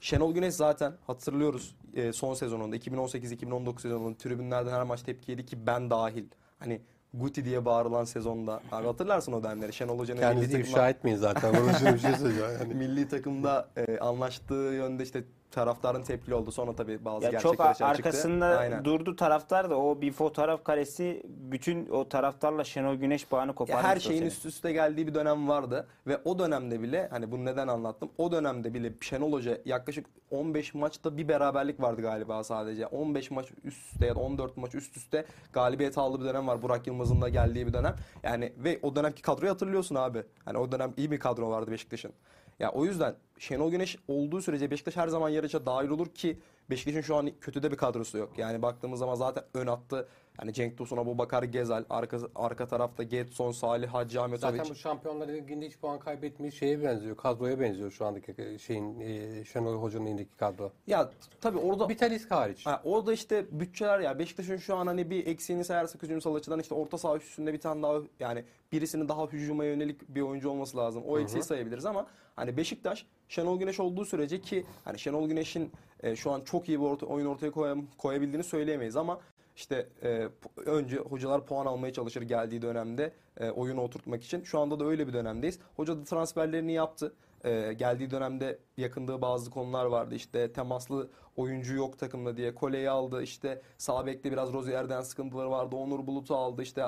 Şenol 0.00 0.34
Güneş 0.34 0.54
zaten 0.54 0.92
hatırlıyoruz 1.06 1.76
e, 1.94 2.12
son 2.12 2.34
sezonunda 2.34 2.76
2018-2019 2.76 3.80
sezonunda 3.80 4.16
tribünlerden 4.16 4.72
her 4.72 4.82
maç 4.82 5.02
tepki 5.02 5.30
yedi 5.30 5.46
ki 5.46 5.66
ben 5.66 5.90
dahil. 5.90 6.24
Hani 6.58 6.80
Guti 7.14 7.44
diye 7.44 7.64
bağırılan 7.64 8.04
sezonda. 8.04 8.60
Abi 8.72 8.86
hatırlarsın 8.86 9.32
o 9.32 9.42
dönemleri. 9.42 9.72
Şenol 9.72 9.98
Hoca'nın 9.98 10.20
Kendinizi 10.20 10.46
milli 10.56 10.62
takımda- 10.62 10.68
ifşa 10.70 10.88
etmeyin 10.90 11.16
zaten. 11.16 11.54
Bunun 11.56 11.74
için 11.74 11.86
bir 11.94 11.98
şey 11.98 12.12
söyleyeceğim. 12.14 12.52
Yani. 12.60 12.74
milli 12.74 13.08
takımda 13.08 13.68
e, 13.76 13.98
anlaştığı 13.98 14.54
yönde 14.54 15.02
işte 15.02 15.24
taraftarın 15.50 16.02
tepkili 16.02 16.34
oldu. 16.34 16.52
Sonra 16.52 16.72
tabii 16.76 17.04
bazı 17.04 17.24
Ya 17.24 17.30
gerçekler 17.30 17.50
çok 17.56 17.60
açığa 17.66 17.94
çıktı. 17.94 18.08
arkasında 18.08 18.46
Aynen. 18.58 18.84
durdu 18.84 19.16
taraftar 19.16 19.70
da 19.70 19.78
o 19.78 20.00
bir 20.00 20.12
fotoğraf 20.12 20.64
karesi 20.64 21.22
bütün 21.26 21.86
o 21.88 22.08
taraftarla 22.08 22.64
Şenol 22.64 22.94
Güneş 22.94 23.32
bağını 23.32 23.48
Ya 23.50 23.54
koparmış. 23.54 23.84
her 23.84 24.00
şeyin 24.00 24.22
üst 24.26 24.46
üste 24.46 24.72
geldiği 24.72 25.06
bir 25.06 25.14
dönem 25.14 25.48
vardı 25.48 25.86
ve 26.06 26.18
o 26.24 26.38
dönemde 26.38 26.82
bile 26.82 27.08
hani 27.10 27.30
bunu 27.30 27.44
neden 27.44 27.68
anlattım? 27.68 28.10
O 28.18 28.32
dönemde 28.32 28.74
bile 28.74 28.92
Şenol 29.00 29.32
Hoca 29.32 29.58
yaklaşık 29.64 30.06
15 30.30 30.74
maçta 30.74 31.16
bir 31.16 31.28
beraberlik 31.28 31.80
vardı 31.80 32.02
galiba 32.02 32.44
sadece. 32.44 32.86
15 32.86 33.30
maç 33.30 33.46
üst 33.64 33.92
üste 33.92 34.06
ya 34.06 34.14
da 34.14 34.20
14 34.20 34.56
maç 34.56 34.74
üst 34.74 34.96
üste 34.96 35.24
galibiyet 35.52 35.98
aldığı 35.98 36.20
bir 36.20 36.24
dönem 36.24 36.46
var. 36.48 36.62
Burak 36.62 36.86
Yılmaz'ın 36.86 37.20
da 37.22 37.28
geldiği 37.28 37.66
bir 37.66 37.72
dönem. 37.72 37.96
Yani 38.22 38.52
ve 38.58 38.78
o 38.82 38.96
dönemki 38.96 39.22
kadroyu 39.22 39.52
hatırlıyorsun 39.52 39.94
abi. 39.94 40.22
Hani 40.44 40.58
o 40.58 40.72
dönem 40.72 40.92
iyi 40.96 41.10
bir 41.10 41.18
kadro 41.20 41.50
vardı 41.50 41.70
Beşiktaş'ın. 41.70 42.12
Ya 42.60 42.70
o 42.70 42.84
yüzden 42.84 43.14
Şenol 43.38 43.70
Güneş 43.70 43.96
olduğu 44.08 44.42
sürece 44.42 44.70
Beşiktaş 44.70 44.96
her 44.96 45.08
zaman 45.08 45.28
yarışa 45.28 45.66
dahil 45.66 45.88
olur 45.88 46.06
ki 46.06 46.38
Beşiktaş'ın 46.70 47.00
şu 47.00 47.16
an 47.16 47.30
kötü 47.40 47.62
de 47.62 47.70
bir 47.70 47.76
kadrosu 47.76 48.18
yok. 48.18 48.32
Yani 48.38 48.62
baktığımız 48.62 48.98
zaman 48.98 49.14
zaten 49.14 49.44
ön 49.54 49.66
attı. 49.66 50.08
Yani 50.40 50.52
Cenk 50.52 50.78
Tosun, 50.78 50.96
Abubakar 50.96 51.42
Gezel, 51.42 51.84
arka, 51.90 52.18
arka 52.34 52.66
tarafta 52.66 53.02
Getson, 53.02 53.52
Salih 53.52 53.88
Hacı 53.88 54.22
Ahmetoviç. 54.22 54.56
Zaten 54.58 54.70
bu 54.70 54.74
Şampiyonlar 54.74 55.28
Ligi'nde 55.28 55.66
hiç 55.66 55.78
puan 55.78 55.98
kaybetmeyi 55.98 56.52
şeye 56.52 56.82
benziyor. 56.82 57.16
Kadroya 57.16 57.60
benziyor 57.60 57.90
şu 57.90 58.06
andaki 58.06 58.56
şeyin 58.60 59.00
e, 59.00 59.44
Şenol 59.44 59.82
Hoca'nın 59.82 60.06
elindeki 60.06 60.36
kadro. 60.36 60.72
Ya 60.86 61.10
tabii 61.40 61.58
orada 61.58 61.88
Bir 61.88 61.98
Talisca 61.98 62.36
hariç. 62.36 62.66
Ha, 62.66 62.80
orada 62.84 63.12
işte 63.12 63.46
bütçeler 63.50 64.00
ya 64.00 64.18
Beşiktaş'ın 64.18 64.56
şu 64.56 64.76
an 64.76 64.86
hani 64.86 65.10
bir 65.10 65.26
eksiğini 65.26 65.64
sayarsak 65.64 66.02
hücumsal 66.02 66.34
açıdan 66.34 66.60
işte 66.60 66.74
orta 66.74 66.98
saha 66.98 67.16
üstünde 67.16 67.52
bir 67.52 67.60
tane 67.60 67.82
daha 67.82 67.98
yani 68.20 68.44
birisinin 68.72 69.08
daha 69.08 69.26
hücuma 69.26 69.64
yönelik 69.64 70.08
bir 70.08 70.20
oyuncu 70.20 70.50
olması 70.50 70.76
lazım. 70.76 71.02
O 71.06 71.18
eksiği 71.18 71.42
sayabiliriz 71.42 71.86
ama 71.86 72.06
hani 72.36 72.56
Beşiktaş 72.56 73.06
Şenol 73.28 73.58
Güneş 73.58 73.80
olduğu 73.80 74.04
sürece 74.04 74.40
ki 74.40 74.66
hani 74.84 74.98
Şenol 74.98 75.28
Güneş'in 75.28 75.72
e, 76.02 76.16
şu 76.16 76.30
an 76.30 76.40
çok 76.40 76.68
iyi 76.68 76.80
bir 76.80 76.84
orta, 76.84 77.06
oyun 77.06 77.26
ortaya 77.26 77.50
koyam- 77.50 77.84
koyabildiğini 77.98 78.44
söyleyemeyiz 78.44 78.96
ama 78.96 79.20
işte 79.56 79.88
e, 80.02 80.28
önce 80.56 80.96
hocalar 80.96 81.46
puan 81.46 81.66
almaya 81.66 81.92
çalışır 81.92 82.22
geldiği 82.22 82.62
dönemde 82.62 83.12
e, 83.40 83.50
oyunu 83.50 83.80
oturtmak 83.80 84.24
için. 84.24 84.42
Şu 84.42 84.58
anda 84.58 84.80
da 84.80 84.84
öyle 84.84 85.08
bir 85.08 85.12
dönemdeyiz. 85.12 85.58
Hoca 85.76 85.96
da 85.96 86.04
transferlerini 86.04 86.72
yaptı. 86.72 87.14
E, 87.44 87.72
geldiği 87.72 88.10
dönemde 88.10 88.58
yakındığı 88.76 89.22
bazı 89.22 89.50
konular 89.50 89.84
vardı. 89.84 90.14
İşte 90.14 90.52
temaslı 90.52 91.10
oyuncu 91.36 91.74
yok 91.74 91.98
takımda 91.98 92.36
diye 92.36 92.54
Kole'yi 92.54 92.90
aldı. 92.90 93.22
İşte 93.22 93.62
sağ 93.78 94.06
bekte 94.06 94.32
biraz 94.32 94.52
Rozier'den 94.52 95.00
sıkıntıları 95.00 95.50
vardı. 95.50 95.76
Onur 95.76 96.06
Bulut'u 96.06 96.36
aldı. 96.36 96.62
İşte 96.62 96.84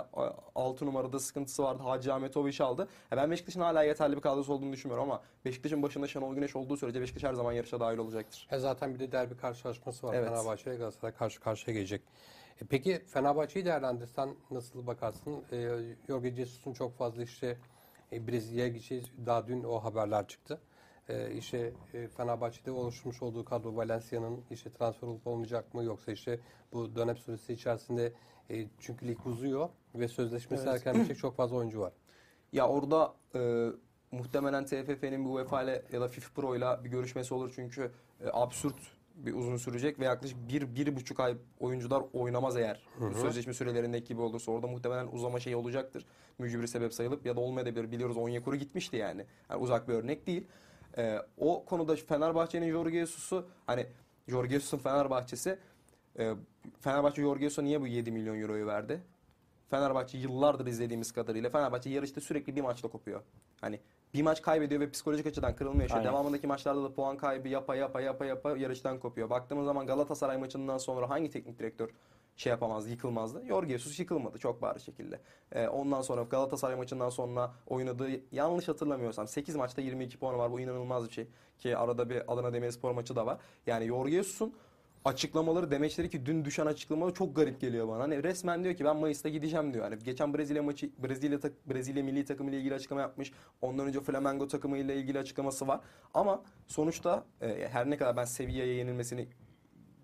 6 0.55 0.87
numarada 0.87 1.19
sıkıntısı 1.19 1.63
vardı. 1.63 1.83
Hacı 1.83 2.15
Ahmetoviç 2.15 2.61
aldı. 2.61 2.89
E, 3.13 3.17
ben 3.17 3.31
Beşiktaş'ın 3.31 3.61
hala 3.61 3.83
yeterli 3.83 4.17
bir 4.17 4.21
kadrosu 4.21 4.53
olduğunu 4.53 4.73
düşünmüyorum 4.73 5.11
ama 5.11 5.23
Beşiktaş'ın 5.45 5.83
başında 5.83 6.07
Şenol 6.07 6.35
Güneş 6.35 6.57
olduğu 6.57 6.77
sürece 6.77 7.01
Beşiktaş 7.01 7.25
her 7.25 7.35
zaman 7.35 7.53
yarışa 7.53 7.81
dahil 7.81 7.99
olacaktır. 7.99 8.49
E 8.51 8.59
zaten 8.59 8.95
bir 8.95 8.99
de 9.01 9.13
derbi 9.13 9.37
karşılaşması 9.37 10.07
var. 10.07 10.15
Evet. 10.15 10.29
Fenerbahçe 10.29 10.75
Galatasaray 10.75 11.15
karşı 11.15 11.41
karşıya 11.41 11.75
gelecek. 11.75 12.03
E 12.61 12.65
peki 12.71 13.03
Fenerbahçe'yi 13.07 13.65
değerlendirsen 13.65 14.35
nasıl 14.51 14.87
bakarsın? 14.87 15.45
E, 15.53 15.69
Jorge 16.07 16.31
Jesus'un 16.31 16.73
çok 16.73 16.97
fazla 16.97 17.23
işte 17.23 17.59
e, 18.13 18.29
Brezilya'ya 18.29 18.69
gideceğiz. 18.69 19.13
Daha 19.27 19.47
dün 19.47 19.65
o 19.65 19.85
haberler 19.85 20.29
çıktı. 20.29 20.61
E, 21.09 21.35
işte 21.35 21.73
e, 21.95 22.09
Fenerbahçe'de 22.09 22.71
oluşmuş 22.71 23.23
olduğu 23.23 23.45
kadro 23.45 23.77
Valencia'nın 23.77 24.41
işte 24.51 24.73
transfer 24.73 25.09
olup 25.09 25.27
olmayacak 25.27 25.75
mı 25.75 25.85
yoksa 25.85 26.13
işte 26.13 26.41
bu 26.73 26.97
dönem 26.97 27.17
süresi 27.17 27.53
içerisinde 27.53 28.13
e, 28.51 28.67
çünkü 28.79 29.09
lig 29.09 29.27
uzuyor 29.27 29.69
ve 29.95 30.09
sözleşmesi 30.09 30.63
Evet. 30.69 30.75
erken 30.75 30.95
bitecek 30.95 31.19
çok 31.19 31.37
fazla 31.37 31.57
oyuncu 31.57 31.81
var. 31.81 31.93
Ya 32.53 32.69
orada 32.69 33.15
e, 33.35 33.69
muhtemelen 34.11 34.65
TFF'nin 34.65 35.25
bir 35.25 35.31
UEFA 35.31 35.63
ile 35.63 35.83
ya 35.93 36.01
da 36.01 36.09
FIFA 36.09 36.31
Pro 36.35 36.57
ile 36.57 36.85
bir 36.85 36.91
görüşmesi 36.91 37.35
olur 37.35 37.53
çünkü 37.55 37.93
e, 38.21 38.29
absürt 38.33 38.75
bir 39.15 39.35
uzun 39.35 39.57
sürecek 39.57 40.01
ve 40.01 40.05
yaklaşık 40.05 40.49
bir, 40.49 40.75
bir 40.75 40.97
buçuk 40.97 41.21
ay 41.21 41.37
oyuncular 41.61 42.03
oynamaz 42.13 42.57
eğer 42.57 42.83
bu 43.01 43.15
sözleşme 43.15 43.55
sürelerindeki 43.55 44.09
gibi 44.09 44.21
olursa 44.21 44.53
orada 44.53 44.67
muhtemelen 44.67 45.07
uzama 45.07 45.41
şeyi 45.41 45.57
olacaktır. 45.57 46.07
Mücbir 46.39 46.67
sebep 46.67 46.95
sayılıp 46.95 47.27
ya 47.27 47.37
da 47.37 47.41
olmayabilir 47.41 47.91
biliyoruz 47.91 48.17
Onyekuru 48.17 48.57
gitmişti 48.57 48.97
yani. 48.97 49.25
yani 49.51 49.63
uzak 49.63 49.89
bir 49.89 49.95
örnek 49.95 50.27
değil. 50.27 50.47
E, 50.99 51.19
o 51.39 51.65
konuda 51.65 51.97
Fenerbahçe'nin 51.97 52.71
Jorge 52.71 52.99
Jesus'u 52.99 53.47
hani 53.67 53.87
Jorge 54.29 54.55
Jesus'un 54.55 54.79
Fenerbahçe'si 54.79 55.59
e, 56.19 56.35
Fenerbahçe 56.81 57.23
Jorge 57.23 57.45
Jesus'a 57.45 57.63
niye 57.63 57.81
bu 57.81 57.87
7 57.87 58.11
milyon 58.13 58.41
euroyu 58.41 58.67
verdi? 58.67 59.03
Fenerbahçe 59.71 60.19
yıllardır 60.19 60.67
izlediğimiz 60.67 61.13
kadarıyla 61.13 61.51
Fenerbahçe 61.51 61.91
yarışta 61.91 62.21
sürekli 62.21 62.57
bir 62.57 62.61
maçta 62.61 62.89
kopuyor. 62.89 63.23
Hani 63.61 63.81
bir 64.15 64.23
maç 64.23 64.43
kaybediyor 64.43 64.81
ve 64.81 64.91
psikolojik 64.91 65.27
açıdan 65.27 65.57
kırılma 65.57 65.83
yaşıyor. 65.83 66.01
Aynen. 66.01 66.13
Devamındaki 66.13 66.47
maçlarda 66.47 66.85
da 66.85 66.95
puan 66.95 67.17
kaybı 67.17 67.49
yapa 67.49 67.77
yapa 67.77 68.01
yapa 68.01 68.25
yapa 68.25 68.57
yarıştan 68.57 69.01
kopuyor. 69.01 69.31
Baktığımız 69.31 69.65
zaman 69.65 69.87
Galatasaray 69.87 70.37
maçından 70.37 70.79
sonra 70.79 71.11
hangi 71.11 71.31
teknik 71.31 71.59
direktör 71.59 71.89
şey 72.37 72.51
yapamazdı, 72.51 72.91
yıkılmazdı? 72.91 73.47
Jorge 73.47 73.79
Jesus 73.79 73.99
yıkılmadı 73.99 74.39
çok 74.39 74.63
bariz 74.63 74.83
şekilde. 74.83 75.21
Ee, 75.53 75.69
ondan 75.69 76.03
sonra 76.03 76.23
Galatasaray 76.23 76.77
maçından 76.77 77.11
sonra 77.11 77.53
oynadığı 77.67 78.11
yanlış 78.33 78.69
hatırlamıyorsam 78.69 79.29
8 79.29 79.57
maçta 79.57 79.83
22 79.83 80.19
puanı 80.19 80.39
var. 80.39 80.53
Bu 80.53 80.61
inanılmaz 80.61 81.09
bir 81.09 81.13
şey. 81.13 81.27
Ki 81.59 81.77
arada 81.77 82.11
bir 82.11 82.33
Adana 82.33 82.53
Demirspor 82.53 82.91
maçı 82.91 83.17
da 83.17 83.27
var. 83.27 83.39
Yani 83.67 83.87
Jorge 83.87 84.13
Jesus'un 84.13 84.55
açıklamaları 85.05 85.71
demeçleri 85.71 86.11
ki 86.11 86.27
dün 86.27 86.45
düşen 86.45 86.67
açıklamaları 86.67 87.15
çok 87.15 87.37
garip 87.37 87.61
geliyor 87.61 87.89
bana. 87.89 88.03
Hani 88.03 88.23
resmen 88.25 88.65
diyor 88.65 88.75
ki 88.77 88.85
ben 88.85 88.97
Mayıs'ta 88.97 89.29
gideceğim 89.29 89.75
diyor. 89.75 89.85
Hani 89.85 89.99
geçen 90.05 90.35
Brezilya 90.35 90.63
maçı 90.63 90.91
Brezilya 90.99 91.41
tak- 91.41 91.69
Brezilya 91.71 92.05
milli 92.05 92.25
takımı 92.25 92.51
ile 92.51 92.59
ilgili 92.59 92.75
açıklama 92.75 93.03
yapmış. 93.03 93.33
Ondan 93.63 93.87
önce 93.87 94.01
Flamengo 94.01 94.49
takımı 94.49 94.79
ile 94.79 94.97
ilgili 94.97 95.19
açıklaması 95.19 95.67
var. 95.69 95.81
Ama 96.15 96.43
sonuçta 96.67 97.25
e, 97.41 97.69
her 97.71 97.91
ne 97.91 97.97
kadar 97.97 98.17
ben 98.17 98.25
Sevilla'ya 98.25 98.75
yenilmesini 98.77 99.29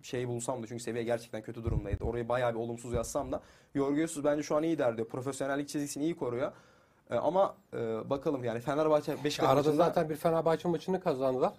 şey 0.03 0.29
bulsam 0.29 0.63
da 0.63 0.67
çünkü 0.67 0.83
seviye 0.83 1.05
gerçekten 1.05 1.43
kötü 1.43 1.65
durumdaydı. 1.65 2.05
Orayı 2.05 2.29
bayağı 2.29 2.55
bir 2.55 2.59
olumsuz 2.59 2.93
yazsam 2.93 3.33
da 3.33 3.41
Jorge 3.75 4.01
Jesus 4.01 4.25
bence 4.25 4.43
şu 4.43 4.57
an 4.57 4.63
iyi 4.63 4.79
der 4.79 4.97
diyor. 4.97 5.09
Profesyonellik 5.09 5.69
çizgisini 5.69 6.05
iyi 6.05 6.17
koruyor. 6.17 6.53
E, 7.11 7.15
ama 7.15 7.57
e, 7.75 7.77
bakalım 8.11 8.45
yani 8.45 8.61
Fenerbahçe 8.61 9.25
Beşiktaş 9.25 9.49
Arada 9.51 9.69
maçında- 9.69 9.77
zaten 9.77 10.11
bir 10.11 10.17
Fenerbahçe 10.17 10.69
maçını 10.69 11.01
kazandılar. 11.01 11.53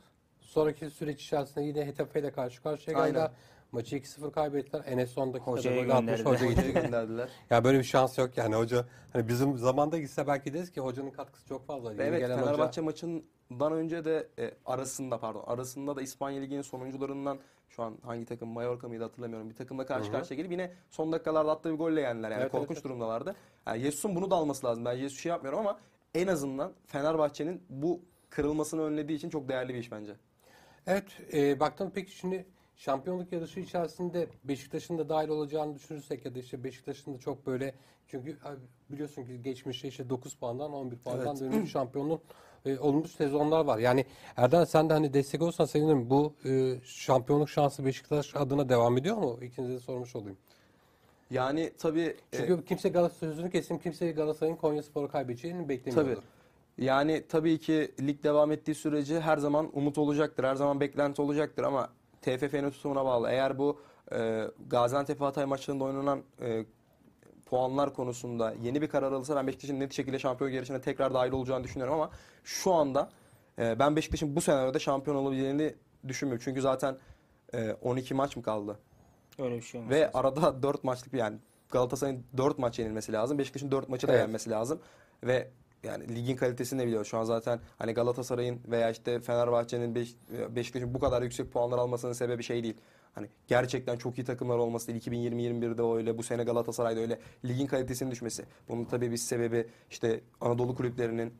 Sonraki 0.50 0.90
süreç 0.90 1.22
içerisinde 1.24 1.66
yine 1.66 1.86
Hetafe 1.86 2.20
ile 2.20 2.32
karşı 2.32 2.64
karşıya 2.64 3.06
geldiler. 3.06 3.32
Maçı 3.72 3.98
2-0 3.98 4.32
kaybettiler. 4.32 4.84
Enes 4.86 5.10
son 5.12 5.34
dakikada 5.34 5.84
gol 5.84 5.90
atmış. 5.90 6.26
Hoca 6.26 6.50
hocaya 6.50 6.72
gönderdiler. 6.72 7.30
Ya 7.50 7.64
böyle 7.64 7.80
bir 7.80 7.84
şans 7.84 8.18
yok 8.18 8.38
yani 8.38 8.56
hoca. 8.56 8.86
Hani 9.14 9.28
bizim 9.28 9.58
zamanda 9.58 9.98
gitse 9.98 10.28
belki 10.28 10.54
deriz 10.54 10.72
ki 10.72 10.82
hocanın 10.82 11.10
katkısı 11.12 11.48
çok 11.48 11.68
fazla. 11.68 11.92
Yeni 11.92 12.02
Evet 12.02 12.20
gelen 12.20 12.40
Fenerbahçe 12.40 12.82
maçından 12.82 13.72
önce 13.74 14.06
de 14.06 14.28
e, 14.40 14.52
arasında 14.66 15.20
pardon 15.20 15.44
arasında 15.48 15.96
da 15.96 16.02
İspanya 16.02 16.42
Ligi'nin 16.42 16.62
sonuncularından 16.62 17.40
şu 17.70 17.84
an 17.84 17.98
hangi 18.06 18.26
takım 18.26 18.50
Mallorca 18.50 18.88
mıydı 18.88 19.04
hatırlamıyorum. 19.04 19.50
Bir 19.50 19.56
takımla 19.56 19.86
karşı 19.86 20.06
Hı 20.06 20.08
hı. 20.08 20.12
karşıya 20.12 20.38
gelip 20.38 20.52
yine 20.52 20.72
son 20.90 21.12
dakikalarda 21.12 21.52
attığı 21.52 21.74
bir 21.74 21.78
golle 21.78 22.02
yendiler. 22.02 22.32
Yani 22.32 22.42
Evet, 22.42 22.52
korkunç 22.52 22.78
evet. 22.78 22.84
durumdalardı. 22.84 23.36
Yani 23.68 23.80
Jesus'un 23.80 24.16
bunu 24.16 24.32
da 24.32 24.36
alması 24.36 24.68
lazım. 24.68 24.86
Ben 24.86 24.96
Jesus 24.98 25.20
şey 25.20 25.30
yapmıyorum 25.30 25.60
ama 25.60 25.80
en 26.14 26.28
azından 26.28 26.74
Fenerbahçe'nin 26.88 27.64
bu 27.70 28.02
kırılmasını 28.30 28.82
önlediği 28.82 29.18
için 29.18 29.30
çok 29.30 29.50
değerli 29.50 29.74
bir 29.74 29.80
iş 29.80 29.92
bence. 29.92 30.16
Evet 30.90 31.04
e, 31.34 31.60
baktım 31.60 31.92
peki 31.96 32.12
şimdi 32.12 32.46
şampiyonluk 32.76 33.32
yarışı 33.34 33.60
içerisinde 33.60 34.28
Beşiktaş'ın 34.44 34.98
da 34.98 35.10
dahil 35.10 35.30
olacağını 35.30 35.76
düşünürsek 35.76 36.26
ya 36.26 36.36
da 36.36 36.40
işte 36.40 36.64
Beşiktaş'ın 36.64 37.14
da 37.14 37.18
çok 37.18 37.48
böyle 37.48 37.74
çünkü 38.08 38.38
biliyorsun 38.90 39.26
ki 39.26 39.42
geçmişte 39.42 39.88
işte 39.88 40.10
9 40.10 40.36
puandan 40.36 40.74
11 40.74 40.98
puandan 40.98 41.38
Evet. 41.42 41.54
dönmüş 41.54 41.72
şampiyonluğun 41.72 42.22
e, 42.66 42.80
olmuş 42.80 43.12
sezonlar 43.12 43.66
var. 43.66 43.78
Yani 43.80 44.06
Erdem 44.38 44.66
sen 44.66 44.90
de 44.90 44.94
hani 44.94 45.14
destek 45.14 45.42
olsan 45.42 45.66
sevinirim. 45.66 46.10
Bu 46.10 46.34
e, 46.46 46.76
şampiyonluk 46.84 47.50
şansı 47.50 47.86
Beşiktaş 47.86 48.36
adına 48.36 48.70
devam 48.70 48.98
ediyor 48.98 49.18
mu? 49.18 49.40
İkinize 49.42 49.74
de 49.74 49.80
sormuş 49.80 50.16
olayım. 50.16 50.38
Yani 51.32 51.72
tabii 51.78 52.16
e, 52.34 52.38
Çünkü 52.38 52.66
kimse 52.66 52.90
Galatasaray 52.90 53.34
sözünü 53.34 53.52
kesim 53.52 53.80
kimse 53.80 54.12
Galatasaray'ın 54.12 54.58
Konyaspor'u 54.58 55.08
kaybedeceğini 55.12 55.70
beklemiyordu. 55.70 56.16
Tabii. 56.16 56.39
Yani 56.80 57.24
tabii 57.30 57.60
ki 57.60 57.92
lig 58.00 58.24
devam 58.24 58.52
ettiği 58.52 58.76
sürece 58.76 59.20
her 59.20 59.38
zaman 59.38 59.70
umut 59.74 59.98
olacaktır. 59.98 60.44
Her 60.44 60.56
zaman 60.56 60.80
beklenti 60.80 61.22
olacaktır 61.22 61.64
ama 61.64 61.90
TFF'nin 62.22 62.72
tutumuna 62.72 63.06
bağlı. 63.06 63.30
Eğer 63.30 63.58
bu 63.58 63.80
e, 64.12 64.48
Gaziantep 64.68 65.22
Hatay 65.22 65.46
maçlarında 65.46 65.84
oynanan 65.84 66.24
e, 66.42 66.66
puanlar 67.46 67.94
konusunda 67.94 68.54
yeni 68.62 68.82
bir 68.82 68.88
karar 68.88 69.12
alırsa 69.12 69.36
ben 69.36 69.48
Beşiktaş'ın 69.48 69.80
net 69.80 69.94
şekilde 69.94 70.20
şampiyon 70.20 70.52
yarışına 70.52 70.82
tekrar 70.82 71.14
dahil 71.14 71.32
olacağını 71.32 71.64
düşünüyorum 71.64 71.94
ama 71.96 72.10
şu 72.44 72.74
anda 72.74 73.10
e, 73.60 73.80
ben 73.80 73.96
Beşiktaş'ın 73.96 74.36
bu 74.36 74.42
senaryoda 74.42 74.80
şampiyon 74.80 75.18
olabileceğini 75.18 75.76
düşünmüyorum. 76.08 76.44
Çünkü 76.46 76.62
zaten 76.62 76.98
e, 77.54 77.72
12 77.82 78.14
maç 78.14 78.36
mı 78.36 78.44
kaldı? 78.44 78.80
Öyle 79.40 79.56
bir 79.56 79.62
şey 79.62 79.82
olmaz. 79.82 79.92
Ve 79.92 80.12
arada 80.12 80.64
4 80.64 80.84
maçlık 80.84 81.14
bir 81.14 81.18
yani 81.18 81.38
Galatasaray'ın 81.70 82.24
4 82.38 82.60
maç 82.60 82.80
yenilmesi 82.80 83.14
lazım. 83.14 83.38
Beşiktaş'ın 83.38 83.72
4 83.72 83.90
maçı 83.90 84.08
da 84.08 84.12
Evet. 84.12 84.22
yenmesi 84.22 84.50
lazım. 84.50 84.80
Ve 85.24 85.52
yani 85.84 86.16
ligin 86.16 86.36
kalitesini 86.36 86.82
de 86.82 86.88
biliyoruz. 86.88 87.08
Şu 87.08 87.18
an 87.18 87.24
zaten 87.24 87.60
hani 87.78 87.94
Galatasaray'ın 87.94 88.60
veya 88.68 88.90
işte 88.90 89.20
Fenerbahçe'nin 89.20 89.96
Beş- 89.96 90.16
Beşiktaş'ın 90.56 90.94
bu 90.94 91.00
kadar 91.00 91.22
yüksek 91.22 91.52
puanlar 91.52 91.78
almasının 91.78 92.14
sebebi 92.14 92.44
şey 92.44 92.64
değil. 92.64 92.78
Hani 93.16 93.28
gerçekten 93.48 93.98
çok 93.98 94.18
iyi 94.18 94.24
takımlar 94.26 94.58
olması 94.58 94.88
değil. 94.88 95.02
2020-21'de 95.02 95.98
öyle, 95.98 96.18
bu 96.18 96.24
sene 96.24 96.44
Galatasaray'da 96.44 97.00
öyle. 97.00 97.20
Ligin 97.46 97.68
kalitesinin 97.68 98.12
düşmesi. 98.12 98.46
Bunun 98.70 98.84
tabii 98.84 99.12
bir 99.12 99.18
sebebi 99.18 99.68
işte 99.92 100.22
Anadolu 100.42 100.76
kulüplerinin 100.76 101.34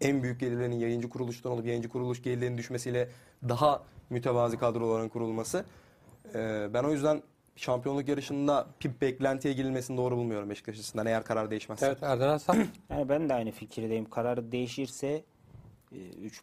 en 0.00 0.22
büyük 0.22 0.40
gelirlerinin 0.40 0.76
yayıncı 0.76 1.08
kuruluştan 1.08 1.52
olup 1.52 1.66
yayıncı 1.66 1.88
kuruluş 1.88 2.22
gelirlerinin 2.22 2.58
düşmesiyle 2.58 3.08
daha 3.48 3.82
mütevazi 4.10 4.58
kadroların 4.58 5.08
kurulması. 5.08 5.64
Ee, 6.34 6.68
ben 6.74 6.84
o 6.84 6.92
yüzden 6.92 7.22
şampiyonluk 7.58 8.08
yarışında 8.08 8.66
bir 8.84 8.90
beklentiye 9.00 9.54
girilmesini 9.54 9.96
doğru 9.96 10.16
bulmuyorum 10.16 10.50
Beşiktaş 10.50 10.74
açısından 10.74 11.06
eğer 11.06 11.24
karar 11.24 11.50
değişmezse. 11.50 11.86
Evet 11.86 12.02
Erden 12.02 12.38
sen 12.38 12.54
Yani 12.90 13.08
ben 13.08 13.28
de 13.28 13.34
aynı 13.34 13.50
fikirdeyim. 13.50 14.10
Karar 14.10 14.52
değişirse 14.52 15.24
3 16.22 16.42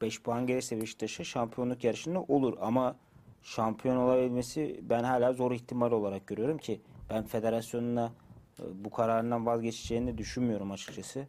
5 0.00 0.22
puan 0.22 0.46
gelirse 0.46 0.80
Beşiktaş'a 0.80 1.24
şampiyonluk 1.24 1.84
yarışında 1.84 2.22
olur 2.22 2.56
ama 2.60 2.96
şampiyon 3.42 3.96
olabilmesi 3.96 4.80
ben 4.82 5.04
hala 5.04 5.32
zor 5.32 5.52
ihtimal 5.52 5.92
olarak 5.92 6.26
görüyorum 6.26 6.58
ki 6.58 6.80
ben 7.10 7.24
federasyonuna 7.24 8.12
e, 8.60 8.62
bu 8.84 8.90
kararından 8.90 9.46
vazgeçeceğini 9.46 10.18
düşünmüyorum 10.18 10.70
açıkçası. 10.70 11.26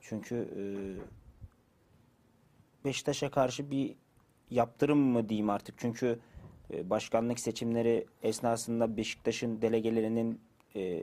Çünkü 0.00 0.36
e, 0.36 0.62
Beşiktaş'a 2.84 3.30
karşı 3.30 3.70
bir 3.70 3.94
yaptırım 4.50 4.98
mı 4.98 5.28
diyeyim 5.28 5.50
artık. 5.50 5.74
Çünkü 5.78 6.06
e, 6.06 6.18
başkanlık 6.84 7.40
seçimleri 7.40 8.06
esnasında 8.22 8.96
Beşiktaş'ın 8.96 9.62
delegelerinin 9.62 10.40
e, 10.76 11.02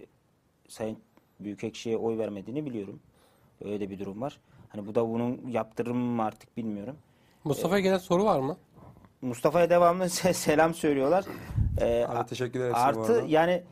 Sayın 0.67 0.97
Büyükekşi'ye 1.39 1.97
oy 1.97 2.17
vermediğini 2.17 2.65
biliyorum. 2.65 2.99
Öyle 3.65 3.89
bir 3.89 3.99
durum 3.99 4.21
var. 4.21 4.39
Hani 4.69 4.87
bu 4.87 4.95
da 4.95 5.09
bunun 5.09 5.41
yaptırımı 5.49 6.05
mı 6.05 6.23
artık 6.23 6.57
bilmiyorum. 6.57 6.95
Mustafa'ya 7.43 7.79
gelen 7.79 7.97
soru 7.97 8.25
var 8.25 8.39
mı? 8.39 8.57
Mustafa'ya 9.21 9.69
devamlı 9.69 10.03
se- 10.09 10.33
selam 10.33 10.73
söylüyorlar. 10.73 11.25
Ee, 11.81 12.05
Abi 12.09 12.29
teşekkür 12.29 12.59
bu 12.59 12.75
Artı 12.75 13.23
yani 13.27 13.63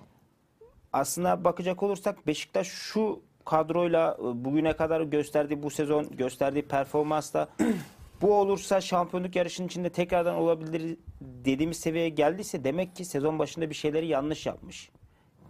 aslında 0.93 1.43
bakacak 1.43 1.83
olursak 1.83 2.27
Beşiktaş 2.27 2.67
şu 2.67 3.21
kadroyla 3.45 4.17
e, 4.19 4.45
bugüne 4.45 4.75
kadar 4.75 5.01
gösterdiği 5.01 5.63
bu 5.63 5.69
sezon 5.69 6.09
gösterdiği 6.17 6.61
performansla 6.61 7.47
bu 8.25 8.33
olursa 8.33 8.81
şampiyonluk 8.81 9.35
yarışının 9.35 9.67
içinde 9.67 9.89
tekrardan 9.89 10.35
olabilir 10.35 10.97
dediğimiz 11.21 11.79
seviyeye 11.79 12.09
geldiyse 12.09 12.63
demek 12.63 12.95
ki 12.95 13.05
sezon 13.05 13.39
başında 13.39 13.69
bir 13.69 13.75
şeyleri 13.75 14.07
yanlış 14.07 14.45
yapmış. 14.45 14.89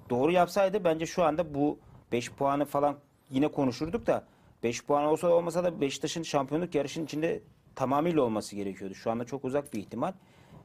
Doğru 0.10 0.32
yapsaydı 0.32 0.84
bence 0.84 1.06
şu 1.06 1.24
anda 1.24 1.54
bu 1.54 1.80
5 2.12 2.32
puanı 2.32 2.66
falan 2.66 2.98
yine 3.30 3.48
konuşurduk 3.48 4.08
da 4.08 4.26
5 4.64 4.86
puan 4.86 5.06
olsa 5.06 5.28
olmasa 5.28 5.64
da 5.64 5.82
Beşiktaş'ın 5.82 6.24
şampiyonluk 6.24 6.76
yarışının 6.76 7.06
içinde 7.06 7.42
tamamıyla 7.76 8.22
olması 8.22 8.56
gerekiyordu. 8.56 8.96
Şu 8.96 9.12
anda 9.12 9.26
çok 9.26 9.46
uzak 9.46 9.74
bir 9.74 9.80
ihtimal. 9.80 10.14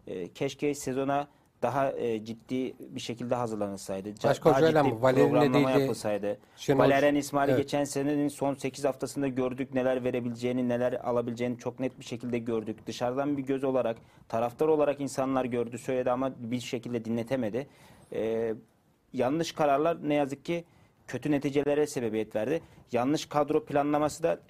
Ee, 0.06 0.28
keşke 0.28 0.74
sezona 0.74 1.28
daha 1.62 1.92
e, 1.92 2.24
ciddi 2.24 2.74
bir 2.78 3.00
şekilde 3.00 3.34
hazırlanılsaydı. 3.34 4.08
Başka 4.24 4.50
daha 4.50 4.61
ciddi? 4.61 5.02
Valeri'yle 5.02 5.28
programlama 5.30 5.54
değil 5.68 5.76
de 5.78 5.80
yapılsaydı. 5.80 6.38
Şenol- 6.56 6.78
Valerian 6.78 7.14
İsmail'i 7.14 7.50
Evet. 7.52 7.62
geçen 7.62 7.84
senenin 7.84 8.28
son 8.28 8.54
8 8.54 8.84
haftasında 8.84 9.28
gördük. 9.28 9.74
Neler 9.74 10.04
verebileceğini, 10.04 10.68
neler 10.68 10.92
alabileceğini 10.92 11.58
çok 11.58 11.80
net 11.80 11.98
bir 11.98 12.04
şekilde 12.04 12.38
gördük. 12.38 12.86
Dışarıdan 12.86 13.36
bir 13.36 13.42
göz 13.42 13.64
olarak, 13.64 13.96
taraftar 14.28 14.68
olarak 14.68 15.00
insanlar 15.00 15.44
gördü, 15.44 15.78
söyledi 15.78 16.11
ama 16.11 16.32
bir 16.38 16.61
şekilde 16.61 17.04
dinletemedi. 17.04 17.66
Ee, 18.12 18.54
yanlış 19.12 19.52
kararlar 19.52 20.08
ne 20.08 20.14
yazık 20.14 20.44
ki 20.44 20.64
kötü 21.06 21.30
neticelere 21.30 21.86
sebebiyet 21.86 22.36
verdi. 22.36 22.61
Yanlış 22.92 23.26
kadro 23.26 23.64
planlaması 23.64 24.22
da 24.22 24.40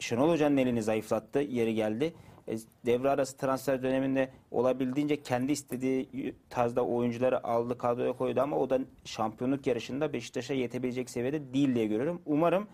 Şenol 0.00 0.30
Hoca'nın 0.30 0.56
elini 0.56 0.82
zayıflattı, 0.82 1.38
yeri 1.38 1.74
geldi. 1.74 2.14
E, 2.48 2.56
devre 2.86 3.10
arası 3.10 3.36
transfer 3.36 3.82
döneminde 3.82 4.30
olabildiğince 4.50 5.22
kendi 5.22 5.52
istediği 5.52 6.34
tarzda 6.50 6.84
oyuncuları 6.86 7.46
aldı, 7.46 7.78
kadroya 7.78 8.12
koydu 8.12 8.40
ama 8.40 8.58
o 8.58 8.70
da 8.70 8.78
şampiyonluk 9.04 9.66
yarışında 9.66 10.12
Beşiktaş'a 10.12 10.54
yetebilecek 10.54 11.10
seviyede 11.10 11.54
değil 11.54 11.74
diye 11.74 11.86
görüyorum. 11.86 12.22
Umarım 12.26 12.66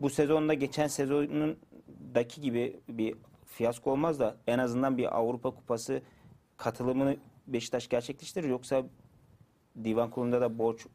bu 0.00 0.10
sezonda 0.10 0.54
geçen 0.54 0.86
sezonundaki 0.86 2.40
gibi 2.40 2.80
bir 2.88 3.14
fiyasko 3.46 3.90
olmaz 3.90 4.20
da 4.20 4.36
en 4.46 4.58
azından 4.58 4.98
bir 4.98 5.16
Avrupa 5.18 5.50
Kupası 5.50 6.02
katılımını 6.56 7.16
Beşiktaş 7.46 7.88
gerçekleştirir. 7.88 8.48
Yoksa 8.48 8.82
divan 9.84 10.10
kurulunda 10.10 10.40
da 10.40 10.58
borç 10.58 10.86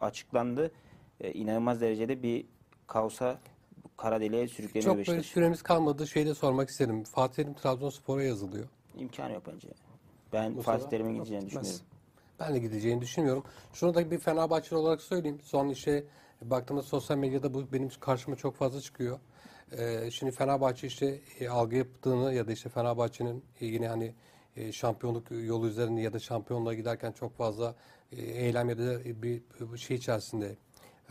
açıklandı. 0.00 0.72
E, 1.20 1.32
inanılmaz 1.32 1.80
derecede 1.80 2.22
bir 2.22 2.46
kaosa 2.86 3.38
kara 3.96 4.20
deliğe 4.20 4.48
sürükleniyor 4.48 4.90
Çok 4.90 4.96
böyle 4.96 5.08
Beşiktaş. 5.18 5.26
süremiz 5.26 5.62
kalmadı. 5.62 6.06
Şey 6.06 6.26
de 6.26 6.34
sormak 6.34 6.68
isterim. 6.68 7.04
Fatih 7.04 7.34
Terim 7.34 7.54
Trabzonspor'a 7.54 8.22
yazılıyor. 8.22 8.68
İmkanı 8.98 9.32
yok 9.32 9.42
bence. 9.52 9.68
Ben 10.32 10.52
Mustafa? 10.52 10.78
Fatih 10.78 10.90
Terim'in 10.90 11.14
gideceğini 11.14 11.44
gitmez. 11.44 11.64
düşünüyorum. 11.64 11.86
Ben 12.40 12.54
de 12.54 12.58
gideceğini 12.58 13.00
düşünmüyorum. 13.00 13.44
Şunu 13.72 13.94
da 13.94 14.10
bir 14.10 14.18
Fenerbahçeli 14.18 14.76
olarak 14.78 15.00
söyleyeyim. 15.00 15.40
Son 15.42 15.68
işte 15.68 16.04
baktığımda 16.42 16.82
sosyal 16.82 17.16
medyada 17.16 17.54
bu 17.54 17.72
benim 17.72 17.88
karşıma 18.00 18.36
çok 18.36 18.56
fazla 18.56 18.80
çıkıyor. 18.80 19.18
Ee, 19.78 20.10
şimdi 20.10 20.32
Fenerbahçe 20.32 20.86
işte 20.86 21.20
e, 21.40 21.48
algı 21.48 21.76
yaptığını 21.76 22.34
ya 22.34 22.46
da 22.46 22.52
işte 22.52 22.68
Fenerbahçe'nin 22.68 23.44
e, 23.60 23.66
yine 23.66 23.88
hani 23.88 24.14
e, 24.56 24.72
şampiyonluk 24.72 25.30
yolu 25.30 25.68
üzerinde 25.68 26.00
ya 26.00 26.12
da 26.12 26.18
şampiyonluğa 26.18 26.74
giderken 26.74 27.12
çok 27.12 27.36
fazla 27.36 27.74
e, 28.12 28.22
eylem 28.22 28.68
ya 28.68 28.78
da 28.78 29.04
bir, 29.04 29.42
bir 29.72 29.78
şey 29.78 29.96
içerisinde 29.96 30.56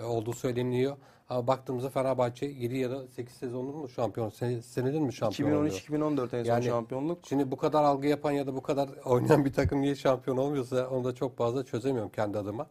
olduğu 0.03 0.33
söyleniyor. 0.33 0.97
Ama 1.29 1.47
baktığımızda 1.47 1.89
Fenerbahçe 1.89 2.45
7 2.45 2.77
ya 2.77 2.91
da 2.91 3.07
8 3.07 3.35
sezonun 3.35 3.75
mu 3.75 3.89
şampiyon? 3.89 4.29
Sen, 4.29 4.59
senedir 4.59 4.99
mi 4.99 5.13
şampiyon 5.13 5.51
oluyor? 5.51 5.73
2013-2014 5.73 6.33
en 6.37 6.43
son 6.43 6.49
Yani- 6.51 6.65
şampiyonluk. 6.65 7.19
Şimdi 7.27 7.51
bu 7.51 7.57
kadar 7.57 7.83
algı 7.83 8.07
yapan 8.07 8.31
ya 8.31 8.47
da 8.47 8.55
bu 8.55 8.61
kadar 8.61 8.89
oynayan 9.05 9.45
bir 9.45 9.53
takım 9.53 9.81
niye 9.81 9.95
şampiyon 9.95 10.37
olmuyorsa 10.37 10.87
onu 10.89 11.03
da 11.03 11.15
çok 11.15 11.37
fazla 11.37 11.65
çözemiyorum 11.65 12.11
kendi 12.11 12.37
adıma. 12.37 12.67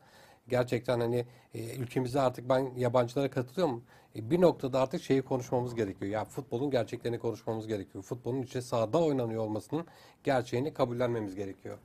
Gerçekten 0.48 1.00
hani 1.00 1.26
e, 1.54 1.76
ülkemizde 1.76 2.20
artık 2.20 2.48
ben 2.48 2.70
yabancılara 2.76 3.30
katılıyorum. 3.30 3.82
E, 4.16 4.30
bir 4.30 4.40
noktada 4.40 4.80
artık 4.80 5.02
şeyi 5.02 5.22
konuşmamız 5.22 5.74
gerekiyor. 5.74 6.10
Ya 6.10 6.24
futbolun 6.24 6.70
gerçeklerini 6.70 7.18
konuşmamız 7.18 7.66
gerekiyor. 7.66 8.04
Futbolun 8.04 8.42
içe 8.42 8.62
sahada 8.62 9.02
oynanıyor 9.02 9.42
olmasının 9.44 9.86
gerçeğini 10.24 10.74
kabullenmemiz 10.74 11.34
gerekiyor. 11.34 11.78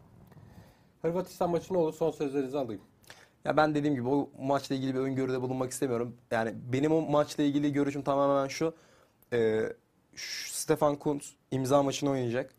Hırvatistan 1.02 1.50
maçı 1.50 1.74
ne 1.74 1.78
olur? 1.78 1.94
Son 1.94 2.12
sözlerinizi 2.12 2.58
alayım. 2.58 2.82
Ya 3.46 3.58
ben 3.58 3.76
dediğim 3.76 3.96
gibi 3.96 4.10
o 4.10 4.30
maçla 4.40 4.76
ilgili 4.76 4.96
bir 4.96 5.00
öngörüde 5.00 5.42
bulunmak 5.42 5.72
istemiyorum. 5.72 6.16
Yani 6.32 6.54
benim 6.74 6.92
o 6.92 7.02
maçla 7.02 7.44
ilgili 7.44 7.74
görüşüm 7.74 8.02
tamamen 8.02 8.48
şu. 8.48 8.74
E, 9.34 9.62
şu 10.16 10.54
Stefan 10.54 10.96
Kuntz 10.96 11.34
imza 11.52 11.84
maçını 11.84 12.10
oynayacak. 12.10 12.52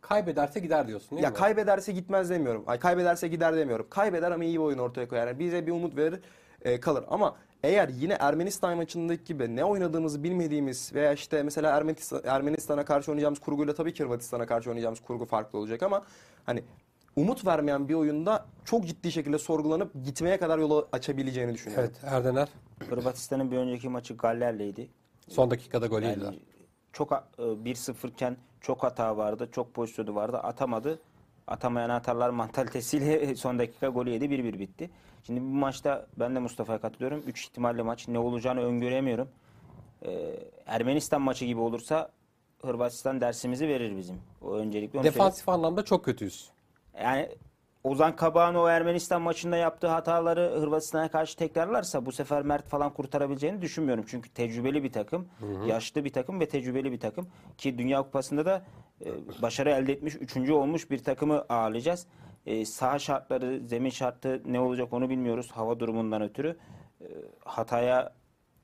Kaybederse 0.00 0.60
gider 0.60 0.88
diyorsun 0.88 1.10
değil 1.10 1.22
Ya 1.22 1.30
mi? 1.30 1.36
kaybederse 1.36 1.92
gitmez 1.92 2.30
demiyorum. 2.30 2.64
Ay 2.66 2.78
kaybederse 2.78 3.28
gider 3.28 3.56
demiyorum. 3.56 3.86
Kaybeder 3.90 4.30
ama 4.30 4.44
iyi 4.44 4.54
bir 4.54 4.64
oyun 4.64 4.78
ortaya 4.78 5.08
koyar. 5.08 5.26
Yani 5.26 5.38
bize 5.38 5.66
bir 5.66 5.72
umut 5.72 5.96
verir, 5.96 6.20
e, 6.62 6.80
kalır. 6.80 7.04
Ama 7.08 7.36
eğer 7.62 7.88
yine 7.88 8.12
Ermenistan 8.20 8.76
maçındaki 8.76 9.24
gibi 9.24 9.56
ne 9.56 9.64
oynadığımızı 9.64 10.22
bilmediğimiz 10.24 10.94
veya 10.94 11.12
işte 11.12 11.42
mesela 11.42 11.76
Ermenistan, 11.76 12.20
Ermenistan'a 12.24 12.84
karşı 12.84 13.10
oynayacağımız 13.10 13.40
kurguyla 13.40 13.74
tabii 13.74 13.94
ki 13.94 14.04
Hırvatistan'a 14.04 14.46
karşı 14.46 14.70
oynayacağımız 14.70 15.00
kurgu 15.00 15.24
farklı 15.24 15.58
olacak 15.58 15.82
ama 15.82 16.02
hani 16.46 16.62
umut 17.16 17.46
vermeyen 17.46 17.88
bir 17.88 17.94
oyunda 17.94 18.46
çok 18.64 18.86
ciddi 18.86 19.12
şekilde 19.12 19.38
sorgulanıp 19.38 19.92
gitmeye 20.04 20.38
kadar 20.38 20.58
yolu 20.58 20.88
açabileceğini 20.92 21.54
düşünüyorum. 21.54 21.90
Evet 21.94 22.12
Erdener 22.14 22.48
Hırvatistan'ın 22.90 23.50
bir 23.50 23.56
önceki 23.56 23.88
maçı 23.88 24.14
Galler'leydi. 24.16 24.88
son 25.28 25.50
dakikada 25.50 25.86
gol 25.86 26.02
yediler. 26.02 26.24
Yani 26.26 26.38
çok 26.92 27.12
a- 27.12 27.28
e, 27.38 27.42
1-0 27.42 28.08
iken 28.08 28.36
çok 28.60 28.82
hata 28.82 29.16
vardı, 29.16 29.48
çok 29.52 29.74
pozisyonu 29.74 30.14
vardı. 30.14 30.36
Atamadı. 30.38 30.98
Atamayan 31.46 31.90
atarlar 31.90 32.30
mantalitesiyle 32.30 33.34
son 33.36 33.58
dakika 33.58 33.88
golü 33.88 34.10
yedi 34.10 34.24
1-1 34.24 34.58
bitti. 34.58 34.90
Şimdi 35.26 35.40
bu 35.40 35.44
maçta 35.44 36.06
ben 36.16 36.34
de 36.34 36.38
Mustafa'ya 36.38 36.80
katılıyorum. 36.80 37.22
3 37.26 37.44
ihtimalle 37.44 37.82
maç 37.82 38.08
ne 38.08 38.18
olacağını 38.18 38.60
öngöremiyorum. 38.60 39.28
Ee, 40.02 40.10
Ermenistan 40.66 41.22
maçı 41.22 41.44
gibi 41.44 41.60
olursa 41.60 42.10
Hırvatistan 42.62 43.20
dersimizi 43.20 43.68
verir 43.68 43.96
bizim. 43.96 44.16
O 44.42 44.52
öncelikle 44.54 44.98
onu 44.98 45.02
söyleyeyim. 45.04 45.14
Defansif 45.14 45.48
anlamda 45.48 45.84
çok 45.84 46.04
kötüyüz. 46.04 46.50
Yani 47.00 47.28
Ozan 47.84 48.16
Kabak'ın 48.16 48.54
o 48.54 48.68
Ermenistan 48.68 49.22
maçında 49.22 49.56
yaptığı 49.56 49.86
hataları 49.88 50.60
Hırvatistan'a 50.60 51.08
karşı 51.10 51.36
tekrarlarsa 51.36 52.06
bu 52.06 52.12
sefer 52.12 52.42
Mert 52.42 52.68
falan 52.68 52.92
kurtarabileceğini 52.92 53.62
düşünmüyorum. 53.62 54.04
Çünkü 54.08 54.30
tecrübeli 54.30 54.82
bir 54.82 54.92
takım, 54.92 55.28
yaşlı 55.66 56.04
bir 56.04 56.12
takım 56.12 56.40
ve 56.40 56.48
tecrübeli 56.48 56.92
bir 56.92 57.00
takım. 57.00 57.28
Ki 57.58 57.78
Dünya 57.78 58.02
Kupası'nda 58.02 58.44
da 58.46 58.62
e, 59.04 59.10
başarı 59.42 59.70
elde 59.70 59.92
etmiş, 59.92 60.14
üçüncü 60.14 60.52
olmuş 60.52 60.90
bir 60.90 60.98
takımı 61.04 61.44
ağırlayacağız. 61.48 62.06
E, 62.46 62.64
saha 62.64 62.98
şartları, 62.98 63.60
zemin 63.66 63.90
şartı 63.90 64.42
ne 64.46 64.60
olacak 64.60 64.92
onu 64.92 65.10
bilmiyoruz 65.10 65.50
hava 65.52 65.80
durumundan 65.80 66.22
ötürü. 66.22 66.56
E, 67.00 67.06
hataya 67.44 68.12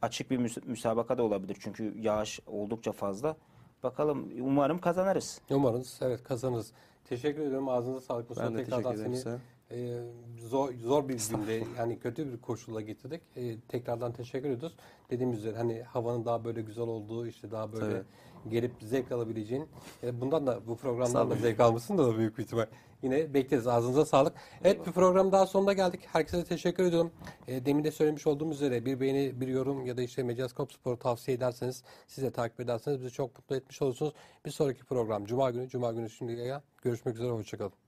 açık 0.03 0.31
bir 0.31 0.39
müs- 0.39 0.66
müsabaka 0.66 1.18
da 1.18 1.22
olabilir. 1.22 1.57
Çünkü 1.61 1.99
yağış 1.99 2.41
oldukça 2.47 2.93
fazla. 2.93 3.37
Bakalım 3.83 4.29
umarım 4.41 4.79
kazanırız. 4.79 5.41
Umarız 5.51 5.99
evet 6.03 6.24
kazanırız. 6.24 6.72
Teşekkür 7.09 7.40
ediyorum. 7.42 7.68
Ağzınıza 7.68 8.00
sağlık. 8.00 8.28
Mustafa. 8.30 8.50
Ben 8.50 8.59
de 8.59 8.64
Tekrardan 8.64 8.92
teşekkür 8.92 9.11
ederim 9.11 9.22
seni 9.22 9.38
size. 9.70 9.98
e, 10.40 10.48
zor, 10.48 10.72
zor 10.82 11.09
bir 11.09 11.20
günde 11.30 11.64
yani 11.78 11.98
kötü 11.98 12.32
bir 12.32 12.38
koşulla 12.40 12.80
getirdik. 12.80 13.20
E, 13.36 13.61
tekrardan 13.61 14.12
teşekkür 14.12 14.48
ediyoruz. 14.50 14.76
Dediğimiz 15.11 15.38
üzere 15.38 15.56
hani 15.56 15.82
havanın 15.82 16.24
daha 16.24 16.44
böyle 16.44 16.62
güzel 16.62 16.84
olduğu 16.84 17.26
işte 17.26 17.50
daha 17.50 17.72
böyle 17.72 17.84
Tabii. 17.92 18.50
gelip 18.50 18.72
zevk 18.82 19.12
alabileceğin 19.12 19.66
e, 20.02 20.20
bundan 20.20 20.46
da 20.46 20.61
bu 20.66 20.76
programdan 20.76 21.30
da 21.30 21.34
zevk 21.34 21.61
almışsın 21.61 21.98
da 21.98 22.18
büyük 22.18 22.38
bir 22.38 22.42
ihtimal. 22.42 22.66
Yine 23.03 23.34
bekleriz. 23.34 23.66
Ağzınıza 23.66 24.05
sağlık. 24.05 24.32
Evet 24.64 24.86
bir 24.86 24.92
program 24.92 25.32
daha 25.32 25.46
sonuna 25.46 25.72
geldik. 25.72 26.01
Herkese 26.12 26.44
teşekkür 26.44 26.84
ediyorum. 26.84 27.12
E, 27.49 27.66
demin 27.66 27.84
de 27.84 27.90
söylemiş 27.90 28.26
olduğum 28.26 28.51
üzere 28.51 28.84
bir 28.84 29.01
beğeni, 29.01 29.40
bir 29.40 29.49
yorum 29.49 29.86
ya 29.86 29.96
da 29.96 30.03
işte 30.03 30.22
Medyaskop 30.22 30.72
Spor'u 30.72 30.99
tavsiye 30.99 31.36
ederseniz, 31.36 31.82
siz 32.07 32.24
de 32.24 32.30
takip 32.30 32.61
ederseniz 32.61 33.01
bizi 33.01 33.11
çok 33.11 33.38
mutlu 33.38 33.57
etmiş 33.57 33.82
olursunuz. 33.82 34.12
Bir 34.46 34.51
sonraki 34.51 34.84
program 34.84 35.24
Cuma 35.24 35.51
günü. 35.51 35.68
Cuma 35.68 35.92
günü 35.92 36.11
şimdi 36.11 36.61
görüşmek 36.82 37.14
üzere. 37.14 37.30
Hoşçakalın. 37.30 37.88